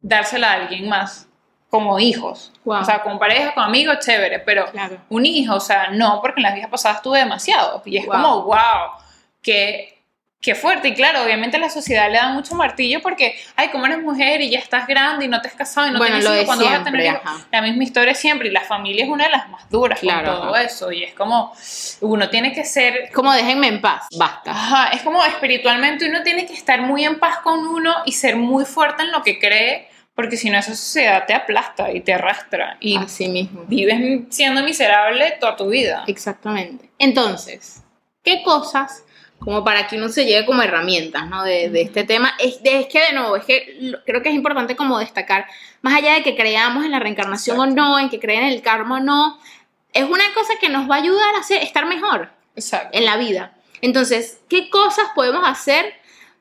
dársela 0.00 0.50
a 0.52 0.54
alguien 0.56 0.88
más, 0.88 1.28
como 1.70 1.98
hijos. 1.98 2.52
Wow. 2.64 2.80
O 2.80 2.84
sea, 2.84 3.02
con 3.02 3.18
pareja, 3.18 3.52
con 3.54 3.64
amigos, 3.64 3.98
chévere, 4.04 4.38
pero 4.40 4.66
Claro. 4.70 4.98
un 5.08 5.26
hijo, 5.26 5.56
o 5.56 5.60
sea, 5.60 5.88
no, 5.90 6.20
porque 6.20 6.40
en 6.40 6.44
las 6.44 6.54
vidas 6.54 6.70
pasadas 6.70 7.02
tuve 7.02 7.18
demasiado. 7.18 7.82
Y 7.84 7.98
es 7.98 8.06
Wow. 8.06 8.12
como, 8.14 8.42
wow, 8.44 8.56
qué, 9.42 9.92
qué 10.40 10.54
fuerte. 10.54 10.88
Y 10.88 10.94
claro, 10.94 11.22
obviamente 11.24 11.58
la 11.58 11.68
sociedad 11.68 12.08
le 12.10 12.18
da 12.18 12.28
mucho 12.28 12.54
martillo 12.54 13.02
porque, 13.02 13.36
ay, 13.56 13.68
como 13.70 13.84
eres 13.86 13.98
mujer 14.00 14.40
y 14.40 14.50
ya 14.50 14.58
estás 14.60 14.86
grande 14.86 15.24
y 15.24 15.28
no 15.28 15.40
te 15.42 15.48
has 15.48 15.54
casado 15.54 15.88
y 15.88 15.90
no 15.90 15.98
Bueno, 15.98 16.18
tienes 16.18 16.32
hijos, 16.34 16.46
¿cuándo 16.46 16.64
vas 16.66 16.80
a 16.80 16.84
tener 16.84 17.08
ajá. 17.08 17.36
La 17.50 17.62
misma 17.62 17.82
historia 17.82 18.14
siempre. 18.14 18.48
Y 18.48 18.52
la 18.52 18.60
familia 18.62 19.04
es 19.04 19.10
una 19.10 19.24
de 19.24 19.30
las 19.30 19.48
más 19.48 19.68
duras 19.68 19.98
Claro, 19.98 20.32
con 20.32 20.40
todo 20.42 20.54
ajá. 20.54 20.62
eso. 20.64 20.92
Y 20.92 21.02
es 21.02 21.14
como, 21.14 21.52
uno 22.00 22.30
tiene 22.30 22.52
que 22.52 22.64
ser 22.64 23.10
como 23.12 23.32
déjenme 23.32 23.66
en 23.66 23.80
paz, 23.80 24.06
basta. 24.16 24.52
Ajá, 24.52 24.88
es 24.90 25.02
como 25.02 25.22
espiritualmente 25.24 26.08
uno 26.08 26.22
tiene 26.22 26.46
que 26.46 26.54
estar 26.54 26.80
muy 26.80 27.04
en 27.04 27.18
paz 27.18 27.38
con 27.40 27.66
uno 27.66 27.92
y 28.04 28.12
ser 28.12 28.36
muy 28.36 28.64
fuerte 28.64 29.02
en 29.02 29.10
lo 29.10 29.22
que 29.24 29.38
cree, 29.40 29.88
porque 30.16 30.36
si 30.36 30.50
no 30.50 30.58
esa 30.58 30.74
sociedad 30.74 31.24
te 31.26 31.34
aplasta 31.34 31.92
y 31.92 32.00
te 32.00 32.12
arrastra 32.14 32.76
y 32.80 32.96
Así 32.96 33.28
mismo. 33.28 33.64
vives 33.68 34.22
siendo 34.30 34.62
miserable 34.64 35.36
toda 35.38 35.54
tu 35.56 35.68
vida. 35.68 36.02
Exactamente. 36.08 36.90
Entonces, 36.98 37.82
¿qué 38.24 38.42
cosas, 38.42 39.04
como 39.38 39.62
para 39.62 39.86
que 39.86 39.96
uno 39.98 40.08
se 40.08 40.24
lleve 40.24 40.46
como 40.46 40.62
herramientas, 40.62 41.28
¿no? 41.28 41.44
De, 41.44 41.68
de 41.68 41.82
este 41.82 42.02
tema, 42.04 42.32
es, 42.40 42.62
de- 42.62 42.80
es 42.80 42.86
que 42.86 43.00
de 43.00 43.12
nuevo, 43.12 43.36
es 43.36 43.44
que 43.44 43.92
creo 44.06 44.22
que 44.22 44.30
es 44.30 44.34
importante 44.34 44.74
como 44.74 44.98
destacar, 44.98 45.46
más 45.82 45.94
allá 45.94 46.14
de 46.14 46.22
que 46.22 46.34
creamos 46.34 46.84
en 46.84 46.90
la 46.92 46.98
reencarnación 46.98 47.60
o 47.60 47.66
no, 47.66 47.98
en 47.98 48.08
que 48.08 48.18
creen 48.18 48.42
en 48.44 48.48
el 48.54 48.62
karma 48.62 48.96
o 48.96 49.00
no, 49.00 49.38
es 49.92 50.04
una 50.04 50.24
cosa 50.34 50.54
que 50.60 50.68
nos 50.70 50.90
va 50.90 50.96
a 50.96 50.98
ayudar 50.98 51.34
a 51.38 51.42
ser, 51.42 51.62
estar 51.62 51.84
mejor 51.86 52.30
Exacto. 52.56 52.96
en 52.96 53.04
la 53.04 53.18
vida. 53.18 53.52
Entonces, 53.82 54.40
¿qué 54.48 54.70
cosas 54.70 55.06
podemos 55.14 55.42
hacer 55.46 55.92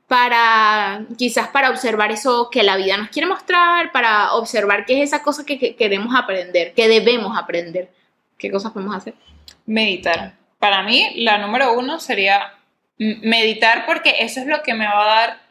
para, 0.07 1.05
quizás 1.17 1.47
para 1.47 1.69
observar 1.69 2.11
eso 2.11 2.49
que 2.51 2.63
la 2.63 2.77
vida 2.77 2.97
nos 2.97 3.09
quiere 3.09 3.27
mostrar, 3.27 3.91
para 3.91 4.33
observar 4.33 4.85
qué 4.85 5.01
es 5.01 5.09
esa 5.09 5.23
cosa 5.23 5.45
que, 5.45 5.57
que 5.57 5.75
queremos 5.75 6.15
aprender, 6.15 6.73
que 6.73 6.87
debemos 6.87 7.37
aprender? 7.37 7.89
¿Qué 8.37 8.51
cosas 8.51 8.71
podemos 8.71 8.95
hacer? 8.95 9.15
Meditar. 9.65 10.33
Para 10.59 10.83
mí, 10.83 11.13
la 11.17 11.37
número 11.37 11.73
uno 11.73 11.99
sería 11.99 12.53
meditar 12.97 13.85
porque 13.85 14.15
eso 14.19 14.39
es 14.39 14.47
lo 14.47 14.61
que 14.61 14.73
me 14.73 14.85
va 14.85 15.03
a 15.03 15.15
dar, 15.15 15.41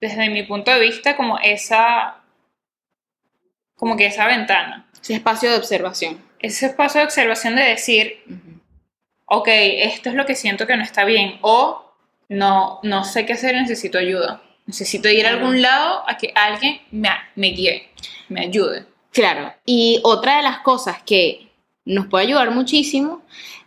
desde 0.00 0.28
mi 0.28 0.42
punto 0.42 0.70
de 0.70 0.80
vista, 0.80 1.16
como 1.16 1.38
esa, 1.38 2.16
como 3.76 3.96
que 3.96 4.06
esa 4.06 4.26
ventana. 4.26 4.86
Ese 5.00 5.14
espacio 5.14 5.50
de 5.50 5.56
observación. 5.56 6.20
Ese 6.40 6.66
espacio 6.66 7.00
de 7.00 7.06
observación 7.06 7.54
de 7.54 7.62
decir, 7.62 8.22
Ujú. 8.26 8.60
ok, 9.26 9.48
esto 9.48 10.08
es 10.08 10.16
lo 10.16 10.26
que 10.26 10.34
siento 10.34 10.66
que 10.66 10.76
no 10.76 10.82
está 10.82 11.04
bien, 11.04 11.38
o 11.42 11.81
no, 12.32 12.80
no 12.82 13.04
sé 13.04 13.26
qué 13.26 13.34
hacer, 13.34 13.54
necesito 13.54 13.98
ayuda. 13.98 14.42
Necesito 14.66 15.08
ir 15.08 15.26
a 15.26 15.30
algún 15.30 15.60
lado 15.60 16.02
a 16.08 16.16
que 16.16 16.32
alguien 16.34 16.80
me, 16.90 17.10
me 17.34 17.48
guíe, 17.48 17.90
me 18.28 18.42
ayude. 18.42 18.86
Claro. 19.12 19.52
Y 19.66 20.00
otra 20.04 20.38
de 20.38 20.42
las 20.42 20.60
cosas 20.60 21.02
que 21.02 21.48
nos 21.84 22.06
puede 22.06 22.26
ayudar 22.26 22.50
muchísimo 22.50 23.22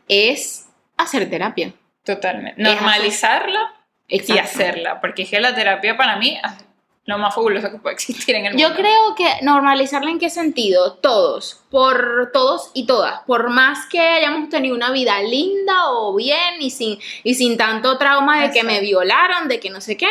es 0.08 0.68
hacer 0.98 1.30
terapia. 1.30 1.74
Totalmente. 2.04 2.62
Normalizarla 2.62 3.74
y 4.08 4.38
hacerla, 4.38 5.02
porque 5.02 5.24
es 5.24 5.30
que 5.30 5.40
la 5.40 5.54
terapia 5.54 5.98
para 5.98 6.18
mí 6.18 6.38
es 6.44 6.65
lo 7.06 7.18
más 7.20 7.36
fabuloso 7.36 7.70
que 7.72 7.78
puede 7.78 7.94
existir 7.94 8.36
en 8.36 8.48
el 8.48 8.58
Yo 8.58 8.70
mundo. 8.70 8.82
creo 8.82 9.16
que 9.16 9.44
normalizarla 9.44 10.10
en 10.10 10.20
qué 10.20 10.30
sentido, 10.30 10.94
todos, 10.94 11.62
por 11.70 12.32
todos 12.34 12.72
y 12.74 12.86
todas, 12.88 13.22
por 13.28 13.50
más 13.50 13.86
que 13.86 14.00
hayamos 14.00 14.50
tenido 14.50 14.76
una 14.76 14.92
vida 14.92 15.22
linda 15.22 15.92
o 15.92 16.16
bien 16.16 16.62
y 16.62 16.72
sin, 16.72 16.98
y 17.24 17.36
sin 17.36 17.58
tanto 17.58 17.98
trauma 17.98 18.42
de 18.42 18.52
que 18.52 18.64
me 18.64 18.80
violaron, 18.80 19.48
de 19.48 19.60
que 19.60 19.70
no 19.70 19.82
sé 19.82 19.98
qué, 19.98 20.08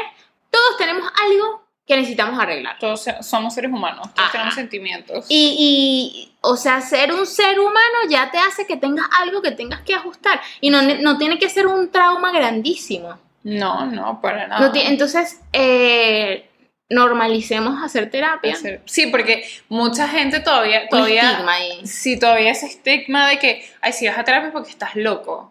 todos 0.50 0.76
tenemos 0.78 1.10
algo 1.24 1.64
que 1.86 1.96
necesitamos 1.96 2.38
arreglar. 2.40 2.78
Todos 2.78 3.04
somos 3.20 3.54
seres 3.54 3.70
humanos, 3.70 4.08
todos 4.14 4.28
Ajá. 4.28 4.32
tenemos 4.32 4.54
sentimientos. 4.54 5.26
Y, 5.28 5.56
y, 5.58 6.32
o 6.40 6.56
sea, 6.56 6.80
ser 6.80 7.12
un 7.12 7.26
ser 7.26 7.58
humano 7.60 7.98
ya 8.08 8.30
te 8.30 8.38
hace 8.38 8.66
que 8.66 8.76
tengas 8.76 9.06
algo 9.20 9.42
que 9.42 9.50
tengas 9.50 9.82
que 9.82 9.94
ajustar. 9.94 10.40
Y 10.60 10.70
no, 10.70 10.80
no 10.80 11.18
tiene 11.18 11.38
que 11.38 11.50
ser 11.50 11.66
un 11.66 11.90
trauma 11.90 12.32
grandísimo. 12.32 13.18
No, 13.42 13.84
no, 13.84 14.20
para 14.22 14.46
nada. 14.46 14.66
No 14.66 14.74
entonces, 14.74 15.40
eh, 15.52 16.48
normalicemos 16.94 17.82
hacer 17.82 18.10
terapia. 18.10 18.54
Hacer- 18.54 18.80
Sí, 18.86 19.08
porque 19.08 19.46
mucha 19.68 20.08
gente 20.08 20.40
todavía, 20.40 20.88
todavía 20.88 21.30
estigma 21.32 21.52
ahí. 21.54 21.86
Sí, 21.86 22.18
todavía 22.18 22.52
ese 22.52 22.66
estigma 22.66 23.28
de 23.28 23.38
que, 23.38 23.68
ay, 23.80 23.92
si 23.92 24.06
vas 24.08 24.16
a 24.18 24.24
terapia 24.24 24.46
es 24.48 24.52
porque 24.52 24.70
estás 24.70 24.94
loco. 24.96 25.50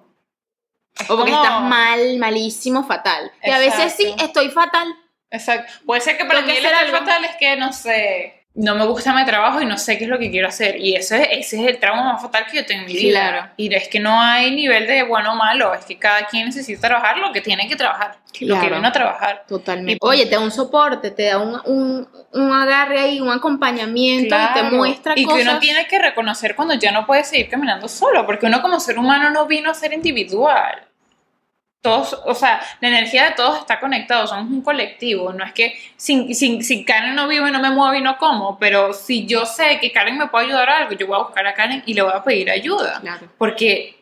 Es 0.99 1.09
O 1.09 1.15
porque 1.17 1.31
como- 1.31 1.43
estás 1.43 1.61
mal, 1.61 2.17
malísimo, 2.17 2.83
fatal. 2.85 3.31
Y 3.43 3.49
a 3.51 3.57
veces 3.59 3.93
sí, 3.95 4.15
estoy 4.19 4.49
fatal, 4.49 4.87
Exacto. 5.31 5.73
Puede 5.87 5.99
ser 6.01 6.15
que 6.15 6.25
para 6.25 6.41
mí 6.43 6.51
el 6.51 6.63
estar 6.63 6.87
fatal 6.91 7.25
es 7.25 7.35
que, 7.37 7.55
no 7.55 7.73
sé, 7.73 8.42
no 8.55 8.75
me 8.75 8.85
gusta 8.85 9.13
mi 9.15 9.25
trabajo 9.25 9.61
y 9.61 9.65
no 9.65 9.77
sé 9.79 9.97
qué 9.97 10.03
es 10.03 10.09
lo 10.09 10.19
que 10.19 10.29
quiero 10.29 10.47
hacer. 10.47 10.79
Y 10.79 10.95
ese, 10.95 11.23
ese 11.39 11.59
es 11.61 11.67
el 11.67 11.79
trauma 11.79 12.13
más 12.13 12.21
fatal 12.21 12.45
que 12.45 12.57
yo 12.57 12.65
tengo 12.65 12.81
en 12.81 12.87
mi 12.87 12.93
vida. 12.93 13.19
Claro. 13.31 13.49
Y 13.57 13.73
es 13.73 13.87
que 13.87 13.99
no 13.99 14.21
hay 14.21 14.51
nivel 14.55 14.85
de 14.85 15.01
bueno 15.03 15.33
o 15.33 15.35
malo, 15.35 15.73
es 15.73 15.85
que 15.85 15.97
cada 15.97 16.27
quien 16.27 16.45
necesita 16.45 16.87
trabajar 16.87 17.17
lo 17.17 17.31
que 17.31 17.41
tiene 17.41 17.67
que 17.67 17.75
trabajar, 17.75 18.17
lo 18.41 18.59
que 18.59 18.69
vino 18.69 18.87
a 18.87 18.91
trabajar. 18.91 19.43
Totalmente. 19.47 19.93
Y- 19.93 19.97
Oye, 20.07 20.25
te 20.27 20.35
da 20.35 20.39
un 20.41 20.51
soporte, 20.51 21.09
te 21.11 21.23
da 21.29 21.39
un, 21.39 21.59
un, 21.65 22.07
un 22.33 22.51
agarre 22.53 22.99
ahí, 22.99 23.19
un 23.21 23.31
acompañamiento 23.31 24.35
y 24.35 24.53
te 24.53 24.63
muestra 24.63 25.13
y 25.15 25.23
cosas. 25.25 25.41
que 25.43 25.49
uno 25.49 25.59
tiene 25.59 25.87
que 25.87 25.97
reconocer 25.99 26.55
cuando 26.55 26.75
ya 26.75 26.91
no 26.91 27.05
puede 27.07 27.23
seguir 27.23 27.49
caminando 27.49 27.87
solo, 27.87 28.25
porque 28.25 28.45
uno 28.45 28.61
como 28.61 28.79
ser 28.79 28.99
humano 28.99 29.31
no 29.31 29.47
vino 29.47 29.71
a 29.71 29.73
ser 29.73 29.93
individual. 29.93 30.83
Todos, 31.83 32.17
o 32.25 32.33
sea, 32.33 32.61
la 32.79 32.87
energía 32.87 33.25
de 33.25 33.31
todos 33.31 33.59
está 33.59 33.77
conectada, 33.81 34.25
somos 34.25 34.49
un 34.49 34.61
colectivo, 34.61 35.33
no 35.33 35.43
es 35.43 35.51
que 35.51 35.77
si 35.97 36.85
Karen 36.85 37.13
no 37.13 37.27
vive, 37.27 37.51
no 37.51 37.59
me 37.59 37.71
muevo 37.71 37.93
y 37.93 38.01
no 38.01 38.17
como, 38.17 38.57
pero 38.57 38.93
si 38.93 39.25
yo 39.25 39.45
sé 39.45 39.79
que 39.81 39.91
Karen 39.91 40.17
me 40.17 40.27
puede 40.27 40.45
ayudar 40.45 40.69
a 40.69 40.77
algo, 40.77 40.93
yo 40.93 41.07
voy 41.07 41.17
a 41.19 41.23
buscar 41.23 41.45
a 41.45 41.53
Karen 41.53 41.83
y 41.85 41.93
le 41.93 42.01
voy 42.01 42.13
a 42.15 42.23
pedir 42.23 42.49
ayuda, 42.49 43.01
Claro. 43.01 43.27
porque 43.37 44.01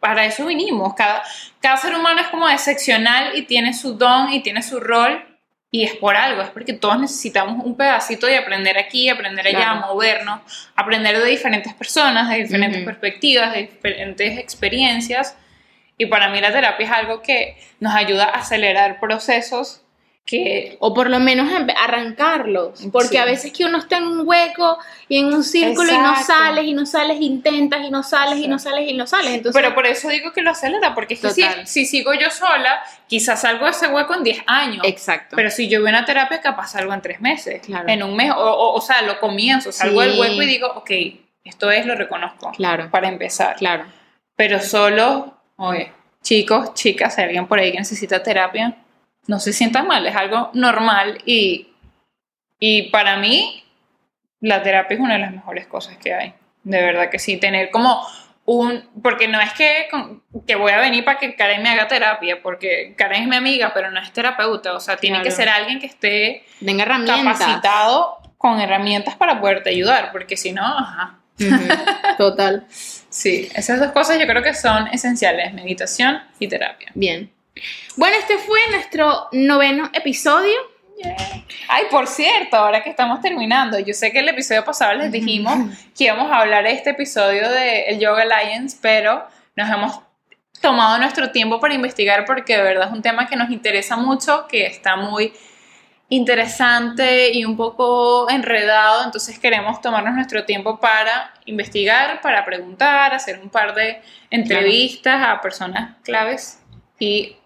para 0.00 0.24
eso 0.24 0.46
vinimos, 0.46 0.94
cada, 0.94 1.22
cada 1.60 1.76
ser 1.76 1.94
humano 1.94 2.18
es 2.22 2.28
como 2.28 2.48
excepcional 2.48 3.36
y 3.36 3.42
tiene 3.42 3.74
su 3.74 3.92
don 3.98 4.32
y 4.32 4.40
tiene 4.40 4.62
su 4.62 4.80
rol 4.80 5.22
y 5.70 5.84
es 5.84 5.96
por 5.96 6.16
algo, 6.16 6.40
es 6.40 6.48
porque 6.48 6.72
todos 6.72 6.98
necesitamos 6.98 7.62
un 7.62 7.76
pedacito 7.76 8.26
de 8.26 8.38
aprender 8.38 8.78
aquí, 8.78 9.10
aprender 9.10 9.46
allá, 9.46 9.58
Claro. 9.72 9.86
movernos, 9.88 10.40
aprender 10.74 11.18
de 11.18 11.26
diferentes 11.28 11.74
personas, 11.74 12.30
de 12.30 12.36
diferentes 12.44 12.82
perspectivas, 12.86 13.52
de 13.52 13.58
diferentes 13.64 14.38
experiencias. 14.38 15.36
Y 15.98 16.06
para 16.06 16.28
mí 16.28 16.40
la 16.40 16.52
terapia 16.52 16.86
es 16.86 16.92
algo 16.92 17.20
que 17.22 17.56
nos 17.80 17.94
ayuda 17.94 18.24
a 18.24 18.38
acelerar 18.38 19.00
procesos 19.00 19.82
que... 20.24 20.76
O 20.80 20.92
por 20.92 21.08
lo 21.08 21.20
menos 21.20 21.48
arrancarlos. 22.02 22.86
Porque 22.92 23.08
Sí. 23.08 23.16
a 23.16 23.24
veces 23.24 23.50
que 23.52 23.64
uno 23.64 23.78
está 23.78 23.96
en 23.96 24.04
un 24.06 24.28
hueco 24.28 24.78
y 25.08 25.18
en 25.18 25.26
un 25.32 25.42
círculo 25.42 25.90
y 25.90 25.96
no 25.96 26.10
Exacto. 26.10 26.32
sales 26.34 26.64
y 26.66 26.74
no 26.74 26.84
sales, 26.86 27.18
intentas 27.20 27.80
y 27.82 27.90
no 27.90 28.02
sales 28.02 28.38
y 28.38 28.46
no 28.46 28.58
sales 28.58 28.90
y 28.90 28.94
no 28.94 29.06
sales. 29.06 29.32
Entonces, 29.32 29.60
Pero 29.60 29.74
por 29.74 29.86
eso 29.86 30.08
digo 30.10 30.32
que 30.32 30.42
lo 30.42 30.50
acelera, 30.50 30.94
porque 30.94 31.14
es 31.14 31.20
que 31.20 31.30
si, 31.30 31.42
si 31.64 31.86
sigo 31.86 32.12
yo 32.14 32.30
sola, 32.30 32.82
quizás 33.06 33.40
salgo 33.40 33.64
de 33.64 33.70
ese 33.70 33.88
hueco 33.88 34.14
en 34.14 34.22
10 34.22 34.42
años. 34.46 34.82
exacto. 34.84 35.34
Pero 35.34 35.50
si 35.50 35.68
yo 35.68 35.80
voy 35.80 35.88
a 35.88 35.92
una 35.94 36.04
terapia, 36.04 36.40
capaz 36.42 36.68
salgo 36.72 36.92
en 36.92 37.00
3 37.00 37.20
meses, 37.22 37.62
Claro. 37.64 37.88
en 37.88 38.02
un 38.02 38.14
mes, 38.14 38.30
o, 38.30 38.36
o, 38.38 38.74
o 38.74 38.80
sea, 38.82 39.00
lo 39.02 39.18
comienzo, 39.20 39.72
salgo 39.72 40.02
Sí. 40.02 40.08
del 40.10 40.20
hueco 40.20 40.42
y 40.42 40.46
digo, 40.46 40.68
ok, 40.76 40.90
esto 41.44 41.70
es, 41.70 41.86
lo 41.86 41.94
reconozco, 41.94 42.52
claro, 42.52 42.90
para 42.90 43.08
empezar. 43.08 43.56
claro. 43.56 43.86
Pero 44.36 44.60
solo, 44.60 45.37
oye, 45.58 45.92
chicos, 46.22 46.74
chicas, 46.74 47.14
si 47.14 47.20
alguien 47.22 47.46
por 47.46 47.58
ahí 47.58 47.72
que 47.72 47.78
necesita 47.78 48.22
terapia, 48.22 48.76
no 49.26 49.38
se 49.38 49.52
sientan 49.52 49.86
mal, 49.86 50.06
es 50.06 50.16
algo 50.16 50.50
normal 50.54 51.18
y, 51.26 51.68
y 52.58 52.90
para 52.90 53.16
mí 53.16 53.62
la 54.40 54.62
terapia 54.62 54.94
es 54.94 55.00
una 55.00 55.14
de 55.14 55.20
las 55.20 55.32
mejores 55.32 55.66
cosas 55.66 55.96
que 55.98 56.14
hay. 56.14 56.34
De 56.62 56.80
verdad 56.82 57.10
que 57.10 57.18
sí, 57.18 57.36
tener 57.36 57.70
como 57.70 58.06
un, 58.44 58.82
porque 59.02 59.28
no 59.28 59.40
es 59.40 59.52
que, 59.52 59.88
que 60.46 60.54
voy 60.56 60.72
a 60.72 60.78
venir 60.78 61.04
para 61.04 61.18
que 61.18 61.34
Karen 61.36 61.62
me 61.62 61.68
haga 61.68 61.88
terapia, 61.88 62.40
porque 62.42 62.94
Karen 62.96 63.22
es 63.22 63.28
mi 63.28 63.36
amiga, 63.36 63.72
pero 63.74 63.90
no 63.90 64.00
es 64.00 64.10
terapeuta, 64.12 64.72
o 64.72 64.80
sea, 64.80 64.96
tiene 64.96 65.22
que 65.22 65.30
ser 65.30 65.48
alguien 65.48 65.78
que 65.80 65.86
esté 65.86 66.44
Tenga 66.64 66.84
herramientas. 66.84 67.38
capacitado 67.38 68.18
con 68.38 68.60
herramientas 68.60 69.16
para 69.16 69.40
poderte 69.40 69.70
ayudar, 69.70 70.10
porque 70.12 70.36
si 70.36 70.52
no, 70.52 70.64
ajá. 70.64 71.18
Total. 72.16 72.66
Sí, 73.18 73.48
esas 73.52 73.80
dos 73.80 73.90
cosas 73.90 74.16
yo 74.20 74.28
creo 74.28 74.44
que 74.44 74.54
son 74.54 74.86
esenciales, 74.92 75.52
meditación 75.52 76.22
y 76.38 76.46
terapia. 76.46 76.92
Bien. 76.94 77.28
Bueno, 77.96 78.16
este 78.16 78.38
fue 78.38 78.60
nuestro 78.70 79.26
noveno 79.32 79.90
episodio. 79.92 80.54
Ay, 81.66 81.86
por 81.90 82.06
cierto, 82.06 82.56
ahora 82.56 82.84
que 82.84 82.90
estamos 82.90 83.20
terminando, 83.20 83.76
yo 83.80 83.92
sé 83.92 84.12
que 84.12 84.20
el 84.20 84.28
episodio 84.28 84.64
pasado 84.64 84.94
les 84.94 85.10
dijimos 85.10 85.52
que 85.98 86.04
íbamos 86.04 86.30
a 86.30 86.42
hablar 86.42 86.64
este 86.68 86.90
episodio 86.90 87.50
de 87.50 87.86
el 87.88 87.98
Yoga 87.98 88.22
Alliance, 88.22 88.78
pero 88.80 89.26
nos 89.56 89.68
hemos 89.68 89.98
tomado 90.60 90.96
nuestro 90.98 91.32
tiempo 91.32 91.58
para 91.58 91.74
investigar 91.74 92.24
porque 92.24 92.56
de 92.56 92.62
verdad 92.62 92.86
es 92.86 92.94
un 92.94 93.02
tema 93.02 93.26
que 93.26 93.34
nos 93.34 93.50
interesa 93.50 93.96
mucho, 93.96 94.46
que 94.46 94.64
está 94.64 94.94
muy 94.94 95.32
interesante 96.10 97.30
y 97.32 97.44
un 97.44 97.56
poco 97.56 98.30
enredado, 98.30 99.04
entonces 99.04 99.38
queremos 99.38 99.80
tomarnos 99.80 100.14
nuestro 100.14 100.44
tiempo 100.44 100.80
para 100.80 101.34
investigar, 101.44 102.20
para 102.22 102.44
preguntar, 102.44 103.12
hacer 103.12 103.38
un 103.42 103.50
par 103.50 103.74
de 103.74 104.00
entrevistas 104.30 105.22
a 105.26 105.40
personas 105.40 105.96
claves 106.02 106.60
y 106.98 107.36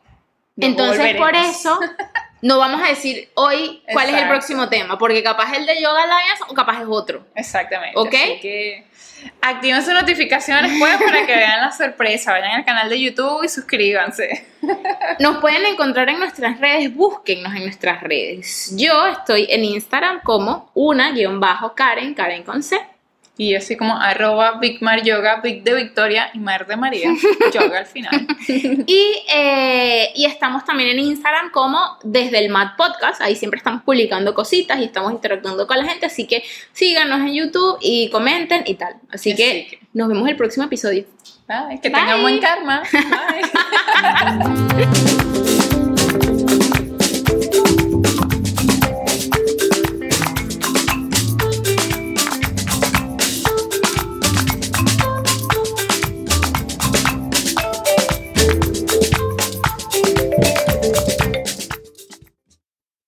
Entonces, 0.57 1.17
por 1.17 1.27
volveremos. 1.27 1.57
eso, 1.57 1.81
no 2.43 2.59
vamos 2.59 2.83
a 2.83 2.89
decir 2.89 3.31
hoy 3.35 3.83
cuál 3.93 4.11
es 4.11 4.21
el 4.21 4.29
próximo 4.29 4.69
tema, 4.69 4.99
porque 4.99 5.23
capaz 5.23 5.53
es 5.53 5.59
el 5.59 5.67
de 5.67 5.81
Yoga 5.81 6.03
Alliance 6.03 6.43
o 6.49 6.55
capaz 6.55 6.83
es 6.83 6.87
otro. 6.89 7.25
Exactamente. 7.37 7.99
¿Ok? 7.99 8.15
Así 8.15 8.41
que 8.41 8.87
activen 9.41 9.83
sus 9.83 9.95
notificaciones 9.95 10.73
pues 10.79 10.97
para 11.03 11.25
que 11.25 11.37
vean 11.37 11.61
la 11.61 11.73
sorpresa. 11.73 12.33
Vayan 12.33 12.51
al 12.51 12.65
canal 12.65 12.89
de 12.89 13.01
YouTube 13.01 13.45
y 13.45 13.49
suscríbanse. 13.49 14.45
Nos 15.21 15.39
pueden 15.39 15.65
encontrar 15.67 16.09
en 16.09 16.19
nuestras 16.19 16.59
redes, 16.59 16.93
búsquennos 16.95 17.55
en 17.55 17.63
nuestras 17.63 18.03
redes. 18.03 18.75
Yo 18.77 19.07
estoy 19.07 19.47
en 19.49 19.65
Instagram 19.65 20.21
como 20.23 20.71
una-karen, 20.75 22.15
Karen 22.15 22.43
con 22.43 22.63
C. 22.63 22.77
Y 23.43 23.57
así 23.57 23.77
como 23.77 23.97
arroba 23.97 24.59
Big 24.61 24.81
Mar 24.83 25.03
Yoga, 25.03 25.41
Big 25.43 25.65
de 25.65 25.75
Victoria 25.75 26.31
y 26.33 26.39
Mar 26.39 26.65
de 26.69 26.77
María, 26.77 27.11
yoga 27.53 27.81
al 27.81 27.87
final. 27.87 28.25
Y, 28.47 29.17
eh, 29.35 30.11
y 30.15 30.27
estamos 30.27 30.65
también 30.65 30.91
en 30.91 31.01
Instagram 31.01 31.51
como 31.51 31.81
desde 32.05 32.39
el 32.39 32.51
Mad 32.51 32.77
Podcast. 32.77 33.21
Ahí 33.21 33.35
siempre 33.35 33.59
estamos 33.59 33.83
publicando 33.83 34.33
cositas 34.33 34.79
y 34.79 34.85
estamos 34.85 35.11
interactuando 35.11 35.67
con 35.67 35.77
la 35.77 35.87
gente. 35.87 36.07
Así 36.07 36.29
que 36.29 36.45
síganos 36.73 37.19
en 37.19 37.35
YouTube 37.35 37.79
y 37.81 38.09
comenten 38.11 38.63
y 38.65 38.75
tal. 38.75 38.95
Así 39.11 39.33
Así 39.33 39.43
que 39.43 39.67
que- 39.71 39.79
nos 39.93 40.09
vemos 40.09 40.29
el 40.29 40.37
próximo 40.37 40.67
episodio. 40.67 41.05
Bye, 41.49 41.81
que 41.81 41.89
Bye. 41.91 41.99
tengan 42.01 42.23
buen 42.23 42.39
karma. 42.39 42.85
Bye. 42.93 43.03